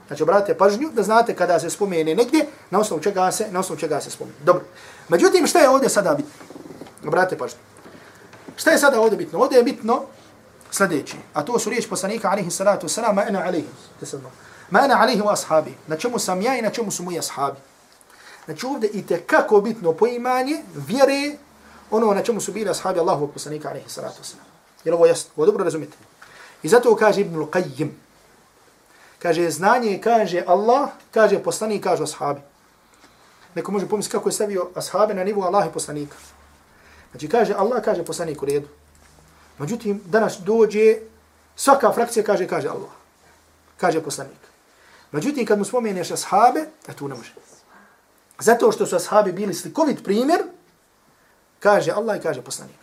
[0.06, 3.80] Znači, obratite pažnju da znate kada se spomene negdje, na osnovu čega se, na osnovu
[3.80, 4.38] čega se spomene.
[4.44, 4.64] Dobro.
[5.08, 6.32] Međutim, šta je ovdje sada bitno?
[7.06, 7.58] Obratite pažnju.
[8.56, 9.38] Šta je sada ovdje bitno?
[9.38, 10.02] Ovdje je bitno
[10.70, 11.16] sljedeći.
[11.34, 13.66] A to su riječi poslanika, alihi salatu wasalam, ma ena alihi.
[14.70, 15.74] Ma ena alihi wa ashabi.
[15.86, 17.58] Na čemu sam ja i na čemu su moji ashabi.
[18.44, 21.36] Znači ovdje i kako bitno poimanje vjere
[21.90, 24.46] ono na čemu su bili ashabi Allahu poslanika, alihi salatu wasalam.
[24.84, 25.96] Jer ovo jasno, ovo dobro razumite.
[26.62, 27.90] I zato kaže Ibn Qayyim,
[29.18, 32.40] kaže znanje, kaže Allah, kaže poslanik, kaže ashabi.
[33.54, 36.16] Neko može pomisliti kako je stavio ashabi na nivu Allah i poslanika.
[37.10, 38.68] Znači kaže Allah, kaže poslanik u redu.
[39.58, 40.98] Međutim, danas dođe,
[41.56, 42.90] svaka frakcija kaže, kaže Allah.
[43.76, 44.38] Kaže poslanik.
[45.12, 47.32] Međutim, kad mu spomeneš ashabe, a tu ne može.
[48.38, 50.42] Zato što su ashabi bili slikovit primjer,
[51.60, 52.76] kaže Allah i kaže poslanik.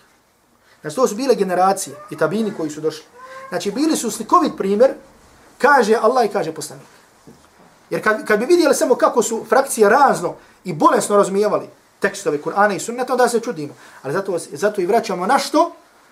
[0.81, 3.05] Znači, to su bile generacije i tabini koji su došli.
[3.53, 4.93] Znači, bili su slikovit primjer,
[5.57, 6.87] kaže Allah i kaže poslanik.
[7.89, 10.33] Jer kad, kad bi vidjeli samo kako su frakcije razno
[10.63, 13.73] i bolesno razumijevali tekstove Kur'ana i sunneta, onda se čudimo.
[14.01, 15.71] Ali zato, zato i vraćamo na što?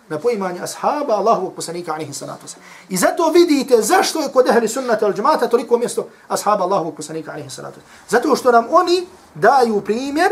[0.09, 2.45] Na poimanje ashaba Allahovog poslanika alihi salatu
[2.89, 7.31] I zato vidite zašto je kod ehli sunnata al džemata toliko mjesto ashaba Allahovog poslanika
[7.31, 7.79] alihi salatu
[8.09, 10.31] Zato što nam oni daju primjer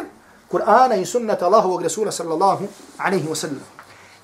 [0.52, 3.66] Kur'ana i sunnata Allahovog Rasula sallallahu alaihi wa sallam.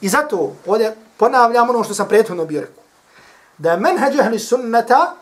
[0.01, 2.85] I zato ovdje ponavljam ono što sam prethodno bio rekao
[3.57, 5.15] da je menheđ ehli sunnata,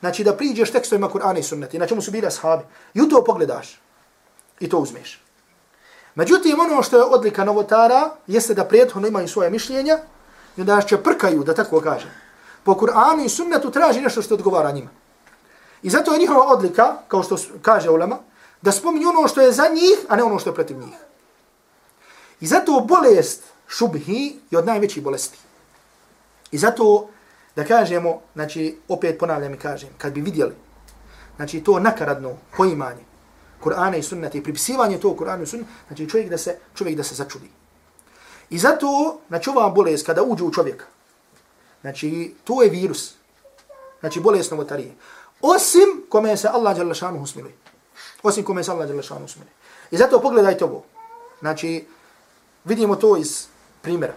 [0.00, 2.64] znači da priđeš tekstovima Kur'ana i sunnati, na čemu su bili ashabi,
[2.94, 3.80] i u to pogledaš
[4.60, 5.22] i to uzmeš.
[6.14, 9.98] Međutim, ono što je odlika novotara, jeste da prethodno imaju svoje mišljenja
[10.56, 12.10] i onda će prkaju, da tako kažem.
[12.64, 14.90] Po Kur'anu i sunnetu traži nešto što odgovara njima.
[15.82, 18.18] I zato je njihova odlika, kao što kaže ulema,
[18.62, 20.94] da spominju ono što je za njih, a ne ono što je protiv njih.
[22.40, 25.38] I zato bolest šubhi je od najvećih bolesti.
[26.50, 27.08] I zato
[27.56, 30.54] da kažemo, znači, opet ponavljam i kažem, kad bi vidjeli,
[31.36, 33.04] znači, to nakaradno poimanje
[33.64, 37.02] Kur'ana i sunnata i pripisivanje to Kur'anu i sunnata, znači, čovjek da se, čovjek da
[37.02, 37.50] se začudi.
[38.50, 40.84] I zato, znači, ova bolest, kada uđe u čovjeka,
[41.80, 43.14] znači, to je virus,
[44.00, 44.94] znači, bolest novotarije.
[45.40, 47.54] Osim kome se Allah Đalešanu usmili.
[48.22, 49.50] Osim kome se Allah Đalešanu usmili.
[49.90, 50.84] I zato pogledajte ovo.
[51.40, 51.86] Znači,
[52.64, 53.46] vidimo to iz
[53.86, 54.14] primjera.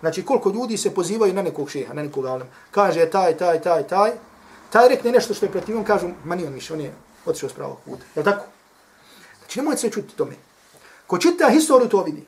[0.00, 2.50] Znači koliko ljudi se pozivaju na nekog šeha, na nekog alema.
[2.70, 4.10] Kaže taj, taj, taj, taj.
[4.70, 6.92] Taj rekne nešto što je protiv on, kažu, ma nije on više, on je
[7.26, 8.02] otišao s pravog puta.
[8.14, 8.44] Je li tako?
[9.38, 10.34] Znači nemojte se čuti tome.
[11.06, 12.26] Ko čita historiju to vidi.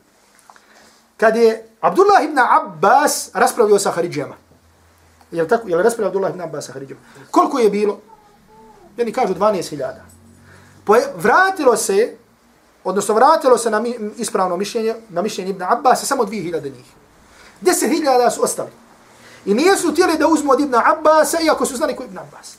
[1.16, 4.36] Kad je Abdullah ibn Abbas raspravio sa Haridžama.
[5.32, 5.68] Je li tako?
[5.68, 7.00] Je li raspravio Abdullah ibn Abbas sa Haridžama?
[7.30, 8.00] Koliko je bilo?
[8.96, 11.10] Jedni kažu 12.000.
[11.16, 12.16] Vratilo se,
[12.88, 13.84] odnosno vratilo se na
[14.16, 16.86] ispravno mišljenje, na mišljenje ibn Abbas, samo 2.000 njih.
[17.60, 18.70] Deset hiljada su ostali.
[19.44, 22.56] I nisu htjeli da uzmu od Ibn Abbas, iako su znali ko Ibn Abbas.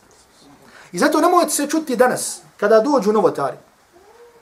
[0.92, 3.58] I zato nemojte se čuti danas, kada dođu novotari.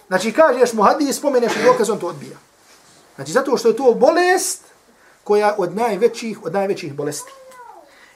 [0.07, 2.37] Znači, kažeš mu hadis, spomeneš i dokaz, on to odbija.
[3.15, 4.61] Znači, zato što je to bolest
[5.23, 7.31] koja od najvećih, od najvećih bolesti.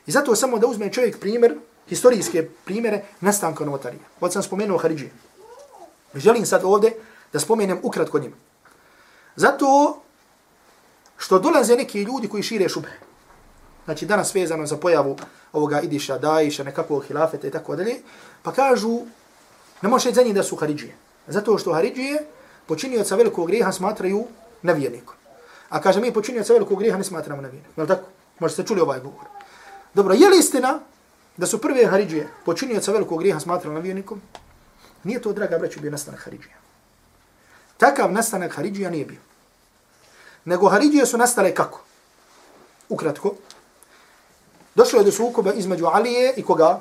[0.08, 4.04] I zato samo da uzme čovjek primjer, historijske primjere nastanka novotarija.
[4.22, 5.12] Ovo sam spomenuo Haridžije.
[6.16, 6.94] Želim sad ovdje
[7.34, 8.36] da spomenem ukratko njima.
[9.36, 10.02] Zato
[11.18, 12.90] što dolaze neki ljudi koji šire šube.
[13.86, 15.18] Znači danas vezano za pojavu
[15.54, 17.96] ovoga Idiša, Dajiša, nekakvog hilafeta i tako dalje,
[18.44, 19.00] pa kažu,
[19.82, 20.96] ne može za njih da su Haridžije.
[21.28, 22.26] Zato što Haridžije
[22.68, 24.28] počinioca velikog grijeha smatraju
[24.62, 25.16] nevjernikom.
[25.70, 27.74] A kaže mi počinioca velikog grijeha ne smatramo nevjernikom.
[27.78, 28.08] Je li tako?
[28.40, 29.26] Možete čuli ovaj govor.
[29.94, 30.80] Dobro, je li istina
[31.38, 34.22] da su prve Haridžije počinioca velikog grijeha smatrali nevjernikom?
[35.04, 36.59] Nije to, draga braću, bio nastanak Haridžija.
[37.80, 39.20] Takav nastanak Haridžija nije bio
[40.46, 41.82] nego Haridžije su nastale kako?
[42.90, 43.34] Ukratko.
[44.76, 46.80] Došlo je do sukoba između Alije i koga?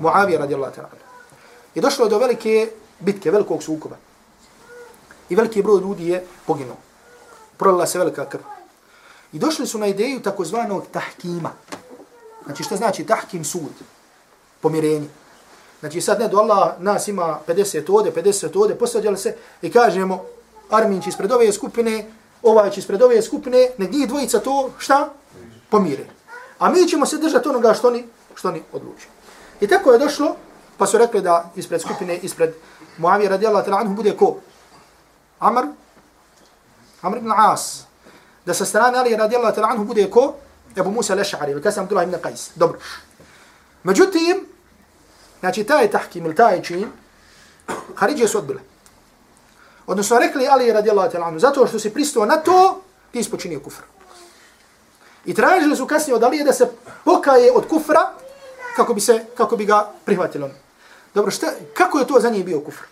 [0.00, 0.98] Muavije radijallahu ta'ala.
[1.74, 3.96] I došlo je do velike bitke, velikog sukoba.
[5.28, 6.76] I veliki broj ljudi je poginuo.
[7.56, 8.42] Prolila se velika krv.
[9.32, 11.52] I došli su na ideju takozvanog tahkima.
[12.44, 13.72] Znači što znači tahkim sud?
[14.60, 15.08] Pomirenje.
[15.80, 20.24] Znači sad ne do Allah nas ima 50 ode, 50 ode, posađali se i kažemo
[20.70, 22.04] Armin će ispred ove skupine
[22.42, 25.12] ovaj će ispred ove skupine, nek njih dvojica to, šta?
[25.70, 26.06] Pomire.
[26.58, 29.06] A mi ćemo se držati onoga što oni, što oni odluče.
[29.60, 30.36] I tako je došlo,
[30.78, 32.54] pa su rekli da ispred skupine, ispred
[32.98, 34.36] Muavije radijallahu ta'ala anhu bude ko?
[35.38, 35.66] Amr?
[37.02, 37.82] Amr ibn As.
[38.46, 40.34] Da sa strane Ali radijallahu ta'ala anhu bude ko?
[40.76, 42.50] Ebu Musa al-Ash'ari, ili kasam Abdullah ibn Qais.
[42.54, 42.78] Dobro.
[43.82, 44.46] Međutim,
[45.40, 46.86] znači taj tahkim ili taj čin,
[47.94, 48.60] Haridžije su odbile.
[49.86, 52.80] Odnosno rekli Ali radijallahu ta'ala anhu, zato što si pristao na to,
[53.12, 53.82] ti si počinio kufr.
[55.24, 56.68] I tražili su kasnije od Alije da se
[57.04, 58.12] pokaje od kufra
[58.76, 60.50] kako bi se kako bi ga prihvatilo.
[61.14, 62.84] Dobro, šta, kako je to za njih bio kufr?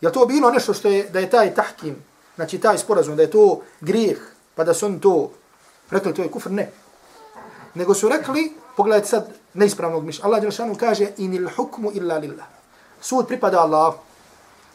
[0.00, 1.96] Je to bilo nešto što je da je taj tahkim,
[2.36, 4.18] znači taj sporazum, da je to grijeh,
[4.54, 5.30] pa da su oni to
[5.90, 6.50] rekli to je kufr?
[6.50, 6.70] Ne.
[7.74, 10.26] Nego su rekli, pogledajte sad neispravnog mišljenja.
[10.26, 12.46] Allah Đelšanu kaže inil hukmu illa lillah.
[13.00, 13.98] Sud pripada Allahu.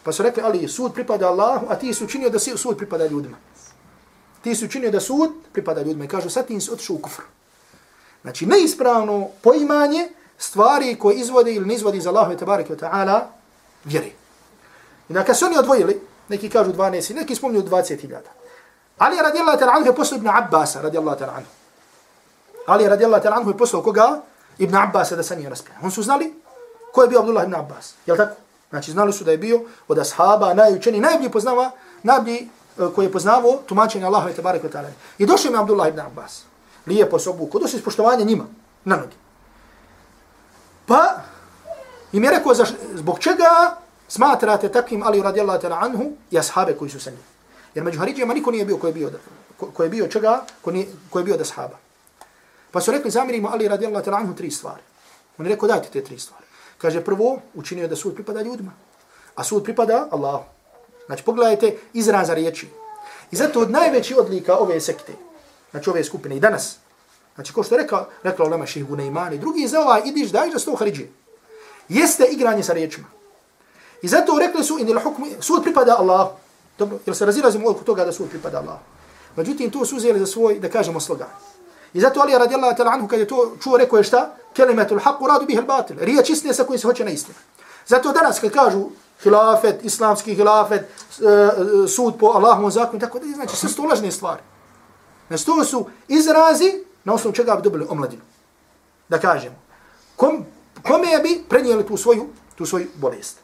[0.04, 3.38] Pa su rekli, ali sud pripada Allahu, a ti su učinio da sud pripada ljudima.
[4.42, 6.06] Ti su učinio da sud pripada ljudima.
[6.06, 7.22] I kažu, sad ti si otišao u kufr.
[8.22, 13.20] Znači, neispravno poimanje stvari koje izvode ili ne izvode iz Allahove tabareke ta'ala
[13.86, 14.14] vjeri.
[15.10, 18.18] I da kad su oni odvojili, neki kažu 12, neki spomnju 20.000.
[18.98, 21.59] Ali radijallahu ta'ala anhu je poslu Ibn Abbas radijallahu ta'ala anhu.
[22.70, 24.22] Ali radijallahu ta'ala anhu je poslao koga?
[24.58, 25.86] Ibn Abbas da sa nije raspravljeno.
[25.86, 26.34] On su znali
[26.92, 27.94] ko je bio Abdullah ibn Abbas.
[28.06, 28.36] Jel tako?
[28.70, 31.72] Znači znali su da je bio od ashaba, najučeni, najbolji poznava,
[32.04, 32.48] najbolji e,
[32.96, 34.90] koji je poznavao tumačenje Allaha i tabaraka wa ta'ala.
[35.18, 36.44] I došao mi Abdullah ibn Abbas.
[36.88, 37.60] Lijepo se obuku.
[37.60, 38.46] Došao iz poštovanja njima.
[38.86, 39.16] Na nogi.
[40.86, 41.16] Pa
[42.12, 42.54] im je rekao
[42.94, 43.78] zbog čega
[44.08, 47.24] smatrate takvim Ali radijallahu ta'ala anhu i ashabe koji su sa njim.
[47.76, 49.12] Jer među Haridžima niko nije bio koji je bio,
[49.74, 51.78] ko, je bio čega, ko, nije, ko je bio od ashaba.
[52.72, 54.82] Pa su rekli zamirimo Ali radijallahu ta'ala anhu tri stvari.
[55.38, 56.46] On je rekao dajte te tri stvari.
[56.78, 58.72] Kaže prvo, učinio da sud pripada ljudima.
[59.36, 60.44] A sud pripada Allahu.
[61.06, 62.68] Znači pogledajte izraza riječi.
[63.32, 65.14] I zato od najveći odlika ove sekte,
[65.72, 66.78] znači ove skupine i danas,
[67.36, 70.60] znači ko što je rekao, rekao Lama Šihbu Neimani, drugi za ovaj idiš daj da
[70.60, 71.06] sto hariđe.
[71.90, 73.08] Jeste igranje sa riječima.
[74.02, 76.32] I zato rekli su, inil hukmi, sud pripada Allahu.
[76.78, 78.80] Dobro, jer se razilazimo oko toga da sud pripada Allahu.
[79.36, 81.28] Međutim, to su uzeli za svoj, da kažemo, slogan.
[81.94, 84.36] I zato Ali radijallahu ta'ala anhu kad je to čuo rekao je šta?
[84.54, 85.96] Kelimatul haqq radu bihi al-batil.
[86.00, 87.36] Riječ istine sa kojim se hoće na istinu.
[87.88, 88.90] Zato danas kad kažu
[89.24, 94.12] hilafet, islamski hilafet, e, e, sud po Allahovom zakonu, tako da znači sve su lažne
[94.12, 94.42] stvari.
[95.28, 98.22] Znači to su izrazi na osnovu čega bi dobili omladinu.
[99.10, 99.56] Da kažemo.
[100.16, 100.46] Kom,
[100.84, 103.40] kome bi prenijeli tu svoju, tu svoju bolest.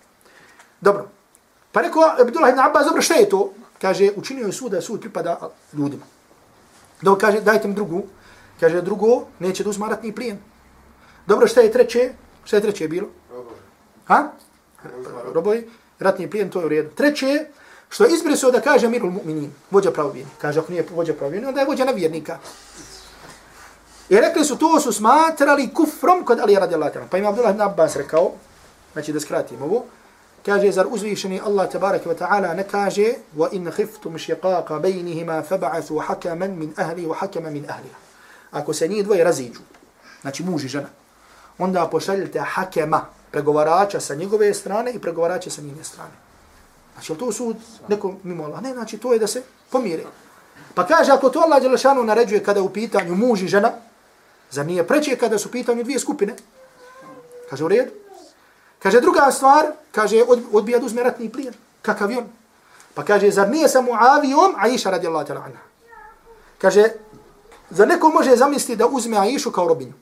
[0.82, 1.08] Dobro.
[1.72, 3.50] Pa rekao Abdullah ibn Abbas, dobro, šta je to?
[3.82, 5.40] Kaže, učinio je sud da sud pripada
[5.74, 6.06] ljudima.
[7.02, 8.04] Dobro, kaže, dajte mi drugu.
[8.60, 10.38] Kaže drugo, neće da uzma ratni plijen.
[11.28, 12.10] Dobro, šta je treće?
[12.44, 13.08] Šta je treće bilo?
[14.06, 14.32] Ha?
[15.34, 15.68] Roboj.
[16.00, 16.90] Ratni plijen, to je u redu.
[16.96, 17.46] Treće,
[17.90, 20.32] što je izbrisao da kaže mirul mu'minin, vođa pravovjerni.
[20.42, 22.38] Kaže, ako nije vođa pravovjerni, onda je vođa navjernika.
[24.10, 27.08] I rekli su, to su smatrali kufrom kod Ali radijallahu ta'ala.
[27.12, 28.32] Pa ima Abdullah ibn Abbas rekao,
[28.94, 29.86] znači da skratim ovo,
[30.46, 36.02] kaže, zar uzvišeni Allah tabaraka wa ta'ala ne kaže, wa in khiftum šiqaqa bejnihima faba'athu
[36.08, 38.05] hakaman min ahli wa hakaman min ahliha
[38.56, 39.60] ako se njih dvoje raziđu,
[40.22, 40.88] znači muž i žena,
[41.58, 46.16] onda pošaljite hakema, pregovarača sa njegove strane i pregovarača sa njene strane.
[46.94, 47.58] Znači, to sud
[47.88, 48.62] neko mimo Allah?
[48.62, 50.04] Ne, znači, to je da se pomire.
[50.74, 53.72] Pa kaže, ako to Allah Đelešanu naređuje kada je u pitanju muž i žena,
[54.52, 56.36] za nije preće kada su u pitanju dvije skupine?
[57.50, 57.92] Kaže, u redu.
[58.80, 61.54] Kaže, druga stvar, kaže, odbija da uzme ratni plijen.
[61.82, 62.28] Kakav je on?
[62.94, 65.60] Pa kaže, zar nije sa Muavijom, a iša radi Allah ta'ala
[66.58, 66.90] Kaže,
[67.76, 69.94] Za neko može zamisliti da uzme Aishu kao robinju.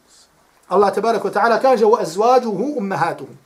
[0.67, 3.37] Allah tabaraka wa ta'ala kaže wa azwajuhu ummahatuhum.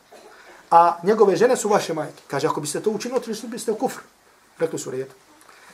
[0.72, 2.24] A njegove žene su vaše majke.
[2.28, 4.00] Kaže ako biste to učinili, to biste u kufr.
[4.60, 5.08] Rekli su red.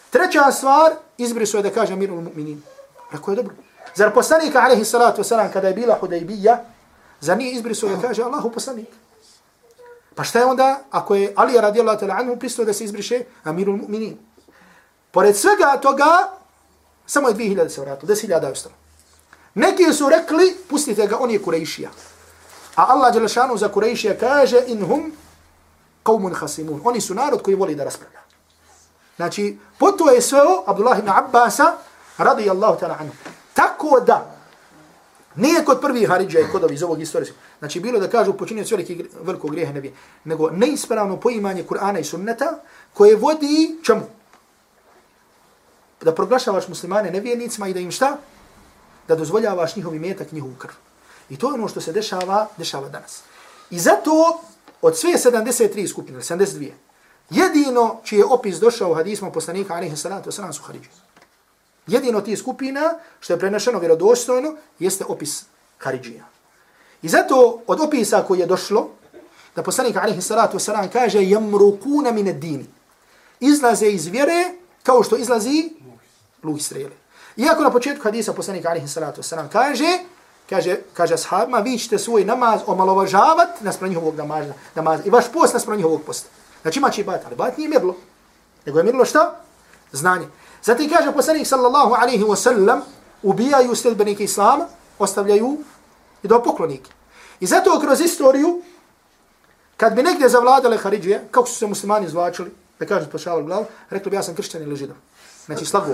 [0.09, 2.61] Treća stvar, izbriso je da kaže mirul mu'minin.
[3.11, 3.55] Rekao je dobro.
[3.95, 6.61] Zar poslanika alaihi salatu wasalam kada je bila Hudajbija,
[7.21, 8.87] zar nije je da kaže Allahu poslanik.
[10.15, 13.77] Pa šta je onda ako je Ali radijallahu ta'ala anhu pristao da se izbriše amirul
[13.77, 14.13] mu'minin?
[15.11, 16.29] Pored svega toga,
[17.05, 18.75] Samo je 2000 se vratilo, 10.000 je ostalo.
[19.55, 21.89] Neki su rekli, pustite ga, on je Kurejšija.
[22.75, 25.11] A Allah Đelešanu za Kurejšija kaže, in hum
[26.03, 26.81] qawmun khasimun.
[26.83, 28.19] Oni su narod koji voli da raspravlja.
[29.15, 31.73] Znači, poto je sveo Abdullah ibn Abbasa,
[32.17, 33.13] radijallahu ta'ala anhu.
[33.53, 34.35] Tako da,
[35.35, 37.37] nije kod prvih Haridža i kodovi iz ovog istorijskog.
[37.59, 39.93] Znači, bilo da kažu počinio veliki, velikog grijeha nebije,
[40.23, 42.59] nego neispravno poimanje Kur'ana i sunneta
[42.93, 44.01] koje vodi čemu?
[46.03, 48.17] Da proglašavaš muslimane nevjernicima i da im šta?
[49.07, 50.71] Da dozvoljavaš njihovi metak, njihovu krv.
[51.29, 53.21] I to je ono što se dešava, dešava danas.
[53.69, 54.41] I zato
[54.81, 56.71] od sve 73 skupine, 72,
[57.29, 60.89] jedino čiji je opis došao u hadismu poslanika, alaihi salatu wasalam, su Haridži.
[61.87, 65.43] Jedino ti skupina, što je prenešeno vjerodostojno, jeste opis
[65.77, 66.23] Haridžija.
[67.01, 68.89] I zato od opisa koji je došlo,
[69.55, 72.65] da poslanik alaihi salatu wasalam kaže jamrukuna min dini.
[73.39, 74.53] Izlaze iz vjere
[74.83, 75.69] kao što izlazi
[76.43, 76.95] luk strele.
[77.37, 79.99] Iako na početku hadisa poslanik alihi salatu wasalam kaže,
[80.49, 85.53] kaže, kaže ashabima, vi ćete svoj namaz omalovažavat naspram njihovog namaza, namaza i vaš post
[85.53, 86.29] naspram njihovog posta.
[86.61, 87.95] Znači ima će i bat, ali bat nije mirlo.
[88.65, 89.35] Nego je mirlo šta?
[89.91, 90.27] Znanje.
[90.63, 92.79] Zatim kaže poslanik sallallahu alaihi wasallam,
[93.23, 94.65] ubijaju sljedbenike islama,
[94.99, 95.57] ostavljaju
[96.23, 96.91] i do poklonike.
[97.39, 98.61] I zato kroz istoriju,
[99.77, 104.09] kad bi negdje zavladale Haridžije, kako su se muslimani izvlačili, da kažu spašavali glavu, rekli
[104.09, 104.97] bi ja sam kršćan ili židom.
[105.45, 105.93] Znači slago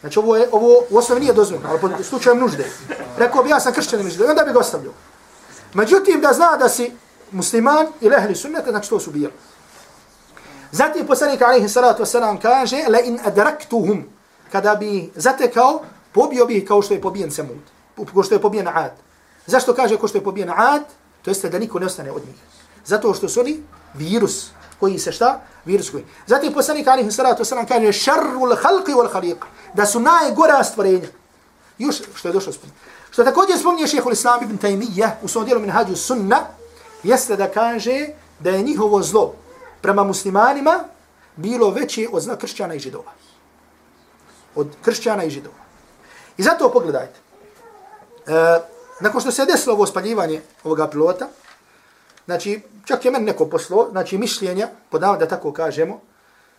[0.00, 2.70] Znači ovo, je, ovo u osnovi nije dozvoljeno, ali po slučajem nužde.
[3.16, 4.92] Rekao bi ja sam kršćan ili onda bi ga ostavljao.
[5.74, 6.92] Međutim, da zna da si
[7.32, 9.32] musliman ili ehli sunnata, znači to su bijeli.
[10.72, 14.04] Zatim poslanik alaihi salatu wasalam kaže, la in adraktuhum,
[14.52, 15.82] kada bi zatekao,
[16.12, 17.58] pobio bi kao što je pobijen Samud,
[18.12, 18.92] kao što je pobijen Ad.
[19.46, 20.82] Zašto kaže kao što je pobijen Ad?
[21.22, 22.36] To jeste da niko ne ostane od njih.
[22.84, 23.62] Zato što su oni
[23.94, 24.50] virus
[24.80, 25.40] koji se šta?
[25.64, 26.04] Virus koji.
[26.26, 29.36] Zatim poslanik alihi salatu wasalam kaže, šarru l'halqi wal khaliq,
[29.74, 31.08] da su najgora stvorenja.
[31.78, 32.80] Još što je došlo spomenuti.
[33.10, 36.40] Što također spominje šehol Islam ibn Taymiyyah u svom dijelu Minhađu Sunna,
[37.02, 38.08] jeste da kaže
[38.40, 39.34] da je njihovo zlo
[39.80, 40.84] prema muslimanima
[41.36, 43.12] bilo veće od zna kršćana i židova.
[44.54, 45.56] Od kršćana i židova.
[46.38, 47.18] I zato pogledajte.
[48.26, 48.60] E,
[49.00, 51.28] nakon što se desilo ovo spaljivanje ovoga pilota,
[52.26, 56.00] znači, čak je men neko poslo, znači mišljenja, podavno da tako kažemo,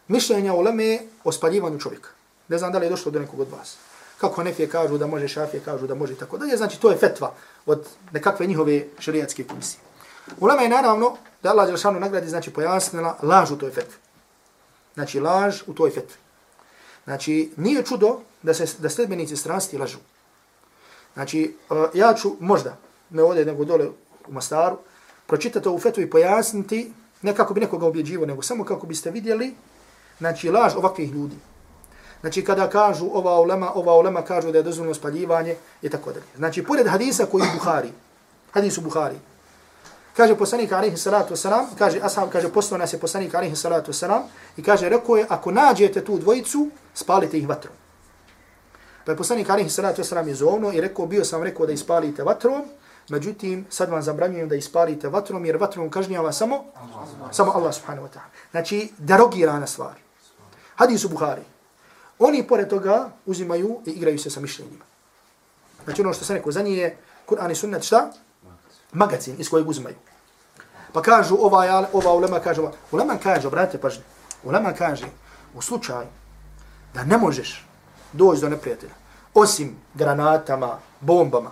[0.07, 2.09] mišljenja u leme o spaljivanju čovjeka.
[2.47, 3.77] Ne znam da li je došlo do nekog od vas.
[4.17, 6.97] Kako nefije kažu da može, šafije kažu da može i tako dalje, znači to je
[6.97, 7.33] fetva
[7.65, 9.79] od nekakve njihove šarijatske komisije.
[10.39, 13.95] Ulema je naravno da Allah Đelšanu nagradi, znači pojasnila laž u toj fetvi.
[14.93, 16.17] Znači laž u toj fetvi.
[17.03, 19.97] Znači nije čudo da se da sledbenici strasti lažu.
[21.13, 22.77] Znači e, ja ću možda,
[23.09, 23.87] ne ovdje nego dole
[24.27, 24.77] u Mastaru,
[25.27, 29.55] pročitati ovu fetu i pojasniti, ne kako bi nekoga objeđivo, nego samo kako biste vidjeli,
[30.17, 31.35] znači laž ovakvih ljudi.
[32.21, 36.25] Znači kada kažu ova ulema, ova ulema kažu da je dozvoljeno spaljivanje i tako dalje.
[36.37, 37.89] Znači pored hadisa koji je Buhari,
[38.51, 39.15] hadisu Buhari,
[40.17, 44.25] Kaže poslanik alaihi salatu wasalam, kaže ashab kaže poslao nas je poslanik alaihi salatu wasalam
[44.57, 47.73] i kaže rekao je ako nađete tu dvojicu, spalite ih vatrom.
[49.05, 52.23] Pa je poslanik alaihi salatu wasalam je zovno i rekao bio sam rekao da ispalite
[52.23, 52.65] vatrom,
[53.09, 56.65] međutim sad vam zabranjujem da ispalite vatrom jer vatrom kažnjava samo
[57.31, 58.29] samo Allah subhanahu wa ta'ala.
[58.51, 59.93] Znači derogirana stvar.
[60.75, 61.41] Hadis u Buhari.
[62.19, 64.85] Oni pored toga uzimaju i igraju se sa mišljenjima.
[65.83, 66.97] Znači ono što se rekao za nije
[67.27, 68.11] Kur'an i sunnet šta?
[68.91, 69.95] magazin iz kojeg uzimaju.
[70.93, 72.71] Pa kažu ova, ova ulema kaže, ova.
[72.91, 74.03] ulema kaže, obratite pažnje,
[74.43, 75.05] ulema kaže,
[75.53, 76.07] u slučaju
[76.93, 77.65] da ne možeš
[78.13, 78.93] doći do neprijatelja,
[79.33, 81.51] osim granatama, bombama,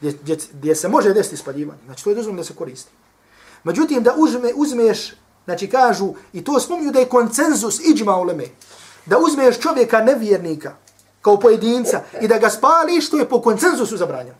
[0.00, 2.90] gdje, gdje, gdje se može desiti spaljivanje, znači to je dozvoljeno da se koristi.
[3.64, 5.14] Međutim, da uzme, uzmeš,
[5.44, 8.44] znači kažu, i to spominju da je koncenzus iđma uleme,
[9.06, 10.74] da uzmeš čovjeka nevjernika,
[11.22, 14.36] kao pojedinca, i da ga spališ, to je po koncenzusu zabranjeno.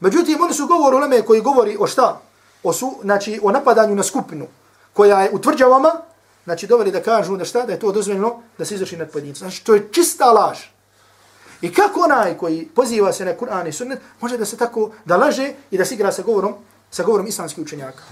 [0.00, 2.20] Međutim, oni su govor uleme koji govori o šta?
[2.62, 4.46] O, su, znači, o napadanju na skupinu
[4.92, 5.92] koja je u tvrđavama,
[6.44, 9.48] znači doveli da kažu da šta, da je to dozvoljeno da se izvrši nad pojedincom.
[9.48, 10.58] Znači, to je čista laž.
[11.60, 15.16] I kako onaj koji poziva se na Kur'an i sunnet, može da se tako, da
[15.16, 16.54] laže i da se igra sa govorom,
[16.90, 18.02] sa govorom islamskih učenjaka.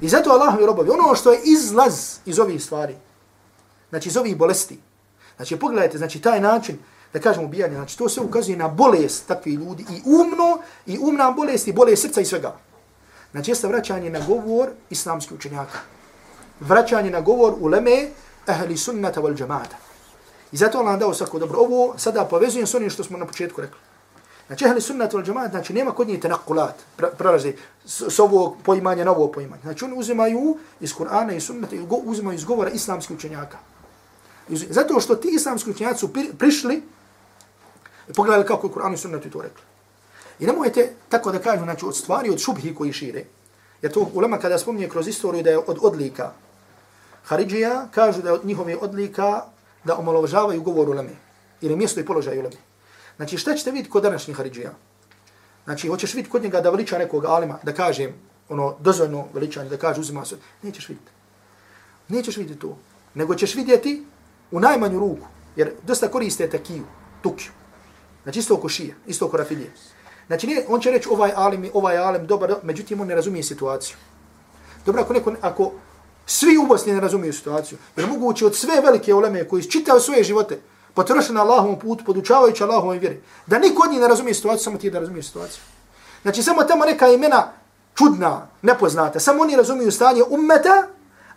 [0.00, 2.96] I zato Allah robovi, ono što je izlaz iz ovih stvari,
[3.90, 4.78] znači iz ovih bolesti,
[5.36, 6.78] znači pogledajte, znači taj način,
[7.12, 11.30] da kažemo ubijanje, znači to se ukazuje na bolest takvih ljudi i umno, i umna
[11.30, 12.56] bolest i bolest srca i svega.
[13.30, 15.78] Znači jeste vraćanje na govor islamskih učenjaka.
[16.60, 18.08] Vraćanje na govor uleme
[18.46, 19.76] ahli sunnata wal džamata.
[20.52, 21.58] I zato Allah dao svako dobro.
[21.58, 23.78] Ovo sada povezujem s onim što smo na početku rekli.
[24.46, 26.74] Znači ehli sunnata wal džamaat, znači nema kod njih tenakulat,
[27.18, 27.52] prelaze
[27.84, 29.62] s, s ovog poimanja na ovo poimanje.
[29.62, 33.58] Znači oni uzimaju iz Kur'ana i sunnata i uzimaju iz govora islamskih učenjaka.
[34.48, 36.82] Zato što ti islamski učenjaci su prišli
[38.08, 39.62] I pogledali kako je Kur'an i sunnetu to rekli.
[40.40, 43.24] I nemojte tako da kažu, znači, od stvari, od šubhi koji šire.
[43.82, 46.32] Jer to ulema kada spominje kroz istoriju da je od odlika
[47.24, 49.42] Haridžija, kažu da je od njihove odlika
[49.84, 51.10] da omalovažavaju govor uleme.
[51.60, 52.56] Ili mjesto i položaj uleme.
[53.16, 54.72] Znači, šta ćete vidjeti kod današnjih Haridžija?
[55.64, 58.10] Znači, hoćeš vidjeti kod njega da veliča nekog alima, da kaže
[58.48, 60.36] ono dozvoljno veličanje, da kaže uzima se.
[60.62, 61.10] Nećeš vidjeti.
[62.08, 62.78] Nećeš vidjeti to.
[63.14, 64.04] Nego ćeš vidjeti
[64.50, 65.26] u najmanju ruku.
[65.56, 66.84] Jer dosta koriste takiju,
[67.22, 67.50] tukiju.
[68.22, 69.72] Znači isto oko šije, isto oko rafilije.
[70.26, 73.96] Znači nije, on će reći ovaj alim, ovaj alim, dobar, međutim on ne razumije situaciju.
[74.86, 75.72] Dobro, ako, neko, ako
[76.30, 80.24] svi u Bosni ne razumiju situaciju, jer moguće od sve velike uleme koji čitaju svoje
[80.24, 80.60] živote,
[80.94, 83.20] potrošen na Allahovom putu, podučavajući Allahovom vjeri.
[83.46, 85.60] Da niko od njih ne razumije situaciju, samo ti da razumiješ situaciju.
[86.22, 87.52] Znači, samo tamo neka imena
[87.94, 90.86] čudna, nepoznata, samo oni razumiju stanje ummeta,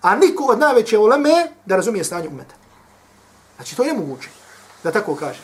[0.01, 2.55] a niko od najveće uleme da razumije stanje ummeta.
[3.55, 4.29] Znači, to je moguće,
[4.83, 5.43] da tako kažem.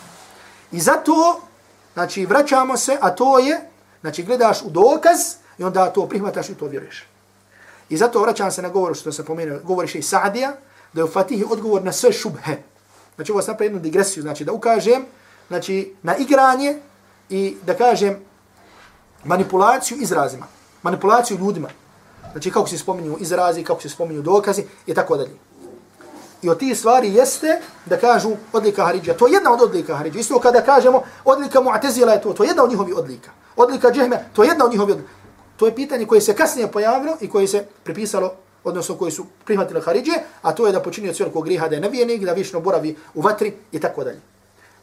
[0.71, 1.41] I zato,
[1.93, 3.69] znači, vraćamo se, a to je,
[4.01, 5.19] znači, gledaš u dokaz
[5.57, 7.06] i onda to prihvataš i to vjeruješ.
[7.89, 10.51] I zato vraćam se na govor što se pomenuo, govoriš i Sa'dija,
[10.93, 12.57] da je u Fatihi odgovor na sve šubhe.
[13.15, 15.05] Znači, ovo sam napravio jednu digresiju, znači, da ukažem,
[15.47, 16.77] znači, na igranje
[17.29, 18.17] i da kažem
[19.23, 20.45] manipulaciju izrazima,
[20.83, 21.69] manipulaciju ljudima.
[22.31, 25.35] Znači, kako se spominju izrazi, kako se spominju dokazi i tako dalje.
[26.41, 29.13] I od tih stvari jeste da kažu odlika Haridža.
[29.13, 30.19] To je jedna od odlika Haridža.
[30.19, 33.31] Isto kada kažemo odlika Mu'tezila je to, to je jedna od njihovih odlika.
[33.55, 35.11] Odlika Džehme, to je jedna od njihovih odlika.
[35.57, 39.81] To je pitanje koje se kasnije pojavilo i koje se pripisalo, odnosno koje su prihvatili
[39.81, 43.21] Haridje, a to je da počinio cijelog griha da je nevijenik, da vično boravi u
[43.21, 44.21] vatri i tako dalje.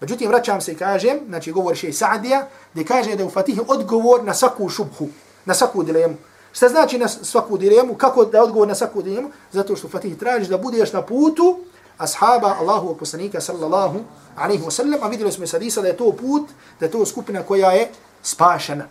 [0.00, 3.30] Međutim, vraćam se i kažem, znači govori še i Sa'dija, gdje kaže da je u
[3.30, 5.08] Fatihi odgovor na svaku šubhu,
[5.44, 6.14] na svaku dilemu.
[6.52, 7.94] Šta znači na svaku dilemu?
[7.94, 9.30] Kako da je odgovor na svaku dilemu?
[9.52, 11.58] Zato što u Fatihi tražiš da budeš na putu
[11.98, 14.00] ashaba Allahu poslanika sallallahu
[14.36, 17.06] alaihi wa sallam, a vidjeli smo i sadisa da je to put, da je to
[17.06, 17.88] skupina koja je
[18.22, 18.84] spašena.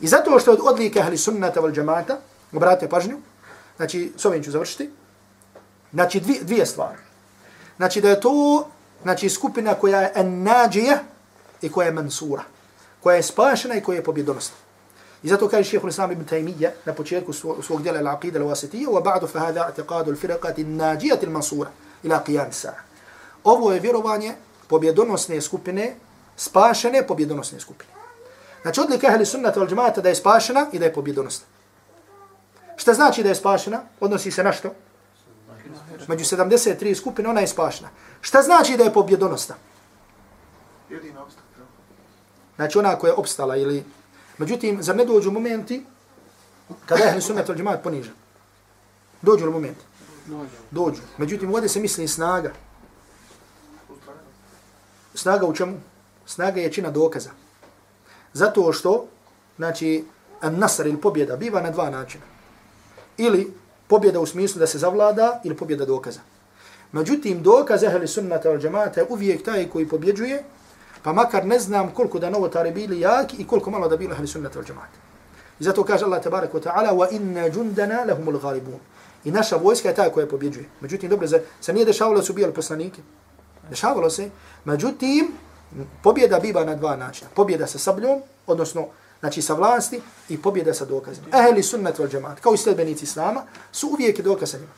[0.00, 2.18] I zato što od odlike ahli sunnata val džamata,
[2.52, 3.18] obratite pažnju,
[3.76, 4.90] znači, s ovim ću završiti,
[5.92, 6.98] znači dvije, dvije stvari.
[7.76, 8.68] Znači da je to
[9.02, 10.98] znači, skupina koja je nađija
[11.62, 12.42] i koja je mansura,
[13.00, 14.56] koja je spašena i koja je pobjedonosna.
[15.22, 19.26] I zato kaže šehr Islam ibn Taymiyyah na početku svog djela al-aqida al-wasitiyya wa ba'du
[19.26, 21.70] fa hada i'tiqadu al-firqati an-najiyati al-mansura
[22.02, 22.80] ila qiyam as-sa'a.
[23.44, 24.34] Ovo je vjerovanje
[24.68, 25.96] pobjedonosne skupine,
[26.36, 27.95] spašene pobjedonosne skupine.
[28.62, 31.46] Znači odlika ahli sunnata wal džemata da je spašena i da je pobjedonosna.
[32.76, 33.82] Šta znači da je spašena?
[34.00, 34.74] Odnosi se na što?
[36.08, 37.88] Među 73 skupine ona je spašena.
[38.20, 39.54] Šta znači da je pobjedonosna?
[40.90, 41.46] Jedina opstaka.
[42.56, 43.84] Znači ona koja je opstala ili...
[44.38, 45.84] Međutim, zar ne dođu momenti
[46.86, 48.10] kada je ahli sunnata wal džemata poniža?
[49.22, 49.84] Dođu li momenti?
[50.70, 51.02] Dođu.
[51.18, 52.52] Međutim, ovdje se misli snaga.
[55.14, 55.80] Snaga u čemu?
[56.26, 57.30] Snaga je čina dokaza.
[58.36, 59.06] Zato što,
[59.56, 60.04] znači,
[60.42, 62.24] nasar ili pobjeda biva na dva načina.
[63.16, 63.52] Ili
[63.88, 66.20] pobjeda u smislu da se zavlada ili pobjeda dokaza.
[66.92, 70.42] Međutim, dokaz ehli sunnata al džemata je uvijek taj koji pobjeđuje,
[71.02, 74.26] pa makar ne znam koliko da novotari bili jaki i koliko malo da bili ehli
[74.26, 75.00] sunnata al džemata.
[75.60, 78.80] I zato kaže Allah tabarak wa ta'ala wa inna jundana lahumul ghalibun.
[79.24, 80.68] I naša vojska je ta koja pobjeđuje.
[80.80, 81.28] Međutim, dobro,
[81.60, 83.00] se nije dešavalo da su bijali poslanike.
[83.70, 84.30] Dešavalo se.
[84.64, 85.32] Međutim,
[86.02, 87.30] pobjeda biva na dva načina.
[87.34, 88.86] Pobjeda sa sabljom, odnosno
[89.20, 91.26] znači sa vlasti i pobjeda sa dokazima.
[91.32, 94.72] Ehli sunnet wal džemaat, kao i sledbenici islama, su uvijek dokazanima.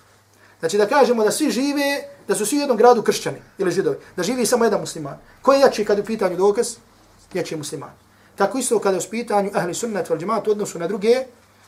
[0.60, 3.96] Znači da kažemo da svi žive, da su svi u jednom gradu kršćani ili židovi,
[4.16, 5.18] da živi samo jedan musliman.
[5.42, 6.76] Ko je jači kada je u pitanju dokaz?
[7.34, 7.90] Jači je musliman.
[8.36, 11.24] Tako isto kada je u pitanju ehli sunnet wal džemaat u odnosu na druge,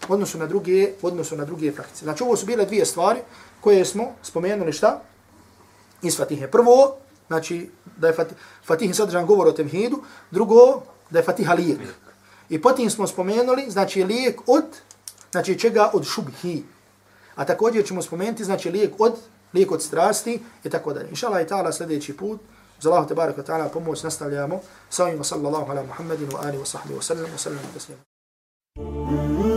[0.08, 2.04] u odnosu na druge, u odnosu na druge frakcije.
[2.04, 3.20] Znači ovo su bile dvije stvari
[3.60, 5.00] koje smo spomenuli šta?
[6.02, 6.48] Iz Fatihe.
[6.48, 6.96] Prvo,
[7.30, 8.36] znači da je Fatih,
[8.66, 11.80] Fatih sadržan govor o temhidu, drugo, da je Fatiha lijek.
[12.48, 14.64] I potim smo spomenuli, znači lijek od,
[15.30, 16.64] znači čega od šubhi.
[17.34, 19.14] A također ćemo spomenuti, znači lijek od,
[19.54, 21.08] lijek od strasti i tako dalje.
[21.10, 22.40] Inša Allah i ta'ala sljedeći put,
[22.80, 24.60] za Allah te ta'ala pomoć nastavljamo.
[24.90, 29.49] Sa ovim sallallahu ala Muhammedin wa alihi wa sahbihi wa sallam wa sallam wa sallam.